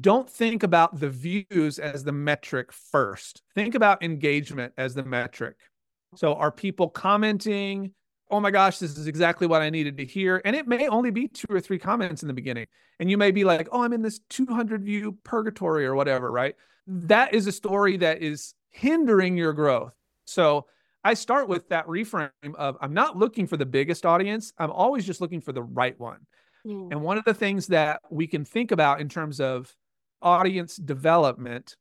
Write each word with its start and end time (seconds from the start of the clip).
don't 0.00 0.28
think 0.28 0.62
about 0.62 0.98
the 0.98 1.10
views 1.10 1.78
as 1.78 2.04
the 2.04 2.12
metric 2.12 2.72
first. 2.72 3.42
Think 3.54 3.74
about 3.74 4.02
engagement 4.02 4.72
as 4.76 4.94
the 4.94 5.04
metric. 5.04 5.56
So 6.16 6.34
are 6.34 6.50
people 6.50 6.88
commenting? 6.88 7.92
Oh 8.30 8.40
my 8.40 8.50
gosh, 8.50 8.78
this 8.78 8.96
is 8.96 9.06
exactly 9.06 9.46
what 9.46 9.62
I 9.62 9.70
needed 9.70 9.96
to 9.98 10.04
hear. 10.04 10.42
And 10.44 10.56
it 10.56 10.66
may 10.66 10.88
only 10.88 11.10
be 11.10 11.28
two 11.28 11.46
or 11.50 11.60
three 11.60 11.78
comments 11.78 12.22
in 12.22 12.28
the 12.28 12.34
beginning. 12.34 12.66
And 12.98 13.10
you 13.10 13.18
may 13.18 13.30
be 13.30 13.44
like, 13.44 13.68
oh, 13.70 13.82
I'm 13.82 13.92
in 13.92 14.02
this 14.02 14.20
200 14.30 14.82
view 14.82 15.16
purgatory 15.22 15.86
or 15.86 15.94
whatever, 15.94 16.30
right? 16.30 16.56
That 16.86 17.34
is 17.34 17.46
a 17.46 17.52
story 17.52 17.96
that 17.98 18.22
is 18.22 18.54
hindering 18.70 19.36
your 19.36 19.52
growth. 19.52 19.94
So 20.24 20.66
I 21.04 21.14
start 21.14 21.48
with 21.48 21.68
that 21.68 21.86
reframe 21.86 22.30
of 22.56 22.76
I'm 22.80 22.94
not 22.94 23.16
looking 23.16 23.46
for 23.46 23.56
the 23.56 23.66
biggest 23.66 24.04
audience. 24.04 24.52
I'm 24.58 24.72
always 24.72 25.06
just 25.06 25.20
looking 25.20 25.40
for 25.40 25.52
the 25.52 25.62
right 25.62 25.98
one. 26.00 26.26
Mm. 26.66 26.90
And 26.90 27.02
one 27.02 27.18
of 27.18 27.24
the 27.24 27.34
things 27.34 27.68
that 27.68 28.00
we 28.10 28.26
can 28.26 28.44
think 28.44 28.72
about 28.72 29.00
in 29.00 29.08
terms 29.08 29.40
of 29.40 29.72
audience 30.22 30.76
development 30.76 31.76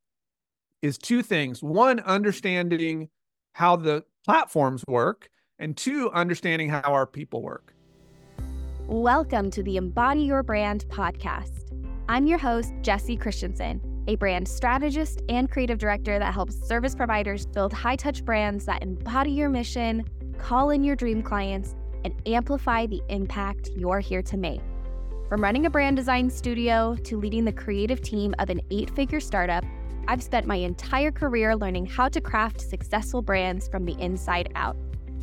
is 0.82 0.98
two 0.98 1.22
things. 1.22 1.64
One, 1.64 2.00
understanding 2.02 3.10
how 3.54 3.76
the 3.76 4.04
platforms 4.26 4.84
work, 4.88 5.30
and 5.60 5.76
two, 5.78 6.12
understanding 6.12 6.70
how 6.70 6.82
our 6.82 7.08
people 7.08 7.42
work. 7.42 7.74
Welcome 8.88 9.50
to 9.52 9.64
the 9.64 9.78
Embody 9.78 10.22
Your 10.22 10.44
Brand 10.44 10.86
podcast. 10.90 11.72
I'm 12.10 12.28
your 12.28 12.38
host, 12.38 12.74
Jessie 12.82 13.18
Christensen 13.18 13.82
a 14.08 14.16
brand 14.16 14.48
strategist 14.48 15.22
and 15.30 15.50
creative 15.50 15.78
director 15.78 16.20
that 16.20 16.34
helps 16.34 16.56
service 16.68 16.96
providers 16.96 17.46
build 17.46 17.74
high 17.74 17.96
touch 17.96 18.24
brands 18.24 18.66
that 18.66 18.84
embody 18.84 19.32
your 19.32 19.50
mission, 19.50 20.06
call 20.38 20.70
in 20.70 20.84
your 20.84 20.96
dream 20.96 21.24
clients, 21.24 21.76
and 22.04 22.14
amplify 22.28 22.86
the 22.86 23.02
impact 23.10 23.70
you're 23.76 24.00
here 24.00 24.22
to 24.22 24.38
make. 24.38 24.62
From 25.30 25.42
running 25.42 25.66
a 25.66 25.72
brand 25.72 25.98
design 25.98 26.30
studio 26.30 26.96
to 27.04 27.18
leading 27.18 27.46
the 27.46 27.52
creative 27.52 28.00
team 28.00 28.36
of 28.38 28.52
an 28.52 28.62
eight 28.70 28.92
figure 28.92 29.20
startup, 29.20 29.66
I've 30.08 30.22
spent 30.22 30.46
my 30.46 30.58
entire 30.58 31.12
career 31.12 31.56
learning 31.56 31.88
how 31.88 32.10
to 32.10 32.22
craft 32.22 32.62
successful 32.62 33.24
brands 33.24 33.68
from 33.68 33.86
the 33.86 34.00
inside 34.00 34.52
out. 34.54 34.78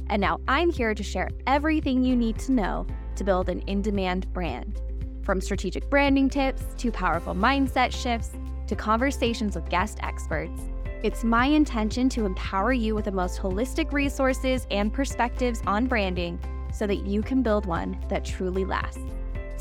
And 0.09 0.20
now 0.20 0.41
I'm 0.48 0.72
here 0.72 0.92
to 0.92 1.03
share 1.05 1.31
everything 1.47 2.03
you 2.03 2.17
need 2.17 2.36
to 2.41 2.53
know 2.53 2.84
to 3.14 3.22
build 3.22 3.48
an 3.48 3.61
in 3.69 3.81
demand 3.81 4.33
brand. 4.33 4.83
From 5.22 5.41
strategic 5.41 5.89
branding 5.89 6.28
tips 6.28 6.64
to 6.78 6.91
powerful 6.91 7.34
mindset 7.34 7.92
shifts 7.92 8.33
to 8.66 8.75
conversations 8.75 9.55
with 9.55 9.69
guest 9.69 9.98
experts. 10.03 10.62
It's 11.05 11.22
my 11.22 11.47
intention 11.47 12.09
to 12.09 12.27
empower 12.27 12.72
you 12.72 12.97
with 12.97 13.05
the 13.05 13.12
most 13.12 13.41
holistic 13.41 13.92
resources 13.92 14.66
and 14.72 14.92
perspectives 14.92 15.62
on 15.64 15.87
branding 15.87 16.41
so 16.72 16.89
that 16.89 17.06
you 17.06 17.22
can 17.22 17.44
build 17.44 17.66
one 17.66 17.97
that 18.09 18.25
truly 18.25 18.64
lasts. 18.64 18.98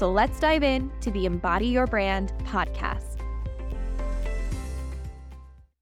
So 0.01 0.11
let's 0.11 0.39
dive 0.39 0.63
in 0.63 0.91
to 1.01 1.11
the 1.11 1.27
Embody 1.27 1.67
Your 1.67 1.85
Brand 1.85 2.33
podcast. 2.45 3.19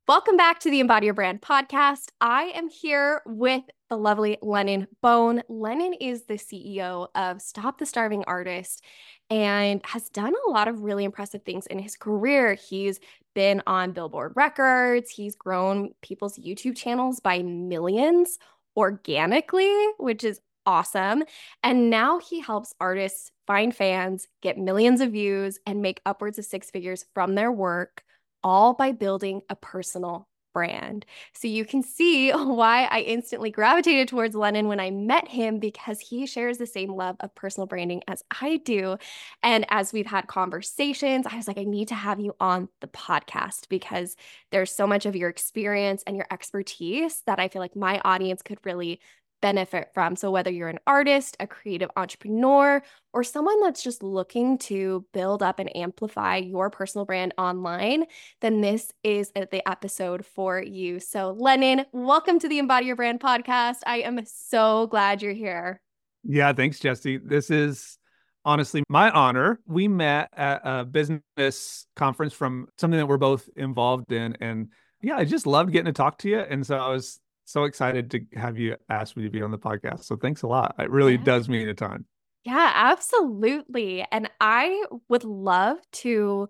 Welcome 0.09 0.35
back 0.35 0.59
to 0.59 0.69
the 0.69 0.81
Embody 0.81 1.05
Your 1.05 1.13
Brand 1.13 1.41
podcast. 1.41 2.09
I 2.19 2.51
am 2.53 2.67
here 2.67 3.21
with 3.25 3.63
the 3.89 3.95
lovely 3.95 4.37
Lennon 4.41 4.87
Bone. 5.01 5.41
Lennon 5.47 5.93
is 5.93 6.25
the 6.25 6.33
CEO 6.33 7.07
of 7.15 7.41
Stop 7.41 7.77
the 7.77 7.85
Starving 7.85 8.25
Artist 8.27 8.83
and 9.29 9.79
has 9.85 10.09
done 10.09 10.33
a 10.47 10.51
lot 10.51 10.67
of 10.67 10.81
really 10.81 11.05
impressive 11.05 11.43
things 11.43 11.65
in 11.67 11.79
his 11.79 11.95
career. 11.95 12.55
He's 12.55 12.99
been 13.35 13.63
on 13.67 13.93
Billboard 13.93 14.33
Records, 14.35 15.11
he's 15.11 15.37
grown 15.37 15.91
people's 16.01 16.37
YouTube 16.37 16.75
channels 16.75 17.21
by 17.21 17.41
millions 17.41 18.37
organically, 18.75 19.73
which 19.97 20.25
is 20.25 20.41
awesome. 20.65 21.23
And 21.63 21.89
now 21.89 22.19
he 22.19 22.39
helps 22.39 22.73
artists 22.79 23.31
find 23.47 23.75
fans, 23.75 24.27
get 24.41 24.57
millions 24.57 25.01
of 25.01 25.11
views, 25.11 25.59
and 25.65 25.81
make 25.81 26.01
upwards 26.05 26.37
of 26.37 26.45
six 26.45 26.69
figures 26.69 27.05
from 27.13 27.35
their 27.35 27.51
work 27.51 28.03
all 28.43 28.73
by 28.73 28.91
building 28.91 29.41
a 29.49 29.55
personal 29.55 30.27
brand. 30.53 31.05
So 31.33 31.47
you 31.47 31.65
can 31.65 31.83
see 31.83 32.31
why 32.33 32.85
I 32.85 33.01
instantly 33.01 33.51
gravitated 33.51 34.07
towards 34.07 34.35
Lennon 34.35 34.67
when 34.67 34.79
I 34.79 34.91
met 34.91 35.27
him 35.27 35.59
because 35.59 35.99
he 35.99 36.25
shares 36.25 36.57
the 36.57 36.65
same 36.65 36.93
love 36.93 37.15
of 37.19 37.33
personal 37.35 37.67
branding 37.67 38.01
as 38.07 38.23
I 38.41 38.57
do. 38.57 38.97
And 39.43 39.65
as 39.69 39.93
we've 39.93 40.05
had 40.05 40.27
conversations, 40.27 41.25
I 41.29 41.35
was 41.35 41.47
like, 41.47 41.57
I 41.57 41.63
need 41.63 41.89
to 41.89 41.95
have 41.95 42.19
you 42.19 42.35
on 42.39 42.69
the 42.81 42.87
podcast 42.87 43.69
because 43.69 44.15
there's 44.51 44.71
so 44.71 44.87
much 44.87 45.05
of 45.05 45.15
your 45.15 45.29
experience 45.29 46.03
and 46.05 46.15
your 46.15 46.27
expertise 46.31 47.21
that 47.25 47.39
I 47.39 47.47
feel 47.47 47.61
like 47.61 47.75
my 47.75 48.01
audience 48.03 48.41
could 48.41 48.59
really 48.65 48.99
benefit 49.41 49.89
from. 49.93 50.15
So, 50.15 50.31
whether 50.31 50.51
you're 50.51 50.69
an 50.69 50.79
artist, 50.87 51.37
a 51.39 51.47
creative 51.47 51.89
entrepreneur, 51.95 52.81
or 53.13 53.23
someone 53.23 53.61
that's 53.61 53.83
just 53.83 54.03
looking 54.03 54.57
to 54.59 55.05
build 55.13 55.41
up 55.43 55.59
and 55.59 55.75
amplify 55.75 56.37
your 56.37 56.69
personal 56.69 57.05
brand 57.05 57.33
online, 57.37 58.05
then 58.41 58.61
this 58.61 58.91
is 59.03 59.31
the 59.31 59.67
episode 59.67 60.25
for 60.25 60.61
you. 60.61 60.99
So, 60.99 61.35
Lennon, 61.37 61.85
welcome 61.91 62.39
to 62.39 62.49
the 62.49 62.59
Embody 62.59 62.87
Your 62.87 62.95
Brand 62.95 63.19
podcast. 63.19 63.77
I 63.85 63.97
am 63.97 64.19
so 64.25 64.87
glad 64.87 65.21
you're 65.21 65.33
here. 65.33 65.81
Yeah, 66.23 66.53
thanks, 66.53 66.79
Jessie. 66.79 67.17
This 67.17 67.49
is 67.49 67.97
honestly 68.45 68.83
my 68.89 69.09
honor. 69.11 69.59
We 69.65 69.87
met 69.87 70.29
at 70.33 70.61
a 70.63 70.85
business 70.85 71.85
conference 71.95 72.33
from 72.33 72.67
something 72.77 72.97
that 72.97 73.07
we're 73.07 73.17
both 73.17 73.49
involved 73.55 74.11
in. 74.11 74.37
And 74.41 74.69
yeah, 75.01 75.17
I 75.17 75.25
just 75.25 75.47
loved 75.47 75.71
getting 75.71 75.85
to 75.85 75.93
talk 75.93 76.17
to 76.19 76.29
you. 76.29 76.39
And 76.39 76.65
so 76.65 76.77
I 76.77 76.89
was 76.89 77.19
so 77.49 77.63
excited 77.63 78.11
to 78.11 78.21
have 78.35 78.57
you 78.57 78.75
ask 78.89 79.17
me 79.17 79.23
to 79.23 79.29
be 79.29 79.41
on 79.41 79.51
the 79.51 79.57
podcast. 79.57 80.03
So 80.03 80.15
thanks 80.15 80.43
a 80.43 80.47
lot. 80.47 80.75
It 80.77 80.89
really 80.89 81.15
yeah. 81.15 81.23
does 81.23 81.49
mean 81.49 81.67
a 81.67 81.73
ton. 81.73 82.05
Yeah, 82.45 82.71
absolutely. 82.73 84.05
And 84.11 84.29
I 84.39 84.85
would 85.09 85.23
love 85.23 85.77
to 85.91 86.47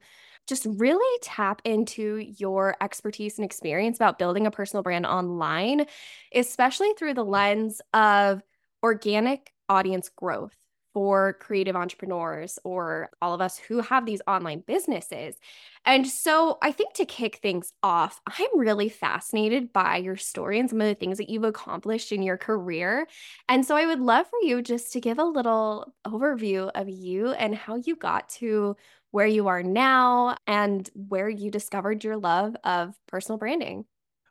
just 0.47 0.65
really 0.65 1.19
tap 1.21 1.61
into 1.63 2.17
your 2.17 2.75
expertise 2.81 3.37
and 3.37 3.45
experience 3.45 3.97
about 3.97 4.19
building 4.19 4.45
a 4.45 4.51
personal 4.51 4.83
brand 4.83 5.05
online, 5.05 5.85
especially 6.33 6.91
through 6.97 7.13
the 7.13 7.25
lens 7.25 7.81
of 7.93 8.41
organic 8.83 9.51
audience 9.67 10.09
growth 10.15 10.55
for 10.99 11.31
creative 11.39 11.77
entrepreneurs 11.77 12.59
or 12.65 13.09
all 13.21 13.33
of 13.33 13.39
us 13.39 13.57
who 13.57 13.79
have 13.79 14.05
these 14.05 14.21
online 14.27 14.61
businesses. 14.67 15.37
And 15.85 16.05
so 16.05 16.57
I 16.61 16.73
think 16.73 16.93
to 16.95 17.05
kick 17.05 17.37
things 17.37 17.71
off, 17.81 18.19
I'm 18.27 18.59
really 18.59 18.89
fascinated 18.89 19.71
by 19.71 19.95
your 19.95 20.17
story 20.17 20.59
and 20.59 20.69
some 20.69 20.81
of 20.81 20.87
the 20.87 20.95
things 20.95 21.17
that 21.19 21.29
you've 21.29 21.45
accomplished 21.45 22.11
in 22.11 22.21
your 22.21 22.35
career. 22.35 23.07
And 23.47 23.65
so 23.65 23.77
I 23.77 23.85
would 23.85 24.01
love 24.01 24.27
for 24.27 24.39
you 24.41 24.61
just 24.61 24.91
to 24.91 24.99
give 24.99 25.19
a 25.19 25.23
little 25.23 25.93
overview 26.05 26.69
of 26.75 26.89
you 26.89 27.29
and 27.29 27.55
how 27.55 27.77
you 27.77 27.95
got 27.95 28.27
to 28.39 28.75
where 29.11 29.25
you 29.25 29.47
are 29.47 29.63
now 29.63 30.35
and 30.47 30.89
where 30.95 31.29
you 31.29 31.49
discovered 31.49 32.03
your 32.03 32.17
love 32.17 32.57
of 32.65 32.93
personal 33.07 33.37
branding. 33.37 33.85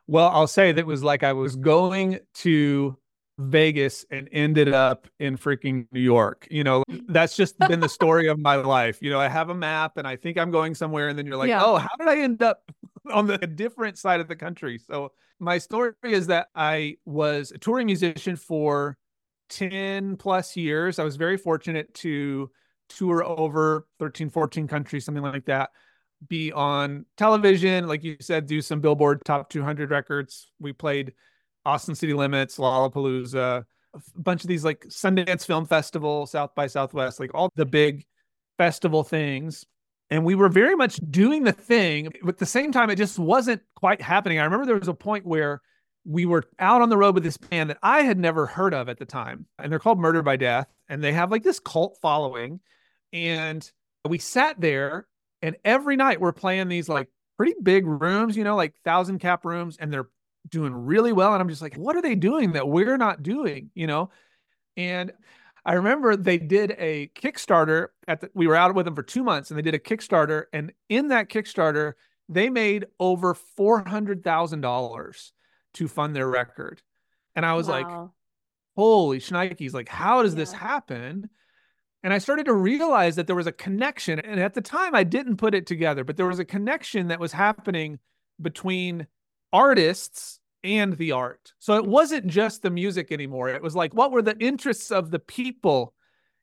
Well, 0.05 0.29
I'll 0.29 0.45
say 0.45 0.71
that 0.71 0.85
was 0.85 1.03
like 1.03 1.23
I 1.23 1.33
was 1.33 1.55
going 1.55 2.19
to 2.35 2.95
Vegas 3.39 4.05
and 4.11 4.27
ended 4.33 4.73
up 4.73 5.07
in 5.17 5.37
freaking 5.37 5.87
New 5.93 6.01
York. 6.01 6.45
You 6.51 6.63
know, 6.65 6.83
mm. 6.89 7.01
that's 7.07 7.35
just 7.35 7.57
been 7.67 7.79
the 7.79 7.89
story 7.89 8.27
of 8.27 8.37
my 8.37 8.55
life. 8.55 8.99
You 9.01 9.09
know, 9.09 9.19
I 9.19 9.29
have 9.29 9.49
a 9.49 9.55
map 9.55 9.97
and 9.97 10.05
I 10.05 10.17
think 10.17 10.37
I'm 10.37 10.51
going 10.51 10.75
somewhere, 10.75 11.07
and 11.07 11.17
then 11.17 11.25
you're 11.25 11.37
like, 11.37 11.49
yeah. 11.49 11.63
oh, 11.63 11.77
how 11.77 11.89
did 11.97 12.07
I 12.09 12.19
end 12.19 12.43
up 12.43 12.69
on 13.11 13.27
the 13.27 13.37
different 13.37 13.97
side 13.97 14.19
of 14.19 14.27
the 14.27 14.35
country? 14.35 14.77
So 14.77 15.13
my 15.39 15.57
story 15.57 15.93
is 16.03 16.27
that 16.27 16.47
I 16.53 16.97
was 17.05 17.51
a 17.51 17.57
touring 17.57 17.85
musician 17.85 18.35
for 18.35 18.97
10 19.51 20.17
plus 20.17 20.57
years. 20.57 20.99
I 20.99 21.03
was 21.03 21.15
very 21.15 21.37
fortunate 21.37 21.93
to 21.95 22.51
tour 22.89 23.23
over 23.23 23.87
13, 23.99 24.29
14 24.29 24.67
countries, 24.67 25.05
something 25.05 25.23
like 25.23 25.45
that. 25.45 25.69
Be 26.27 26.51
on 26.51 27.05
television, 27.15 27.87
like 27.87 28.03
you 28.03 28.17
said, 28.19 28.47
do 28.47 28.61
some 28.61 28.81
Billboard 28.81 29.23
top 29.23 29.49
200 29.49 29.89
records. 29.89 30.51
We 30.59 30.73
played 30.73 31.13
Austin 31.69 31.95
City 31.95 32.13
Limits, 32.13 32.57
Lollapalooza, 32.57 33.63
a 33.93 33.99
bunch 34.15 34.43
of 34.43 34.47
these 34.47 34.65
like 34.65 34.85
Sundance 34.87 35.45
Film 35.45 35.65
Festival, 35.65 36.25
South 36.25 36.55
by 36.55 36.67
Southwest, 36.67 37.19
like 37.19 37.31
all 37.33 37.49
the 37.55 37.65
big 37.65 38.05
festival 38.57 39.03
things. 39.03 39.65
And 40.09 40.25
we 40.25 40.33
were 40.33 40.49
very 40.49 40.75
much 40.75 40.99
doing 41.09 41.43
the 41.43 41.51
thing, 41.51 42.09
but 42.23 42.29
at 42.29 42.37
the 42.39 42.45
same 42.45 42.71
time, 42.71 42.89
it 42.89 42.95
just 42.95 43.19
wasn't 43.19 43.61
quite 43.75 44.01
happening. 44.01 44.39
I 44.39 44.45
remember 44.45 44.65
there 44.65 44.79
was 44.79 44.87
a 44.87 44.93
point 44.93 45.25
where 45.25 45.61
we 46.03 46.25
were 46.25 46.45
out 46.57 46.81
on 46.81 46.89
the 46.89 46.97
road 46.97 47.13
with 47.13 47.23
this 47.23 47.37
band 47.37 47.69
that 47.69 47.77
I 47.83 48.01
had 48.01 48.17
never 48.17 48.47
heard 48.47 48.73
of 48.73 48.89
at 48.89 48.97
the 48.97 49.05
time. 49.05 49.45
And 49.59 49.71
they're 49.71 49.77
called 49.77 49.99
Murder 49.99 50.23
by 50.23 50.37
Death. 50.37 50.67
And 50.87 51.03
they 51.03 51.13
have 51.13 51.29
like 51.29 51.43
this 51.43 51.59
cult 51.59 51.99
following. 52.01 52.59
And 53.13 53.69
we 54.07 54.17
sat 54.17 54.59
there, 54.59 55.07
and 55.43 55.55
every 55.63 55.95
night 55.95 56.19
we're 56.19 56.31
playing 56.31 56.67
these 56.67 56.89
like 56.89 57.09
pretty 57.37 57.53
big 57.61 57.85
rooms, 57.85 58.35
you 58.35 58.43
know, 58.43 58.55
like 58.55 58.73
thousand 58.83 59.19
cap 59.19 59.45
rooms, 59.45 59.77
and 59.79 59.93
they're 59.93 60.09
doing 60.49 60.73
really 60.73 61.13
well. 61.13 61.33
And 61.33 61.41
I'm 61.41 61.49
just 61.49 61.61
like, 61.61 61.75
what 61.75 61.95
are 61.95 62.01
they 62.01 62.15
doing 62.15 62.53
that 62.53 62.67
we're 62.67 62.97
not 62.97 63.23
doing? 63.23 63.69
You 63.73 63.87
know? 63.87 64.09
And 64.77 65.11
I 65.65 65.73
remember 65.73 66.15
they 66.15 66.37
did 66.37 66.75
a 66.77 67.11
Kickstarter 67.15 67.87
at 68.07 68.21
the, 68.21 68.31
we 68.33 68.47
were 68.47 68.55
out 68.55 68.73
with 68.73 68.85
them 68.85 68.95
for 68.95 69.03
two 69.03 69.23
months 69.23 69.51
and 69.51 69.57
they 69.57 69.61
did 69.61 69.75
a 69.75 69.79
Kickstarter. 69.79 70.45
And 70.53 70.71
in 70.87 71.09
that 71.09 71.29
Kickstarter, 71.29 71.93
they 72.27 72.49
made 72.49 72.85
over 72.99 73.35
$400,000 73.59 75.31
to 75.73 75.87
fund 75.87 76.15
their 76.15 76.29
record. 76.29 76.81
And 77.35 77.45
I 77.45 77.53
was 77.53 77.67
wow. 77.67 77.73
like, 77.73 78.09
holy 78.75 79.19
shnikes, 79.19 79.73
like, 79.73 79.89
how 79.89 80.23
does 80.23 80.33
yeah. 80.33 80.39
this 80.39 80.53
happen? 80.53 81.29
And 82.03 82.13
I 82.13 82.17
started 82.19 82.45
to 82.45 82.53
realize 82.53 83.17
that 83.17 83.27
there 83.27 83.35
was 83.35 83.47
a 83.47 83.51
connection. 83.51 84.19
And 84.19 84.39
at 84.39 84.53
the 84.53 84.61
time, 84.61 84.95
I 84.95 85.03
didn't 85.03 85.37
put 85.37 85.53
it 85.53 85.67
together, 85.67 86.03
but 86.03 86.15
there 86.17 86.27
was 86.27 86.39
a 86.39 86.45
connection 86.45 87.09
that 87.09 87.19
was 87.19 87.33
happening 87.33 87.99
between 88.41 89.07
artists 89.51 90.38
and 90.63 90.97
the 90.97 91.11
art. 91.11 91.53
So 91.59 91.75
it 91.75 91.85
wasn't 91.85 92.27
just 92.27 92.61
the 92.61 92.69
music 92.69 93.11
anymore. 93.11 93.49
It 93.49 93.61
was 93.61 93.75
like, 93.75 93.93
what 93.93 94.11
were 94.11 94.21
the 94.21 94.37
interests 94.37 94.91
of 94.91 95.11
the 95.11 95.19
people 95.19 95.93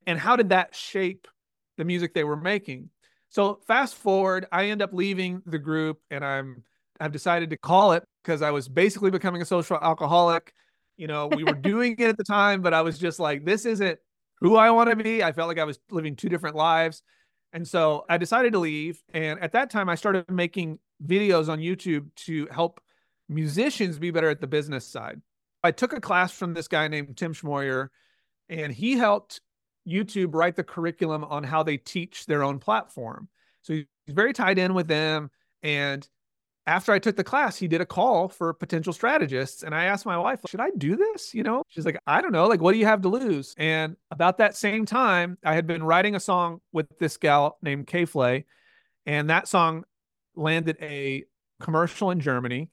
and 0.06 0.18
how 0.18 0.36
did 0.36 0.50
that 0.50 0.74
shape 0.74 1.28
the 1.76 1.84
music 1.84 2.14
they 2.14 2.24
were 2.24 2.36
making? 2.36 2.90
So 3.28 3.60
fast 3.66 3.94
forward, 3.94 4.46
I 4.52 4.66
end 4.66 4.82
up 4.82 4.92
leaving 4.92 5.42
the 5.46 5.58
group 5.58 6.00
and 6.10 6.24
I'm 6.24 6.62
I've 6.98 7.12
decided 7.12 7.50
to 7.50 7.58
call 7.58 7.92
it 7.92 8.04
because 8.24 8.40
I 8.40 8.50
was 8.50 8.68
basically 8.68 9.10
becoming 9.10 9.42
a 9.42 9.44
social 9.46 9.76
alcoholic. 9.76 10.52
You 10.96 11.06
know, 11.06 11.26
we 11.26 11.44
were 11.44 11.52
doing 11.72 11.96
it 11.98 12.08
at 12.08 12.16
the 12.16 12.24
time, 12.24 12.62
but 12.62 12.72
I 12.72 12.80
was 12.82 12.98
just 12.98 13.20
like, 13.20 13.44
this 13.44 13.66
isn't 13.66 13.98
who 14.40 14.56
I 14.56 14.70
want 14.70 14.90
to 14.90 14.96
be. 14.96 15.22
I 15.22 15.32
felt 15.32 15.48
like 15.48 15.58
I 15.58 15.64
was 15.64 15.78
living 15.90 16.16
two 16.16 16.30
different 16.30 16.56
lives. 16.56 17.02
And 17.52 17.66
so 17.66 18.04
I 18.08 18.16
decided 18.18 18.52
to 18.52 18.58
leave. 18.58 19.02
And 19.12 19.40
at 19.40 19.52
that 19.52 19.70
time, 19.70 19.88
I 19.88 19.94
started 19.94 20.30
making 20.30 20.78
videos 21.04 21.48
on 21.48 21.58
YouTube 21.58 22.06
to 22.16 22.46
help 22.50 22.80
musicians 23.28 23.98
be 23.98 24.10
better 24.10 24.30
at 24.30 24.40
the 24.40 24.46
business 24.46 24.86
side. 24.86 25.20
I 25.62 25.72
took 25.72 25.92
a 25.92 26.00
class 26.00 26.32
from 26.32 26.54
this 26.54 26.68
guy 26.68 26.88
named 26.88 27.16
Tim 27.16 27.34
Schmoyer, 27.34 27.88
and 28.48 28.72
he 28.72 28.96
helped 28.96 29.40
YouTube 29.86 30.34
write 30.34 30.56
the 30.56 30.64
curriculum 30.64 31.24
on 31.24 31.44
how 31.44 31.62
they 31.62 31.76
teach 31.76 32.26
their 32.26 32.42
own 32.42 32.58
platform. 32.58 33.28
So 33.62 33.74
he's 33.74 33.86
very 34.08 34.32
tied 34.32 34.58
in 34.58 34.74
with 34.74 34.88
them. 34.88 35.30
And 35.62 36.08
after 36.66 36.92
I 36.92 36.98
took 36.98 37.16
the 37.16 37.24
class, 37.24 37.56
he 37.56 37.68
did 37.68 37.80
a 37.80 37.86
call 37.86 38.28
for 38.28 38.52
potential 38.52 38.92
strategists. 38.92 39.62
And 39.62 39.74
I 39.74 39.84
asked 39.84 40.06
my 40.06 40.18
wife, 40.18 40.40
should 40.48 40.60
I 40.60 40.70
do 40.76 40.96
this? 40.96 41.34
You 41.34 41.44
know, 41.44 41.62
she's 41.68 41.84
like, 41.84 41.98
I 42.06 42.20
don't 42.20 42.32
know. 42.32 42.46
Like, 42.46 42.60
what 42.60 42.72
do 42.72 42.78
you 42.78 42.86
have 42.86 43.02
to 43.02 43.08
lose? 43.08 43.54
And 43.56 43.96
about 44.10 44.38
that 44.38 44.56
same 44.56 44.86
time, 44.86 45.38
I 45.44 45.54
had 45.54 45.66
been 45.66 45.82
writing 45.82 46.16
a 46.16 46.20
song 46.20 46.60
with 46.72 46.86
this 46.98 47.16
gal 47.16 47.58
named 47.62 47.86
K.Flay. 47.86 48.44
And 49.04 49.30
that 49.30 49.46
song 49.46 49.84
landed 50.34 50.76
a 50.80 51.24
commercial 51.60 52.10
in 52.10 52.20
Germany 52.20 52.70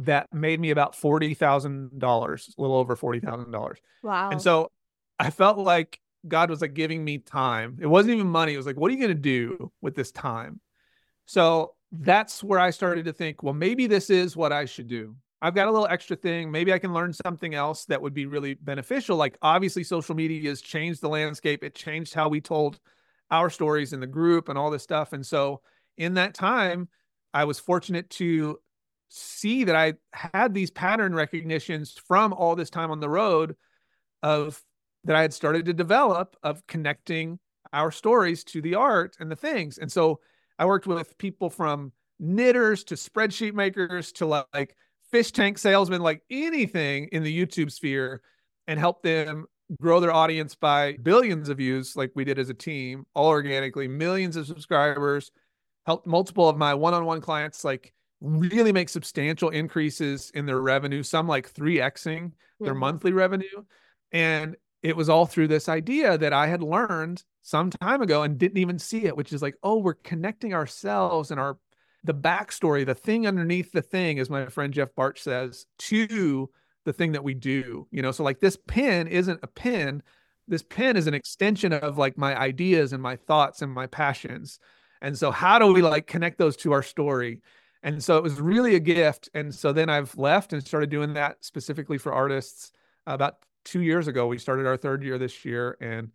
that 0.00 0.32
made 0.32 0.58
me 0.60 0.70
about 0.70 0.94
$40,000, 0.94 1.92
a 1.92 2.60
little 2.60 2.76
over 2.76 2.96
$40,000. 2.96 3.76
Wow. 4.02 4.30
And 4.30 4.40
so 4.40 4.70
I 5.18 5.30
felt 5.30 5.58
like 5.58 6.00
God 6.26 6.50
was 6.50 6.62
like 6.62 6.74
giving 6.74 7.04
me 7.04 7.18
time. 7.18 7.78
It 7.80 7.86
wasn't 7.86 8.14
even 8.14 8.28
money. 8.28 8.54
It 8.54 8.56
was 8.56 8.66
like, 8.66 8.76
what 8.76 8.90
are 8.90 8.94
you 8.94 9.00
going 9.00 9.14
to 9.16 9.22
do 9.22 9.70
with 9.80 9.94
this 9.94 10.10
time? 10.10 10.60
So 11.26 11.74
that's 11.92 12.42
where 12.42 12.58
I 12.58 12.70
started 12.70 13.04
to 13.06 13.12
think, 13.12 13.42
well, 13.42 13.54
maybe 13.54 13.86
this 13.86 14.10
is 14.10 14.36
what 14.36 14.52
I 14.52 14.64
should 14.64 14.88
do. 14.88 15.16
I've 15.42 15.54
got 15.54 15.68
a 15.68 15.70
little 15.70 15.86
extra 15.86 16.16
thing. 16.16 16.50
Maybe 16.50 16.72
I 16.72 16.78
can 16.78 16.92
learn 16.92 17.12
something 17.12 17.54
else 17.54 17.84
that 17.86 18.00
would 18.00 18.14
be 18.14 18.26
really 18.26 18.54
beneficial. 18.54 19.16
Like, 19.16 19.38
obviously, 19.40 19.84
social 19.84 20.14
media 20.14 20.48
has 20.50 20.60
changed 20.60 21.00
the 21.00 21.08
landscape, 21.08 21.64
it 21.64 21.74
changed 21.74 22.12
how 22.12 22.28
we 22.28 22.40
told 22.40 22.78
our 23.30 23.48
stories 23.48 23.92
in 23.92 24.00
the 24.00 24.06
group 24.06 24.48
and 24.48 24.58
all 24.58 24.70
this 24.70 24.82
stuff. 24.82 25.12
And 25.12 25.24
so, 25.24 25.62
in 25.96 26.14
that 26.14 26.34
time, 26.34 26.88
I 27.32 27.44
was 27.44 27.58
fortunate 27.58 28.10
to 28.10 28.58
see 29.10 29.64
that 29.64 29.76
I 29.76 29.94
had 30.12 30.54
these 30.54 30.70
pattern 30.70 31.14
recognitions 31.14 31.92
from 32.06 32.32
all 32.32 32.56
this 32.56 32.70
time 32.70 32.90
on 32.90 33.00
the 33.00 33.08
road 33.08 33.56
of 34.22 34.62
that 35.04 35.16
I 35.16 35.22
had 35.22 35.34
started 35.34 35.66
to 35.66 35.72
develop 35.72 36.36
of 36.42 36.66
connecting 36.66 37.38
our 37.72 37.90
stories 37.90 38.44
to 38.44 38.62
the 38.62 38.76
art 38.76 39.16
and 39.18 39.30
the 39.30 39.36
things. 39.36 39.78
And 39.78 39.90
so 39.90 40.20
I 40.58 40.66
worked 40.66 40.86
with 40.86 41.18
people 41.18 41.50
from 41.50 41.92
knitters 42.18 42.84
to 42.84 42.94
spreadsheet 42.94 43.54
makers 43.54 44.12
to 44.12 44.26
like 44.26 44.76
fish 45.10 45.32
tank 45.32 45.58
salesmen, 45.58 46.02
like 46.02 46.22
anything 46.30 47.08
in 47.12 47.22
the 47.22 47.46
YouTube 47.46 47.72
sphere, 47.72 48.22
and 48.66 48.78
help 48.78 49.02
them 49.02 49.46
grow 49.80 50.00
their 50.00 50.12
audience 50.12 50.54
by 50.54 50.96
billions 51.02 51.48
of 51.48 51.58
views, 51.58 51.96
like 51.96 52.12
we 52.14 52.24
did 52.24 52.38
as 52.38 52.48
a 52.48 52.54
team, 52.54 53.06
all 53.14 53.28
organically, 53.28 53.88
millions 53.88 54.36
of 54.36 54.46
subscribers, 54.46 55.30
helped 55.86 56.06
multiple 56.06 56.48
of 56.48 56.56
my 56.56 56.74
one 56.74 56.94
on 56.94 57.04
one 57.04 57.20
clients 57.20 57.64
like 57.64 57.92
really 58.20 58.72
make 58.72 58.88
substantial 58.88 59.48
increases 59.48 60.30
in 60.34 60.46
their 60.46 60.60
revenue, 60.60 61.02
some 61.02 61.26
like 61.26 61.52
3xing 61.52 62.32
their 62.60 62.72
mm-hmm. 62.72 62.80
monthly 62.80 63.12
revenue. 63.12 63.64
And 64.12 64.56
it 64.82 64.96
was 64.96 65.08
all 65.08 65.26
through 65.26 65.48
this 65.48 65.68
idea 65.68 66.18
that 66.18 66.32
I 66.32 66.46
had 66.46 66.62
learned 66.62 67.22
some 67.42 67.70
time 67.70 68.02
ago 68.02 68.22
and 68.22 68.38
didn't 68.38 68.58
even 68.58 68.78
see 68.78 69.04
it, 69.04 69.16
which 69.16 69.32
is 69.32 69.42
like, 69.42 69.56
oh, 69.62 69.78
we're 69.78 69.94
connecting 69.94 70.54
ourselves 70.54 71.30
and 71.30 71.40
our 71.40 71.58
the 72.02 72.14
backstory, 72.14 72.86
the 72.86 72.94
thing 72.94 73.26
underneath 73.26 73.72
the 73.72 73.82
thing, 73.82 74.18
as 74.18 74.30
my 74.30 74.46
friend 74.46 74.72
Jeff 74.72 74.94
Barch 74.94 75.18
says, 75.18 75.66
to 75.78 76.48
the 76.86 76.92
thing 76.92 77.12
that 77.12 77.24
we 77.24 77.34
do. 77.34 77.86
You 77.90 78.02
know, 78.02 78.10
so 78.10 78.24
like 78.24 78.40
this 78.40 78.56
pen 78.66 79.06
isn't 79.06 79.40
a 79.42 79.46
pen. 79.46 80.02
This 80.48 80.62
pen 80.62 80.96
is 80.96 81.06
an 81.06 81.14
extension 81.14 81.72
of 81.72 81.98
like 81.98 82.16
my 82.16 82.34
ideas 82.38 82.92
and 82.92 83.02
my 83.02 83.16
thoughts 83.16 83.60
and 83.62 83.72
my 83.72 83.86
passions. 83.86 84.58
And 85.02 85.16
so 85.16 85.30
how 85.30 85.58
do 85.58 85.72
we 85.72 85.82
like 85.82 86.06
connect 86.06 86.38
those 86.38 86.56
to 86.58 86.72
our 86.72 86.82
story? 86.82 87.42
And 87.82 88.02
so 88.02 88.16
it 88.16 88.22
was 88.22 88.40
really 88.40 88.74
a 88.74 88.80
gift. 88.80 89.30
And 89.34 89.54
so 89.54 89.72
then 89.72 89.88
I've 89.88 90.16
left 90.18 90.52
and 90.52 90.64
started 90.64 90.90
doing 90.90 91.14
that 91.14 91.44
specifically 91.44 91.98
for 91.98 92.12
artists 92.12 92.72
uh, 93.06 93.12
about 93.12 93.36
two 93.64 93.80
years 93.80 94.06
ago. 94.06 94.26
We 94.26 94.38
started 94.38 94.66
our 94.66 94.76
third 94.76 95.02
year 95.02 95.18
this 95.18 95.44
year, 95.44 95.76
and 95.80 96.10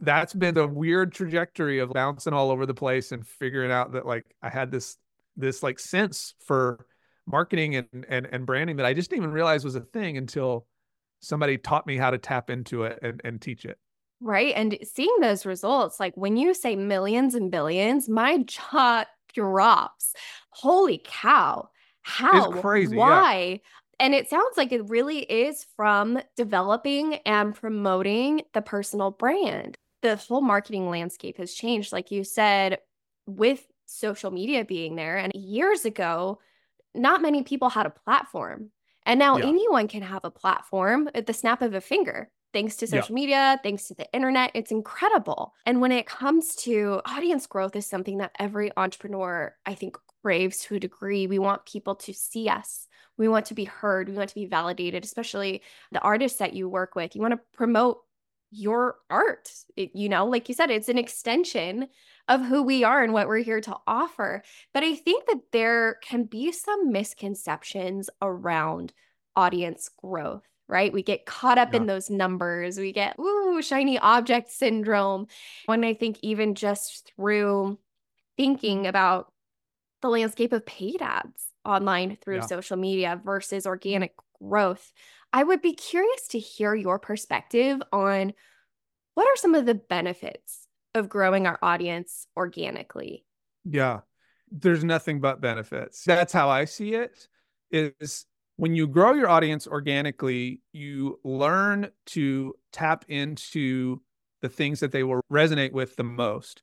that's 0.00 0.34
been 0.34 0.54
the 0.54 0.66
weird 0.66 1.12
trajectory 1.12 1.78
of 1.78 1.92
bouncing 1.92 2.34
all 2.34 2.50
over 2.50 2.66
the 2.66 2.74
place 2.74 3.12
and 3.12 3.26
figuring 3.26 3.70
out 3.70 3.92
that 3.92 4.06
like 4.06 4.26
I 4.42 4.50
had 4.50 4.70
this 4.70 4.98
this 5.36 5.62
like 5.62 5.78
sense 5.78 6.34
for 6.44 6.86
marketing 7.26 7.76
and 7.76 8.06
and 8.08 8.26
and 8.30 8.46
branding 8.46 8.76
that 8.76 8.86
I 8.86 8.92
just 8.92 9.10
didn't 9.10 9.22
even 9.22 9.32
realize 9.32 9.64
was 9.64 9.74
a 9.74 9.80
thing 9.80 10.18
until 10.18 10.66
somebody 11.20 11.56
taught 11.56 11.86
me 11.86 11.96
how 11.96 12.10
to 12.10 12.18
tap 12.18 12.50
into 12.50 12.84
it 12.84 12.98
and, 13.02 13.20
and 13.24 13.40
teach 13.40 13.64
it. 13.64 13.78
Right. 14.20 14.54
And 14.56 14.78
seeing 14.82 15.14
those 15.20 15.44
results, 15.44 16.00
like 16.00 16.16
when 16.16 16.36
you 16.36 16.54
say 16.54 16.74
millions 16.76 17.34
and 17.34 17.50
billions, 17.50 18.08
my 18.08 18.38
jaw 18.44 19.04
drops. 19.34 20.14
Holy 20.50 21.02
cow. 21.04 21.68
How? 22.02 22.50
It's 22.50 22.60
crazy. 22.60 22.96
Why? 22.96 23.34
Yeah. 23.34 23.58
And 23.98 24.14
it 24.14 24.28
sounds 24.28 24.56
like 24.56 24.72
it 24.72 24.88
really 24.88 25.20
is 25.20 25.66
from 25.76 26.20
developing 26.36 27.14
and 27.26 27.54
promoting 27.54 28.42
the 28.52 28.62
personal 28.62 29.10
brand. 29.10 29.76
The 30.02 30.16
whole 30.16 30.42
marketing 30.42 30.90
landscape 30.90 31.38
has 31.38 31.54
changed, 31.54 31.92
like 31.92 32.10
you 32.10 32.22
said, 32.22 32.78
with 33.26 33.66
social 33.86 34.30
media 34.30 34.64
being 34.64 34.96
there. 34.96 35.16
And 35.16 35.32
years 35.34 35.84
ago, 35.84 36.40
not 36.94 37.22
many 37.22 37.42
people 37.42 37.70
had 37.70 37.86
a 37.86 37.90
platform. 37.90 38.70
And 39.04 39.18
now 39.18 39.38
yeah. 39.38 39.46
anyone 39.46 39.88
can 39.88 40.02
have 40.02 40.24
a 40.24 40.30
platform 40.30 41.08
at 41.14 41.26
the 41.26 41.32
snap 41.32 41.62
of 41.62 41.74
a 41.74 41.80
finger. 41.80 42.28
Thanks 42.56 42.76
to 42.76 42.86
social 42.86 43.14
yeah. 43.14 43.22
media, 43.22 43.60
thanks 43.62 43.88
to 43.88 43.94
the 43.94 44.10
internet, 44.14 44.50
it's 44.54 44.70
incredible. 44.70 45.52
And 45.66 45.82
when 45.82 45.92
it 45.92 46.06
comes 46.06 46.56
to 46.64 47.02
audience 47.04 47.46
growth 47.46 47.76
is 47.76 47.84
something 47.84 48.16
that 48.16 48.34
every 48.38 48.70
entrepreneur 48.78 49.54
I 49.66 49.74
think 49.74 49.98
craves 50.22 50.60
to 50.60 50.76
a 50.76 50.80
degree. 50.80 51.26
We 51.26 51.38
want 51.38 51.66
people 51.66 51.96
to 51.96 52.14
see 52.14 52.48
us. 52.48 52.88
We 53.18 53.28
want 53.28 53.44
to 53.46 53.54
be 53.54 53.64
heard. 53.64 54.08
We 54.08 54.14
want 54.14 54.30
to 54.30 54.34
be 54.34 54.46
validated, 54.46 55.04
especially 55.04 55.60
the 55.92 56.00
artists 56.00 56.38
that 56.38 56.54
you 56.54 56.66
work 56.66 56.94
with. 56.94 57.14
You 57.14 57.20
want 57.20 57.34
to 57.34 57.40
promote 57.52 57.98
your 58.50 58.96
art. 59.10 59.52
It, 59.76 59.90
you 59.94 60.08
know, 60.08 60.24
like 60.24 60.48
you 60.48 60.54
said, 60.54 60.70
it's 60.70 60.88
an 60.88 60.96
extension 60.96 61.88
of 62.26 62.42
who 62.42 62.62
we 62.62 62.84
are 62.84 63.04
and 63.04 63.12
what 63.12 63.28
we're 63.28 63.44
here 63.44 63.60
to 63.60 63.76
offer. 63.86 64.42
But 64.72 64.82
I 64.82 64.94
think 64.94 65.26
that 65.26 65.42
there 65.52 65.98
can 66.02 66.24
be 66.24 66.52
some 66.52 66.90
misconceptions 66.90 68.08
around 68.22 68.94
audience 69.36 69.90
growth 70.02 70.48
right? 70.68 70.92
We 70.92 71.02
get 71.02 71.26
caught 71.26 71.58
up 71.58 71.72
yeah. 71.72 71.80
in 71.80 71.86
those 71.86 72.10
numbers. 72.10 72.78
We 72.78 72.92
get, 72.92 73.18
ooh, 73.18 73.60
shiny 73.62 73.98
object 73.98 74.50
syndrome. 74.50 75.26
When 75.66 75.84
I 75.84 75.94
think 75.94 76.18
even 76.22 76.54
just 76.54 77.12
through 77.14 77.78
thinking 78.36 78.78
mm-hmm. 78.78 78.86
about 78.86 79.32
the 80.02 80.08
landscape 80.08 80.52
of 80.52 80.66
paid 80.66 81.00
ads 81.00 81.46
online 81.64 82.16
through 82.22 82.36
yeah. 82.36 82.46
social 82.46 82.76
media 82.76 83.20
versus 83.24 83.66
organic 83.66 84.14
growth. 84.42 84.92
I 85.32 85.42
would 85.42 85.62
be 85.62 85.72
curious 85.72 86.28
to 86.28 86.38
hear 86.38 86.74
your 86.74 86.98
perspective 86.98 87.82
on 87.92 88.32
what 89.14 89.26
are 89.26 89.36
some 89.36 89.54
of 89.54 89.66
the 89.66 89.74
benefits 89.74 90.66
of 90.94 91.08
growing 91.08 91.46
our 91.46 91.58
audience 91.62 92.26
organically? 92.36 93.24
Yeah. 93.64 94.00
There's 94.50 94.84
nothing 94.84 95.20
but 95.20 95.40
benefits. 95.40 96.04
That's 96.04 96.32
how 96.32 96.48
I 96.48 96.66
see 96.66 96.94
it 96.94 97.26
is 97.70 98.26
when 98.56 98.74
you 98.74 98.86
grow 98.86 99.12
your 99.12 99.28
audience 99.28 99.66
organically, 99.66 100.60
you 100.72 101.20
learn 101.24 101.90
to 102.06 102.54
tap 102.72 103.04
into 103.08 104.00
the 104.42 104.48
things 104.48 104.80
that 104.80 104.92
they 104.92 105.02
will 105.02 105.20
resonate 105.30 105.72
with 105.72 105.96
the 105.96 106.04
most. 106.04 106.62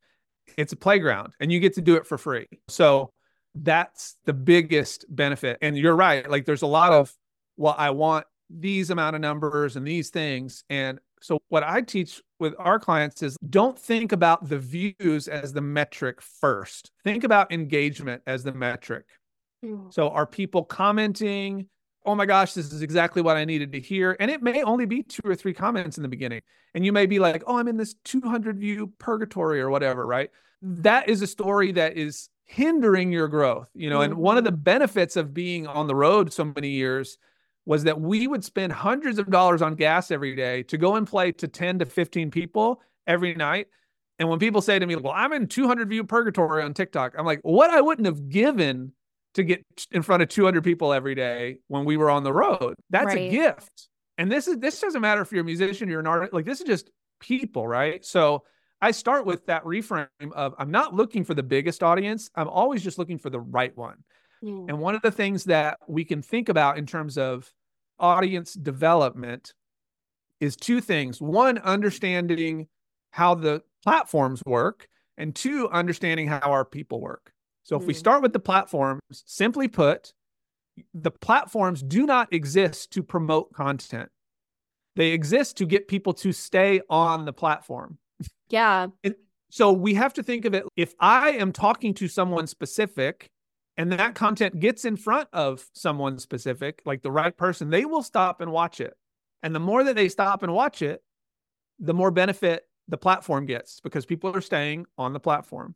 It's 0.57 0.73
a 0.73 0.77
playground 0.77 1.33
and 1.39 1.51
you 1.51 1.59
get 1.59 1.75
to 1.75 1.81
do 1.81 1.95
it 1.95 2.05
for 2.05 2.17
free. 2.17 2.47
So 2.67 3.11
that's 3.55 4.17
the 4.25 4.33
biggest 4.33 5.05
benefit. 5.09 5.57
And 5.61 5.77
you're 5.77 5.95
right. 5.95 6.29
Like 6.29 6.45
there's 6.45 6.63
a 6.63 6.67
lot 6.67 6.91
of, 6.91 7.13
well, 7.57 7.75
I 7.77 7.91
want 7.91 8.25
these 8.49 8.89
amount 8.89 9.15
of 9.15 9.21
numbers 9.21 9.75
and 9.75 9.87
these 9.87 10.09
things. 10.09 10.63
And 10.69 10.99
so 11.21 11.39
what 11.49 11.63
I 11.63 11.81
teach 11.81 12.21
with 12.39 12.53
our 12.59 12.79
clients 12.79 13.23
is 13.23 13.37
don't 13.49 13.79
think 13.79 14.11
about 14.11 14.49
the 14.49 14.59
views 14.59 15.27
as 15.27 15.53
the 15.53 15.61
metric 15.61 16.21
first. 16.21 16.91
Think 17.03 17.23
about 17.23 17.51
engagement 17.51 18.23
as 18.27 18.43
the 18.43 18.53
metric. 18.53 19.05
Mm. 19.63 19.93
So 19.93 20.09
are 20.09 20.27
people 20.27 20.63
commenting? 20.63 21.67
Oh 22.05 22.15
my 22.15 22.25
gosh, 22.25 22.53
this 22.53 22.71
is 22.71 22.81
exactly 22.81 23.21
what 23.21 23.37
I 23.37 23.45
needed 23.45 23.71
to 23.73 23.79
hear. 23.79 24.15
And 24.19 24.29
it 24.29 24.41
may 24.41 24.63
only 24.63 24.85
be 24.85 25.03
two 25.03 25.21
or 25.25 25.35
three 25.35 25.53
comments 25.53 25.97
in 25.97 26.03
the 26.03 26.09
beginning. 26.09 26.41
And 26.73 26.85
you 26.85 26.91
may 26.91 27.05
be 27.05 27.19
like, 27.19 27.43
oh, 27.47 27.57
I'm 27.57 27.67
in 27.67 27.77
this 27.77 27.95
200 28.03 28.57
view 28.57 28.91
purgatory 28.99 29.61
or 29.61 29.69
whatever, 29.69 30.05
right? 30.05 30.29
That 30.61 31.09
is 31.09 31.21
a 31.21 31.27
story 31.27 31.71
that 31.73 31.97
is 31.97 32.29
hindering 32.45 33.11
your 33.11 33.27
growth, 33.27 33.69
you 33.73 33.89
know. 33.89 33.99
Mm-hmm. 33.99 34.13
And 34.13 34.21
one 34.21 34.37
of 34.37 34.43
the 34.43 34.51
mm-hmm. 34.51 34.63
benefits 34.63 35.15
of 35.15 35.33
being 35.33 35.67
on 35.67 35.87
the 35.87 35.95
road 35.95 36.33
so 36.33 36.45
many 36.45 36.69
years 36.69 37.17
was 37.65 37.85
that 37.85 37.99
we 37.99 38.27
would 38.27 38.43
spend 38.43 38.73
hundreds 38.73 39.19
of 39.19 39.29
dollars 39.29 39.61
on 39.61 39.75
gas 39.75 40.11
every 40.11 40.35
day 40.35 40.63
to 40.63 40.77
go 40.77 40.95
and 40.95 41.07
play 41.07 41.31
to 41.31 41.47
10 41.47 41.79
to 41.79 41.85
15 41.85 42.31
people 42.31 42.81
every 43.07 43.35
night. 43.35 43.67
And 44.19 44.29
when 44.29 44.39
people 44.39 44.61
say 44.61 44.77
to 44.77 44.85
me, 44.85 44.95
well, 44.95 45.13
I'm 45.15 45.33
in 45.33 45.47
200 45.47 45.89
view 45.89 46.03
purgatory 46.03 46.63
on 46.63 46.73
TikTok, 46.73 47.13
I'm 47.17 47.25
like, 47.25 47.39
what 47.43 47.69
I 47.69 47.81
wouldn't 47.81 48.05
have 48.05 48.29
given 48.29 48.91
to 49.33 49.43
get 49.43 49.63
in 49.91 50.01
front 50.01 50.23
of 50.23 50.29
200 50.29 50.63
people 50.63 50.93
every 50.93 51.15
day 51.15 51.57
when 51.67 51.85
we 51.85 51.97
were 51.97 52.09
on 52.09 52.23
the 52.23 52.33
road. 52.33 52.75
That's 52.89 53.07
right. 53.07 53.17
a 53.17 53.29
gift. 53.29 53.89
And 54.17 54.31
this 54.31 54.47
is 54.47 54.57
this 54.59 54.79
doesn't 54.79 55.01
matter 55.01 55.21
if 55.21 55.31
you're 55.31 55.41
a 55.41 55.45
musician, 55.45 55.89
you're 55.89 55.99
an 55.99 56.07
artist, 56.07 56.33
like 56.33 56.45
this 56.45 56.61
is 56.61 56.67
just 56.67 56.91
people, 57.19 57.67
right? 57.67 58.05
So 58.05 58.43
I 58.81 58.91
start 58.91 59.25
with 59.25 59.45
that 59.47 59.63
reframe 59.63 60.07
of 60.33 60.53
I'm 60.57 60.71
not 60.71 60.93
looking 60.93 61.23
for 61.23 61.33
the 61.33 61.43
biggest 61.43 61.81
audience. 61.81 62.29
I'm 62.35 62.49
always 62.49 62.83
just 62.83 62.97
looking 62.99 63.17
for 63.17 63.29
the 63.29 63.39
right 63.39 63.75
one. 63.75 64.03
Mm. 64.43 64.69
And 64.69 64.79
one 64.79 64.93
of 64.93 65.01
the 65.01 65.11
things 65.11 65.45
that 65.45 65.79
we 65.87 66.05
can 66.05 66.21
think 66.21 66.49
about 66.49 66.77
in 66.77 66.85
terms 66.85 67.17
of 67.17 67.51
audience 67.99 68.53
development 68.53 69.53
is 70.39 70.55
two 70.55 70.81
things. 70.81 71.21
One, 71.21 71.57
understanding 71.57 72.67
how 73.11 73.35
the 73.35 73.61
platforms 73.83 74.41
work, 74.45 74.87
and 75.17 75.35
two, 75.35 75.69
understanding 75.69 76.27
how 76.27 76.39
our 76.39 76.65
people 76.65 76.99
work. 76.99 77.32
So 77.63 77.77
if 77.77 77.83
we 77.83 77.93
mm. 77.93 77.97
start 77.97 78.21
with 78.21 78.33
the 78.33 78.39
platforms, 78.39 79.01
simply 79.11 79.67
put, 79.67 80.13
the 80.93 81.11
platforms 81.11 81.81
do 81.81 82.05
not 82.05 82.31
exist 82.33 82.91
to 82.91 83.03
promote 83.03 83.53
content. 83.53 84.09
They 84.95 85.09
exist 85.09 85.57
to 85.57 85.65
get 85.65 85.87
people 85.87 86.13
to 86.15 86.31
stay 86.31 86.81
on 86.89 87.25
the 87.25 87.33
platform. 87.33 87.97
Yeah. 88.49 88.87
And 89.03 89.15
so 89.49 89.71
we 89.71 89.95
have 89.95 90.13
to 90.13 90.23
think 90.23 90.45
of 90.45 90.53
it 90.53 90.65
if 90.75 90.93
I 90.99 91.31
am 91.31 91.51
talking 91.51 91.93
to 91.95 92.07
someone 92.07 92.47
specific 92.47 93.29
and 93.77 93.91
that 93.91 94.13
content 94.13 94.59
gets 94.59 94.85
in 94.85 94.95
front 94.95 95.29
of 95.33 95.65
someone 95.73 96.19
specific, 96.19 96.81
like 96.85 97.01
the 97.01 97.11
right 97.11 97.35
person, 97.35 97.69
they 97.69 97.85
will 97.85 98.03
stop 98.03 98.41
and 98.41 98.51
watch 98.51 98.79
it. 98.79 98.93
And 99.41 99.55
the 99.55 99.59
more 99.59 99.83
that 99.83 99.95
they 99.95 100.09
stop 100.09 100.43
and 100.43 100.53
watch 100.53 100.81
it, 100.81 101.01
the 101.79 101.93
more 101.93 102.11
benefit 102.11 102.63
the 102.87 102.97
platform 102.97 103.45
gets 103.45 103.79
because 103.81 104.05
people 104.05 104.35
are 104.35 104.41
staying 104.41 104.85
on 104.97 105.13
the 105.13 105.19
platform. 105.19 105.75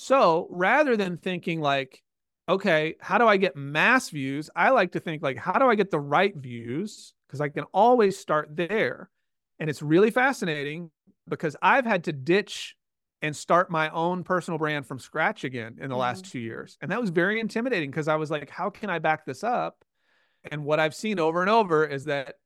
So 0.00 0.46
rather 0.52 0.96
than 0.96 1.16
thinking 1.16 1.60
like, 1.60 2.00
okay, 2.48 2.94
how 3.00 3.18
do 3.18 3.26
I 3.26 3.36
get 3.36 3.56
mass 3.56 4.10
views? 4.10 4.48
I 4.54 4.70
like 4.70 4.92
to 4.92 5.00
think 5.00 5.24
like, 5.24 5.36
how 5.36 5.54
do 5.54 5.68
I 5.68 5.74
get 5.74 5.90
the 5.90 5.98
right 5.98 6.34
views? 6.36 7.14
Because 7.26 7.40
I 7.40 7.48
can 7.48 7.64
always 7.74 8.16
start 8.16 8.54
there. 8.54 9.10
And 9.58 9.68
it's 9.68 9.82
really 9.82 10.12
fascinating 10.12 10.92
because 11.28 11.56
I've 11.60 11.84
had 11.84 12.04
to 12.04 12.12
ditch 12.12 12.76
and 13.22 13.34
start 13.34 13.72
my 13.72 13.90
own 13.90 14.22
personal 14.22 14.56
brand 14.56 14.86
from 14.86 15.00
scratch 15.00 15.42
again 15.42 15.78
in 15.80 15.88
the 15.88 15.94
mm-hmm. 15.94 15.96
last 15.96 16.26
two 16.26 16.38
years. 16.38 16.78
And 16.80 16.92
that 16.92 17.00
was 17.00 17.10
very 17.10 17.40
intimidating 17.40 17.90
because 17.90 18.06
I 18.06 18.14
was 18.14 18.30
like, 18.30 18.50
how 18.50 18.70
can 18.70 18.90
I 18.90 19.00
back 19.00 19.26
this 19.26 19.42
up? 19.42 19.84
And 20.44 20.64
what 20.64 20.78
I've 20.78 20.94
seen 20.94 21.18
over 21.18 21.40
and 21.40 21.50
over 21.50 21.84
is 21.84 22.04
that 22.04 22.36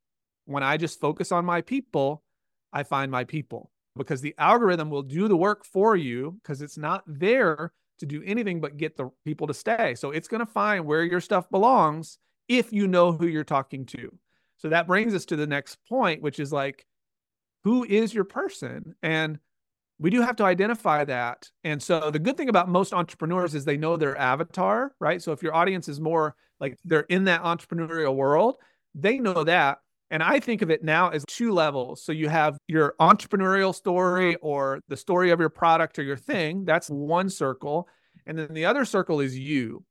when 0.46 0.62
I 0.62 0.78
just 0.78 1.00
focus 1.00 1.30
on 1.30 1.44
my 1.44 1.60
people, 1.60 2.22
I 2.72 2.84
find 2.84 3.12
my 3.12 3.24
people 3.24 3.71
because 3.96 4.20
the 4.20 4.34
algorithm 4.38 4.90
will 4.90 5.02
do 5.02 5.28
the 5.28 5.36
work 5.36 5.64
for 5.64 5.96
you 5.96 6.38
because 6.42 6.62
it's 6.62 6.78
not 6.78 7.02
there 7.06 7.72
to 7.98 8.06
do 8.06 8.22
anything 8.24 8.60
but 8.60 8.76
get 8.76 8.96
the 8.96 9.10
people 9.24 9.46
to 9.46 9.54
stay. 9.54 9.94
So 9.94 10.10
it's 10.10 10.28
going 10.28 10.44
to 10.44 10.52
find 10.52 10.84
where 10.84 11.04
your 11.04 11.20
stuff 11.20 11.48
belongs 11.50 12.18
if 12.48 12.72
you 12.72 12.88
know 12.88 13.12
who 13.12 13.26
you're 13.26 13.44
talking 13.44 13.86
to. 13.86 14.12
So 14.56 14.68
that 14.68 14.86
brings 14.86 15.14
us 15.14 15.24
to 15.26 15.36
the 15.36 15.46
next 15.46 15.78
point, 15.88 16.22
which 16.22 16.38
is 16.38 16.52
like, 16.52 16.86
who 17.64 17.84
is 17.84 18.12
your 18.12 18.24
person? 18.24 18.94
And 19.02 19.38
we 19.98 20.10
do 20.10 20.20
have 20.20 20.36
to 20.36 20.44
identify 20.44 21.04
that. 21.04 21.48
And 21.62 21.80
so 21.80 22.10
the 22.10 22.18
good 22.18 22.36
thing 22.36 22.48
about 22.48 22.68
most 22.68 22.92
entrepreneurs 22.92 23.54
is 23.54 23.64
they 23.64 23.76
know 23.76 23.96
their 23.96 24.16
avatar, 24.16 24.92
right? 24.98 25.22
So 25.22 25.32
if 25.32 25.42
your 25.42 25.54
audience 25.54 25.88
is 25.88 26.00
more 26.00 26.34
like 26.58 26.78
they're 26.84 27.00
in 27.00 27.24
that 27.24 27.42
entrepreneurial 27.42 28.14
world, 28.14 28.56
they 28.94 29.18
know 29.18 29.44
that. 29.44 29.78
And 30.12 30.22
I 30.22 30.40
think 30.40 30.60
of 30.60 30.70
it 30.70 30.84
now 30.84 31.08
as 31.08 31.24
two 31.26 31.52
levels. 31.52 32.04
So 32.04 32.12
you 32.12 32.28
have 32.28 32.58
your 32.68 32.94
entrepreneurial 33.00 33.74
story 33.74 34.36
or 34.36 34.80
the 34.88 34.96
story 34.96 35.30
of 35.30 35.40
your 35.40 35.48
product 35.48 35.98
or 35.98 36.02
your 36.02 36.18
thing. 36.18 36.66
That's 36.66 36.88
one 36.88 37.30
circle. 37.30 37.88
And 38.26 38.38
then 38.38 38.52
the 38.52 38.66
other 38.66 38.84
circle 38.84 39.20
is 39.20 39.36
you. 39.36 39.84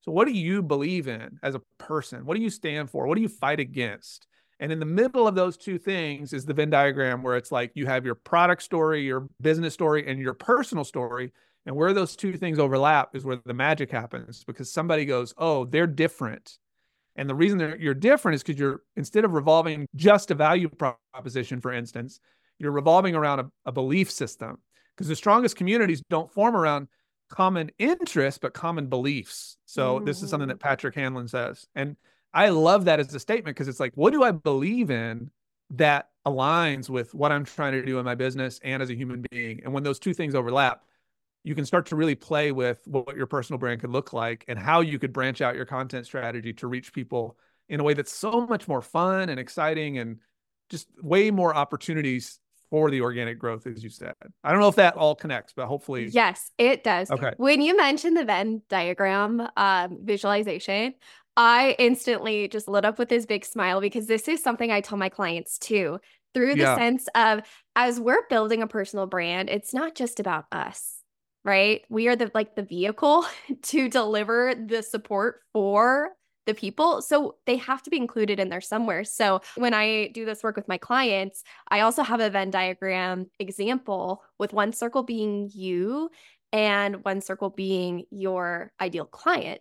So 0.00 0.10
what 0.10 0.26
do 0.26 0.32
you 0.32 0.64
believe 0.64 1.06
in 1.06 1.38
as 1.44 1.54
a 1.54 1.62
person? 1.78 2.26
What 2.26 2.36
do 2.36 2.42
you 2.42 2.50
stand 2.50 2.90
for? 2.90 3.06
What 3.06 3.14
do 3.14 3.22
you 3.22 3.28
fight 3.28 3.60
against? 3.60 4.26
And 4.58 4.72
in 4.72 4.80
the 4.80 4.84
middle 4.84 5.28
of 5.28 5.36
those 5.36 5.56
two 5.56 5.78
things 5.78 6.32
is 6.32 6.44
the 6.44 6.54
Venn 6.54 6.70
diagram 6.70 7.22
where 7.22 7.36
it's 7.36 7.52
like 7.52 7.70
you 7.74 7.86
have 7.86 8.04
your 8.04 8.16
product 8.16 8.64
story, 8.64 9.04
your 9.04 9.28
business 9.40 9.74
story, 9.74 10.08
and 10.08 10.18
your 10.18 10.34
personal 10.34 10.82
story. 10.82 11.32
And 11.66 11.76
where 11.76 11.92
those 11.92 12.16
two 12.16 12.36
things 12.36 12.58
overlap 12.58 13.14
is 13.14 13.24
where 13.24 13.38
the 13.44 13.54
magic 13.54 13.92
happens 13.92 14.42
because 14.42 14.72
somebody 14.72 15.04
goes, 15.04 15.34
Oh, 15.38 15.66
they're 15.66 15.86
different. 15.86 16.58
And 17.18 17.28
the 17.28 17.34
reason 17.34 17.58
that 17.58 17.80
you're 17.80 17.94
different 17.94 18.36
is 18.36 18.42
because 18.42 18.58
you're 18.58 18.82
instead 18.96 19.24
of 19.24 19.32
revolving 19.32 19.86
just 19.96 20.30
a 20.30 20.34
value 20.34 20.68
proposition, 20.68 21.60
for 21.60 21.72
instance, 21.72 22.20
you're 22.58 22.72
revolving 22.72 23.14
around 23.14 23.40
a, 23.40 23.50
a 23.66 23.72
belief 23.72 24.10
system. 24.10 24.58
Because 24.96 25.08
the 25.08 25.16
strongest 25.16 25.56
communities 25.56 26.02
don't 26.08 26.32
form 26.32 26.56
around 26.56 26.88
common 27.28 27.70
interests, 27.78 28.38
but 28.38 28.54
common 28.54 28.86
beliefs. 28.86 29.56
So 29.66 29.96
mm-hmm. 29.96 30.04
this 30.04 30.22
is 30.22 30.30
something 30.30 30.48
that 30.48 30.58
mm. 30.58 30.62
Patrick 30.62 30.94
Hanlon 30.94 31.28
says. 31.28 31.66
And 31.74 31.96
I 32.32 32.48
love 32.48 32.86
that 32.86 33.00
as 33.00 33.14
a 33.14 33.20
statement 33.20 33.56
because 33.56 33.68
it's 33.68 33.80
like, 33.80 33.92
what 33.94 34.12
do 34.12 34.22
I 34.22 34.30
believe 34.30 34.90
in 34.90 35.30
that 35.70 36.08
aligns 36.26 36.88
with 36.88 37.14
what 37.14 37.32
I'm 37.32 37.44
trying 37.44 37.72
to 37.72 37.84
do 37.84 37.98
in 37.98 38.04
my 38.04 38.14
business 38.14 38.60
and 38.64 38.82
as 38.82 38.90
a 38.90 38.94
human 38.96 39.24
being? 39.30 39.60
And 39.64 39.72
when 39.72 39.82
those 39.82 39.98
two 39.98 40.14
things 40.14 40.34
overlap, 40.34 40.82
you 41.48 41.54
can 41.54 41.64
start 41.64 41.86
to 41.86 41.96
really 41.96 42.14
play 42.14 42.52
with 42.52 42.78
what 42.84 43.16
your 43.16 43.26
personal 43.26 43.58
brand 43.58 43.80
could 43.80 43.88
look 43.88 44.12
like 44.12 44.44
and 44.48 44.58
how 44.58 44.82
you 44.82 44.98
could 44.98 45.14
branch 45.14 45.40
out 45.40 45.56
your 45.56 45.64
content 45.64 46.04
strategy 46.04 46.52
to 46.52 46.66
reach 46.66 46.92
people 46.92 47.38
in 47.70 47.80
a 47.80 47.82
way 47.82 47.94
that's 47.94 48.12
so 48.12 48.46
much 48.46 48.68
more 48.68 48.82
fun 48.82 49.30
and 49.30 49.40
exciting 49.40 49.96
and 49.96 50.18
just 50.68 50.88
way 51.02 51.30
more 51.30 51.56
opportunities 51.56 52.38
for 52.68 52.90
the 52.90 53.00
organic 53.00 53.38
growth, 53.38 53.66
as 53.66 53.82
you 53.82 53.88
said. 53.88 54.12
I 54.44 54.50
don't 54.52 54.60
know 54.60 54.68
if 54.68 54.74
that 54.74 54.96
all 54.96 55.14
connects, 55.14 55.54
but 55.56 55.68
hopefully. 55.68 56.08
Yes, 56.08 56.50
it 56.58 56.84
does. 56.84 57.10
Okay. 57.10 57.32
When 57.38 57.62
you 57.62 57.74
mentioned 57.78 58.18
the 58.18 58.26
Venn 58.26 58.60
diagram 58.68 59.48
um, 59.56 60.00
visualization, 60.02 60.92
I 61.34 61.76
instantly 61.78 62.48
just 62.48 62.68
lit 62.68 62.84
up 62.84 62.98
with 62.98 63.08
this 63.08 63.24
big 63.24 63.46
smile 63.46 63.80
because 63.80 64.06
this 64.06 64.28
is 64.28 64.42
something 64.42 64.70
I 64.70 64.82
tell 64.82 64.98
my 64.98 65.08
clients 65.08 65.58
too. 65.58 65.98
Through 66.34 66.56
the 66.56 66.64
yeah. 66.64 66.76
sense 66.76 67.08
of 67.14 67.40
as 67.74 67.98
we're 67.98 68.26
building 68.28 68.60
a 68.60 68.66
personal 68.66 69.06
brand, 69.06 69.48
it's 69.48 69.72
not 69.72 69.94
just 69.94 70.20
about 70.20 70.44
us 70.52 70.97
right? 71.44 71.82
We 71.88 72.08
are 72.08 72.16
the 72.16 72.30
like 72.34 72.54
the 72.56 72.62
vehicle 72.62 73.26
to 73.62 73.88
deliver 73.88 74.54
the 74.54 74.82
support 74.82 75.40
for 75.52 76.10
the 76.48 76.54
people. 76.54 77.02
So 77.02 77.36
they 77.46 77.56
have 77.56 77.82
to 77.82 77.90
be 77.90 77.98
included 77.98 78.40
in 78.40 78.48
there 78.48 78.62
somewhere. 78.62 79.04
So 79.04 79.42
when 79.56 79.74
I 79.74 80.08
do 80.08 80.24
this 80.24 80.42
work 80.42 80.56
with 80.56 80.66
my 80.66 80.78
clients, 80.78 81.44
I 81.68 81.80
also 81.80 82.02
have 82.02 82.20
a 82.20 82.30
Venn 82.30 82.50
diagram 82.50 83.26
example 83.38 84.22
with 84.38 84.54
one 84.54 84.72
circle 84.72 85.02
being 85.02 85.50
you 85.52 86.10
and 86.50 87.04
one 87.04 87.20
circle 87.20 87.50
being 87.50 88.04
your 88.10 88.72
ideal 88.80 89.04
client. 89.04 89.60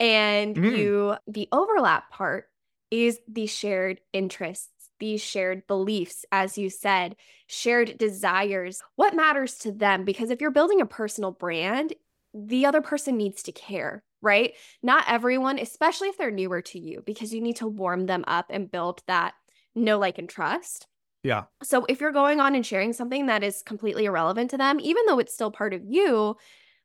And 0.00 0.56
mm. 0.56 0.76
you, 0.76 1.16
the 1.28 1.48
overlap 1.52 2.10
part 2.10 2.48
is 2.90 3.20
the 3.28 3.46
shared 3.46 4.00
interests 4.12 4.68
these 5.04 5.20
shared 5.20 5.66
beliefs, 5.66 6.24
as 6.32 6.56
you 6.56 6.70
said, 6.70 7.14
shared 7.46 7.98
desires, 7.98 8.80
what 8.96 9.14
matters 9.14 9.56
to 9.58 9.70
them. 9.70 10.06
Because 10.06 10.30
if 10.30 10.40
you're 10.40 10.50
building 10.50 10.80
a 10.80 10.86
personal 10.86 11.30
brand, 11.30 11.92
the 12.32 12.64
other 12.64 12.80
person 12.80 13.18
needs 13.18 13.42
to 13.42 13.52
care, 13.52 14.02
right? 14.22 14.54
Not 14.82 15.04
everyone, 15.06 15.58
especially 15.58 16.08
if 16.08 16.16
they're 16.16 16.30
newer 16.30 16.62
to 16.62 16.78
you, 16.78 17.02
because 17.04 17.34
you 17.34 17.42
need 17.42 17.56
to 17.56 17.68
warm 17.68 18.06
them 18.06 18.24
up 18.26 18.46
and 18.48 18.70
build 18.70 19.02
that 19.06 19.34
know, 19.74 19.98
like, 19.98 20.16
and 20.16 20.28
trust. 20.28 20.86
Yeah. 21.22 21.44
So 21.62 21.84
if 21.86 22.00
you're 22.00 22.10
going 22.10 22.40
on 22.40 22.54
and 22.54 22.64
sharing 22.64 22.94
something 22.94 23.26
that 23.26 23.44
is 23.44 23.62
completely 23.62 24.06
irrelevant 24.06 24.50
to 24.52 24.58
them, 24.58 24.80
even 24.80 25.04
though 25.06 25.18
it's 25.18 25.34
still 25.34 25.50
part 25.50 25.74
of 25.74 25.82
you, 25.84 26.36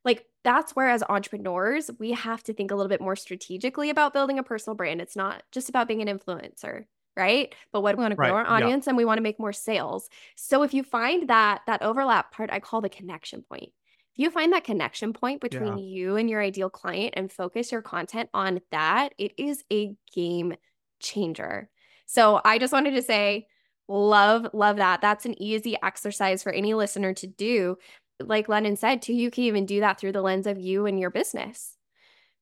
like 0.04 0.26
that's 0.44 0.76
where 0.76 0.90
as 0.90 1.02
entrepreneurs, 1.08 1.90
we 1.98 2.12
have 2.12 2.42
to 2.44 2.52
think 2.52 2.70
a 2.70 2.74
little 2.74 2.90
bit 2.90 3.00
more 3.00 3.16
strategically 3.16 3.88
about 3.88 4.12
building 4.12 4.38
a 4.38 4.42
personal 4.42 4.74
brand. 4.74 5.00
It's 5.00 5.16
not 5.16 5.42
just 5.52 5.70
about 5.70 5.88
being 5.88 6.06
an 6.06 6.18
influencer 6.18 6.84
right? 7.16 7.54
But 7.72 7.82
what 7.82 7.96
we 7.96 8.02
want 8.02 8.12
to 8.12 8.16
grow 8.16 8.34
right. 8.34 8.46
our 8.46 8.48
audience 8.48 8.86
yeah. 8.86 8.90
and 8.90 8.96
we 8.96 9.04
want 9.04 9.18
to 9.18 9.22
make 9.22 9.38
more 9.38 9.52
sales. 9.52 10.08
So 10.36 10.62
if 10.62 10.72
you 10.74 10.82
find 10.82 11.28
that 11.28 11.62
that 11.66 11.82
overlap 11.82 12.32
part, 12.32 12.50
I 12.52 12.60
call 12.60 12.80
the 12.80 12.88
connection 12.88 13.42
point. 13.42 13.70
If 14.12 14.18
you 14.18 14.30
find 14.30 14.52
that 14.52 14.64
connection 14.64 15.12
point 15.12 15.40
between 15.40 15.78
yeah. 15.78 15.84
you 15.84 16.16
and 16.16 16.28
your 16.28 16.40
ideal 16.42 16.70
client 16.70 17.14
and 17.16 17.30
focus 17.30 17.72
your 17.72 17.82
content 17.82 18.28
on 18.34 18.60
that, 18.70 19.14
it 19.18 19.32
is 19.38 19.64
a 19.72 19.94
game 20.14 20.54
changer. 21.00 21.70
So 22.06 22.40
I 22.44 22.58
just 22.58 22.72
wanted 22.72 22.92
to 22.92 23.02
say, 23.02 23.46
love, 23.88 24.48
love 24.52 24.76
that. 24.76 25.00
That's 25.00 25.26
an 25.26 25.40
easy 25.40 25.76
exercise 25.82 26.42
for 26.42 26.52
any 26.52 26.74
listener 26.74 27.14
to 27.14 27.26
do. 27.26 27.76
Like 28.20 28.48
Lennon 28.48 28.76
said, 28.76 29.02
too, 29.02 29.14
you 29.14 29.30
can 29.30 29.44
even 29.44 29.64
do 29.66 29.80
that 29.80 29.98
through 30.00 30.12
the 30.12 30.22
lens 30.22 30.46
of 30.46 30.58
you 30.58 30.86
and 30.86 30.98
your 30.98 31.10
business 31.10 31.76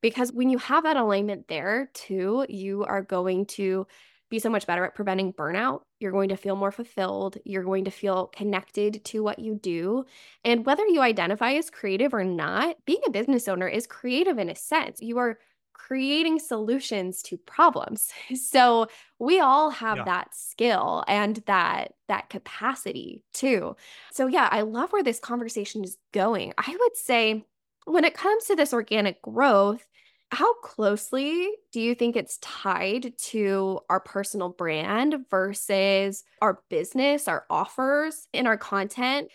Because 0.03 0.33
when 0.33 0.49
you 0.51 0.59
have 0.59 0.85
that 0.85 0.97
alignment 0.97 1.49
there 1.49 1.91
too, 1.95 2.47
you 2.49 2.85
are 2.85 3.03
going 3.03 3.47
to 3.47 3.87
be 4.31 4.39
so 4.39 4.51
much 4.51 4.67
better 4.67 4.85
at 4.85 4.95
preventing 4.95 5.33
burnout. 5.33 5.81
You're 6.01 6.13
going 6.13 6.29
to 6.29 6.37
feel 6.37 6.57
more 6.57 6.73
fulfilled. 6.73 7.39
You're 7.45 7.65
going 7.65 7.85
to 7.87 7.91
feel 7.91 8.27
connected 8.27 9.05
to 9.07 9.23
what 9.23 9.39
you 9.39 9.55
do. 9.55 10.05
And 10.45 10.67
whether 10.67 10.87
you 10.87 11.01
identify 11.01 11.53
as 11.53 11.71
creative 11.71 12.13
or 12.15 12.25
not, 12.25 12.77
being 12.85 13.01
a 13.07 13.11
business 13.11 13.49
owner 13.49 13.69
is 13.69 13.87
creative 13.87 14.39
in 14.39 14.49
a 14.49 14.55
sense. 14.55 15.01
You 15.01 15.19
are 15.19 15.39
creating 15.79 16.39
solutions 16.39 17.23
to 17.23 17.37
problems. 17.39 18.11
So 18.37 18.87
we 19.19 19.41
all 19.41 19.71
have 19.71 19.99
yeah. 19.99 20.05
that 20.05 20.35
skill 20.35 21.05
and 21.07 21.37
that 21.47 21.93
that 22.09 22.31
capacity 22.31 23.23
too. 23.35 23.77
So 24.13 24.27
yeah, 24.27 24.49
I 24.51 24.63
love 24.63 24.93
where 24.93 25.03
this 25.03 25.19
conversation 25.19 25.85
is 25.85 25.97
going. 26.13 26.53
I 26.57 26.77
would 26.79 26.97
say 26.97 27.45
when 27.85 28.05
it 28.05 28.15
comes 28.15 28.45
to 28.45 28.57
this 28.57 28.73
organic 28.73 29.21
growth, 29.23 29.87
how 30.31 30.55
closely 30.55 31.51
do 31.73 31.81
you 31.81 31.95
think 31.95 32.17
it's 32.17 32.39
tied 32.39 33.13
to 33.19 33.81
our 33.89 34.01
personal 34.01 34.51
brand 34.51 35.17
versus 35.31 36.23
our 36.43 36.61
business, 36.69 37.29
our 37.29 37.45
offers, 37.49 38.29
and 38.35 38.47
our 38.47 38.59
content? 38.59 39.29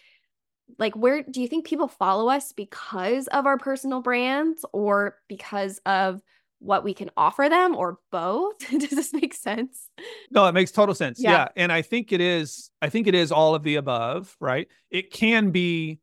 Like, 0.77 0.95
where 0.95 1.23
do 1.23 1.41
you 1.41 1.47
think 1.47 1.65
people 1.65 1.87
follow 1.87 2.29
us 2.29 2.53
because 2.53 3.27
of 3.27 3.45
our 3.45 3.57
personal 3.57 4.01
brands 4.01 4.65
or 4.71 5.17
because 5.27 5.79
of 5.85 6.21
what 6.59 6.83
we 6.83 6.93
can 6.93 7.09
offer 7.17 7.49
them 7.49 7.75
or 7.75 7.99
both? 8.11 8.57
Does 8.69 8.89
this 8.89 9.13
make 9.13 9.33
sense? 9.33 9.89
No, 10.31 10.45
it 10.45 10.53
makes 10.53 10.71
total 10.71 10.95
sense. 10.95 11.19
Yeah. 11.19 11.31
yeah. 11.31 11.47
And 11.55 11.71
I 11.71 11.81
think 11.81 12.11
it 12.11 12.21
is, 12.21 12.69
I 12.81 12.89
think 12.89 13.07
it 13.07 13.15
is 13.15 13.31
all 13.31 13.55
of 13.55 13.63
the 13.63 13.75
above, 13.75 14.35
right? 14.39 14.67
It 14.91 15.11
can 15.11 15.51
be 15.51 15.99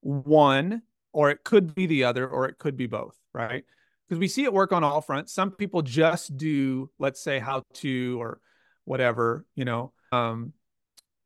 one, 0.00 0.82
or 1.12 1.30
it 1.30 1.44
could 1.44 1.74
be 1.74 1.86
the 1.86 2.04
other, 2.04 2.28
or 2.28 2.46
it 2.46 2.58
could 2.58 2.76
be 2.76 2.86
both, 2.86 3.16
right? 3.32 3.64
Because 4.08 4.18
we 4.18 4.28
see 4.28 4.44
it 4.44 4.52
work 4.52 4.72
on 4.72 4.84
all 4.84 5.00
fronts. 5.00 5.32
Some 5.32 5.50
people 5.50 5.82
just 5.82 6.36
do, 6.36 6.90
let's 6.98 7.22
say, 7.22 7.38
how 7.38 7.62
to 7.74 8.20
or 8.20 8.40
whatever, 8.84 9.46
you 9.54 9.64
know, 9.64 9.92
um, 10.12 10.52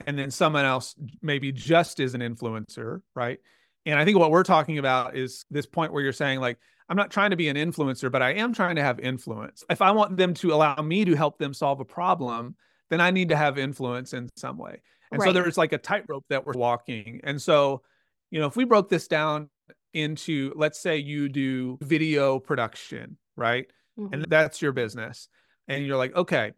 and 0.06 0.18
then 0.18 0.30
someone 0.30 0.64
else 0.64 0.94
maybe 1.20 1.50
just 1.50 1.98
is 1.98 2.14
an 2.14 2.20
influencer, 2.20 3.00
right? 3.16 3.38
And 3.84 3.98
I 3.98 4.04
think 4.04 4.18
what 4.18 4.30
we're 4.30 4.44
talking 4.44 4.78
about 4.78 5.16
is 5.16 5.44
this 5.50 5.66
point 5.66 5.92
where 5.92 6.02
you're 6.02 6.12
saying, 6.12 6.40
like, 6.40 6.58
I'm 6.88 6.96
not 6.96 7.10
trying 7.10 7.30
to 7.30 7.36
be 7.36 7.48
an 7.48 7.56
influencer, 7.56 8.10
but 8.10 8.22
I 8.22 8.34
am 8.34 8.54
trying 8.54 8.76
to 8.76 8.82
have 8.82 9.00
influence. 9.00 9.64
If 9.68 9.82
I 9.82 9.90
want 9.90 10.16
them 10.16 10.34
to 10.34 10.52
allow 10.52 10.76
me 10.76 11.04
to 11.04 11.14
help 11.14 11.38
them 11.38 11.52
solve 11.52 11.80
a 11.80 11.84
problem, 11.84 12.56
then 12.90 13.00
I 13.00 13.10
need 13.10 13.30
to 13.30 13.36
have 13.36 13.58
influence 13.58 14.12
in 14.14 14.28
some 14.36 14.56
way. 14.56 14.80
And 15.10 15.20
right. 15.20 15.26
so 15.26 15.32
there's 15.32 15.58
like 15.58 15.72
a 15.72 15.78
tightrope 15.78 16.24
that 16.28 16.46
we're 16.46 16.54
walking. 16.54 17.20
And 17.24 17.40
so, 17.40 17.82
you 18.30 18.40
know, 18.40 18.46
if 18.46 18.56
we 18.56 18.64
broke 18.64 18.88
this 18.88 19.08
down 19.08 19.50
into, 19.92 20.52
let's 20.56 20.80
say 20.80 20.98
you 20.98 21.28
do 21.28 21.78
video 21.80 22.38
production, 22.38 23.16
right? 23.36 23.66
Mm-hmm. 23.98 24.14
And 24.14 24.26
that's 24.28 24.62
your 24.62 24.72
business. 24.72 25.28
And 25.66 25.84
you're 25.84 25.96
like, 25.96 26.14
okay, 26.14 26.52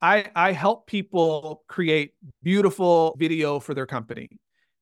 I, 0.00 0.30
I 0.34 0.52
help 0.52 0.86
people 0.86 1.64
create 1.68 2.12
beautiful 2.42 3.16
video 3.18 3.58
for 3.58 3.74
their 3.74 3.86
company. 3.86 4.28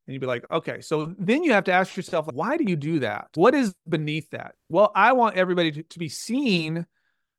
And 0.06 0.14
you'd 0.14 0.20
be 0.20 0.26
like, 0.26 0.44
okay. 0.50 0.80
So 0.80 1.14
then 1.18 1.44
you 1.44 1.52
have 1.52 1.64
to 1.64 1.72
ask 1.72 1.96
yourself, 1.96 2.26
why 2.32 2.56
do 2.56 2.64
you 2.64 2.76
do 2.76 2.98
that? 3.00 3.28
What 3.34 3.54
is 3.54 3.72
beneath 3.88 4.30
that? 4.30 4.54
Well, 4.68 4.90
I 4.94 5.12
want 5.12 5.36
everybody 5.36 5.70
to, 5.72 5.82
to 5.82 5.98
be 5.98 6.08
seen 6.08 6.86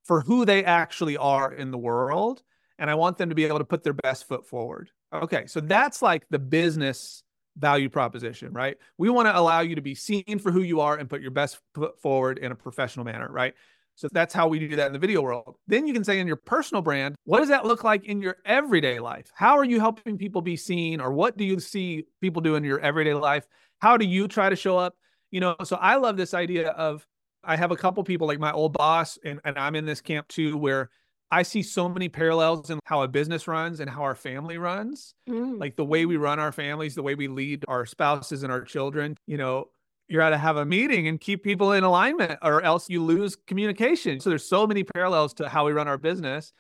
for 0.06 0.22
who 0.22 0.46
they 0.46 0.64
actually 0.64 1.18
are 1.18 1.52
in 1.52 1.72
the 1.72 1.78
world. 1.78 2.42
And 2.80 2.90
I 2.90 2.96
want 2.96 3.18
them 3.18 3.30
to 3.30 3.36
be 3.36 3.46
able 3.46 3.60
to 3.60 3.66
put 3.66 3.84
their 3.84 3.94
best 3.94 4.28
foot 4.28 4.48
forward. 4.48 4.90
Okay. 5.14 5.46
So 5.48 5.60
that's 5.60 6.02
like 6.02 6.26
the 6.30 6.40
business 6.40 7.23
value 7.58 7.90
proposition, 7.90 8.54
right? 8.54 8.78
We 8.98 9.10
want 9.10 9.28
to 9.28 9.38
allow 9.38 9.62
you 9.62 9.76
to 9.76 9.82
be 9.82 9.96
seen 9.96 10.40
for 10.40 10.52
who 10.52 10.62
you 10.62 10.82
are 10.82 10.98
and 10.98 11.10
put 11.10 11.22
your 11.22 11.32
best 11.32 11.60
foot 11.76 12.00
forward 12.02 12.38
in 12.40 12.52
a 12.52 12.56
professional 12.56 13.06
manner, 13.06 13.28
right? 13.32 13.54
So 13.96 14.08
that's 14.12 14.34
how 14.34 14.48
we 14.48 14.60
do 14.60 14.76
that 14.76 14.88
in 14.88 14.94
the 14.94 15.00
video 15.00 15.22
world. 15.22 15.56
Then 15.68 15.86
you 15.86 15.94
can 15.94 16.04
say 16.04 16.20
in 16.20 16.26
your 16.26 16.36
personal 16.36 16.82
brand, 16.82 17.16
what 17.26 17.40
does 17.40 17.50
that 17.50 17.66
look 17.66 17.84
like 17.84 18.06
in 18.06 18.22
your 18.22 18.38
everyday 18.44 19.00
life? 19.00 19.32
How 19.36 19.58
are 19.58 19.64
you 19.64 19.80
helping 19.80 20.18
people 20.18 20.42
be 20.42 20.58
seen 20.58 21.00
or 21.00 21.12
what 21.14 21.38
do 21.38 21.44
you 21.44 21.60
see 21.60 22.06
people 22.20 22.42
do 22.42 22.56
in 22.56 22.64
your 22.64 22.80
everyday 22.80 23.14
life? 23.14 23.46
How 23.80 23.98
do 23.98 24.06
you 24.06 24.28
try 24.28 24.50
to 24.50 24.56
show 24.56 24.78
up? 24.78 24.96
You 25.30 25.42
know, 25.42 25.56
so 25.64 25.76
I 25.76 25.98
love 25.98 26.18
this 26.18 26.34
idea 26.34 26.70
of 26.70 27.06
I 27.44 27.56
have 27.56 27.72
a 27.72 27.76
couple 27.76 28.04
people 28.04 28.28
like 28.28 28.40
my 28.40 28.52
old 28.52 28.74
boss 28.74 29.20
and, 29.24 29.40
and 29.44 29.60
I'm 29.60 29.76
in 29.76 29.86
this 29.86 30.02
camp 30.02 30.28
too 30.28 30.58
where 30.58 30.90
I 31.34 31.42
see 31.42 31.64
so 31.64 31.90
many 31.90 32.10
parallels 32.10 32.70
in 32.70 32.80
how 32.86 33.02
a 33.02 33.08
business 33.08 33.48
runs 33.48 33.80
and 33.80 33.90
how 33.90 34.04
our 34.04 34.14
family 34.14 34.60
runs. 34.60 35.16
Mm. 35.28 35.60
Like 35.60 35.76
the 35.76 35.84
way 35.84 36.06
we 36.06 36.16
run 36.16 36.38
our 36.38 36.52
families, 36.52 36.94
the 36.94 37.02
way 37.02 37.16
we 37.16 37.28
lead 37.28 37.66
our 37.68 37.88
spouses 37.88 38.44
and 38.44 38.52
our 38.52 38.62
children. 38.62 39.18
You 39.26 39.38
know, 39.38 39.70
you're 40.08 40.22
got 40.22 40.30
to 40.30 40.38
have 40.38 40.58
a 40.58 40.66
meeting 40.66 41.08
and 41.08 41.20
keep 41.20 41.44
people 41.44 41.72
in 41.72 41.84
alignment 41.84 42.38
or 42.44 42.62
else 42.62 42.88
you 42.88 43.04
lose 43.04 43.36
communication. 43.48 44.20
So 44.20 44.30
there's 44.30 44.46
so 44.46 44.68
many 44.68 44.84
parallels 44.84 45.34
to 45.36 45.50
how 45.50 45.66
we 45.66 45.72
run 45.72 45.88
our 45.88 45.98
business. 45.98 46.54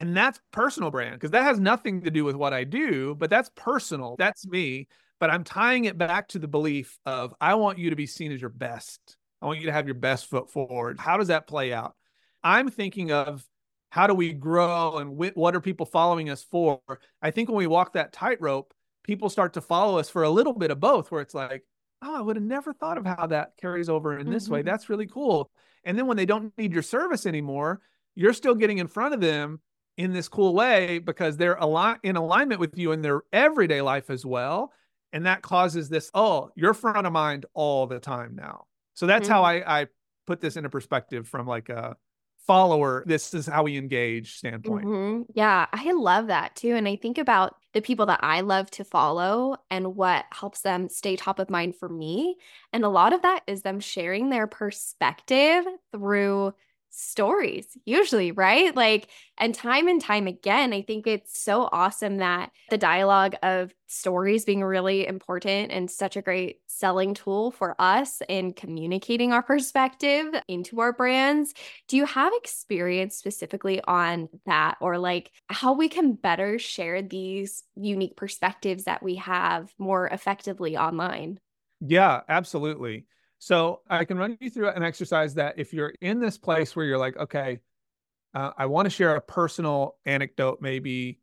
And 0.00 0.16
that's 0.16 0.40
personal 0.50 0.90
brand 0.90 1.14
because 1.14 1.30
that 1.30 1.44
has 1.44 1.60
nothing 1.60 2.02
to 2.02 2.10
do 2.10 2.24
with 2.24 2.34
what 2.34 2.52
I 2.52 2.64
do, 2.64 3.14
but 3.14 3.30
that's 3.30 3.50
personal. 3.54 4.16
That's 4.18 4.44
me. 4.44 4.88
But 5.20 5.30
I'm 5.30 5.44
tying 5.44 5.84
it 5.84 5.96
back 5.96 6.26
to 6.28 6.40
the 6.40 6.48
belief 6.48 6.98
of 7.06 7.32
I 7.40 7.54
want 7.54 7.78
you 7.78 7.90
to 7.90 7.96
be 7.96 8.06
seen 8.06 8.32
as 8.32 8.40
your 8.40 8.50
best. 8.50 9.16
I 9.40 9.46
want 9.46 9.60
you 9.60 9.66
to 9.66 9.72
have 9.72 9.86
your 9.86 9.94
best 9.94 10.28
foot 10.28 10.50
forward. 10.50 10.98
How 10.98 11.16
does 11.16 11.28
that 11.28 11.46
play 11.46 11.72
out? 11.72 11.94
I'm 12.42 12.68
thinking 12.68 13.12
of 13.12 13.46
how 13.90 14.06
do 14.06 14.14
we 14.14 14.32
grow 14.32 14.98
and 14.98 15.16
what 15.16 15.54
are 15.54 15.60
people 15.60 15.86
following 15.86 16.28
us 16.30 16.42
for? 16.42 16.80
I 17.22 17.30
think 17.30 17.48
when 17.48 17.58
we 17.58 17.66
walk 17.66 17.92
that 17.94 18.12
tightrope, 18.12 18.74
people 19.04 19.28
start 19.28 19.54
to 19.54 19.60
follow 19.60 19.98
us 19.98 20.10
for 20.10 20.24
a 20.24 20.30
little 20.30 20.52
bit 20.52 20.70
of 20.70 20.80
both, 20.80 21.10
where 21.10 21.22
it's 21.22 21.34
like, 21.34 21.62
oh, 22.02 22.18
I 22.18 22.20
would 22.20 22.36
have 22.36 22.44
never 22.44 22.72
thought 22.72 22.98
of 22.98 23.06
how 23.06 23.26
that 23.28 23.52
carries 23.60 23.88
over 23.88 24.18
in 24.18 24.30
this 24.30 24.44
mm-hmm. 24.44 24.54
way. 24.54 24.62
That's 24.62 24.88
really 24.88 25.06
cool. 25.06 25.50
And 25.84 25.96
then 25.96 26.06
when 26.06 26.16
they 26.16 26.26
don't 26.26 26.52
need 26.58 26.72
your 26.72 26.82
service 26.82 27.26
anymore, 27.26 27.80
you're 28.14 28.32
still 28.32 28.54
getting 28.54 28.78
in 28.78 28.88
front 28.88 29.14
of 29.14 29.20
them 29.20 29.60
in 29.96 30.12
this 30.12 30.28
cool 30.28 30.54
way 30.54 30.98
because 30.98 31.36
they're 31.36 31.54
a 31.54 31.62
al- 31.62 31.96
in 32.02 32.16
alignment 32.16 32.60
with 32.60 32.76
you 32.76 32.92
in 32.92 33.02
their 33.02 33.22
everyday 33.32 33.80
life 33.80 34.10
as 34.10 34.26
well. 34.26 34.72
And 35.12 35.24
that 35.24 35.42
causes 35.42 35.88
this, 35.88 36.10
oh, 36.12 36.50
you're 36.56 36.74
front 36.74 37.06
of 37.06 37.12
mind 37.12 37.46
all 37.54 37.86
the 37.86 38.00
time 38.00 38.34
now. 38.34 38.64
So 38.94 39.06
that's 39.06 39.28
mm-hmm. 39.28 39.32
how 39.32 39.44
I, 39.44 39.80
I 39.82 39.86
put 40.26 40.40
this 40.40 40.56
into 40.56 40.68
perspective 40.68 41.28
from 41.28 41.46
like 41.46 41.68
a 41.68 41.96
follower, 42.46 43.02
this 43.06 43.34
is 43.34 43.46
how 43.46 43.64
we 43.64 43.76
engage 43.76 44.36
standpoint. 44.36 44.86
Mm-hmm. 44.86 45.22
Yeah, 45.34 45.66
I 45.72 45.92
love 45.92 46.28
that 46.28 46.54
too. 46.56 46.74
And 46.74 46.86
I 46.86 46.96
think 46.96 47.18
about 47.18 47.56
the 47.74 47.82
people 47.82 48.06
that 48.06 48.20
I 48.22 48.40
love 48.40 48.70
to 48.72 48.84
follow 48.84 49.56
and 49.70 49.96
what 49.96 50.24
helps 50.32 50.60
them 50.60 50.88
stay 50.88 51.16
top 51.16 51.38
of 51.38 51.50
mind 51.50 51.76
for 51.76 51.88
me. 51.88 52.36
And 52.72 52.84
a 52.84 52.88
lot 52.88 53.12
of 53.12 53.22
that 53.22 53.40
is 53.46 53.62
them 53.62 53.80
sharing 53.80 54.30
their 54.30 54.46
perspective 54.46 55.64
through 55.92 56.54
stories, 56.98 57.76
usually, 57.84 58.32
right? 58.32 58.74
Like, 58.74 59.08
and 59.36 59.54
time 59.54 59.86
and 59.86 60.00
time 60.00 60.26
again, 60.26 60.72
I 60.72 60.80
think 60.80 61.06
it's 61.06 61.38
so 61.38 61.68
awesome 61.70 62.16
that 62.18 62.50
the 62.70 62.78
dialogue 62.78 63.34
of 63.42 63.72
stories 63.86 64.46
being 64.46 64.64
really 64.64 65.06
important 65.06 65.72
and 65.72 65.90
such 65.90 66.16
a 66.16 66.22
great 66.22 66.60
selling 66.66 67.12
tool 67.12 67.50
for 67.50 67.76
us 67.78 68.22
in 68.28 68.54
communicating 68.54 69.32
our 69.32 69.42
perspective 69.42 70.26
into 70.48 70.80
our 70.80 70.92
brands. 70.92 71.52
Do 71.86 71.96
you 71.98 72.06
have 72.06 72.32
experience 72.34 73.16
specifically 73.16 73.80
on 73.82 74.28
that 74.46 74.78
or 74.80 74.98
like 74.98 75.30
how 75.48 75.74
we 75.74 75.88
can 75.88 76.14
better 76.14 76.58
share 76.58 77.02
these 77.02 77.62
unique 77.76 78.16
perspectives 78.16 78.84
that 78.84 79.02
we 79.02 79.16
have 79.16 79.72
more 79.78 80.06
effectively 80.08 80.76
online? 80.76 81.38
Yeah, 81.80 82.22
absolutely. 82.28 83.06
So 83.38 83.80
I 83.88 84.04
can 84.04 84.18
run 84.18 84.36
you 84.40 84.50
through 84.50 84.70
an 84.70 84.82
exercise 84.82 85.34
that 85.34 85.58
if 85.58 85.72
you're 85.72 85.92
in 86.00 86.20
this 86.20 86.38
place 86.38 86.74
where 86.74 86.86
you're 86.86 86.98
like, 86.98 87.16
okay, 87.16 87.60
uh, 88.34 88.52
I 88.56 88.66
want 88.66 88.86
to 88.86 88.90
share 88.90 89.14
a 89.16 89.20
personal 89.20 89.96
anecdote, 90.04 90.58
maybe 90.60 91.20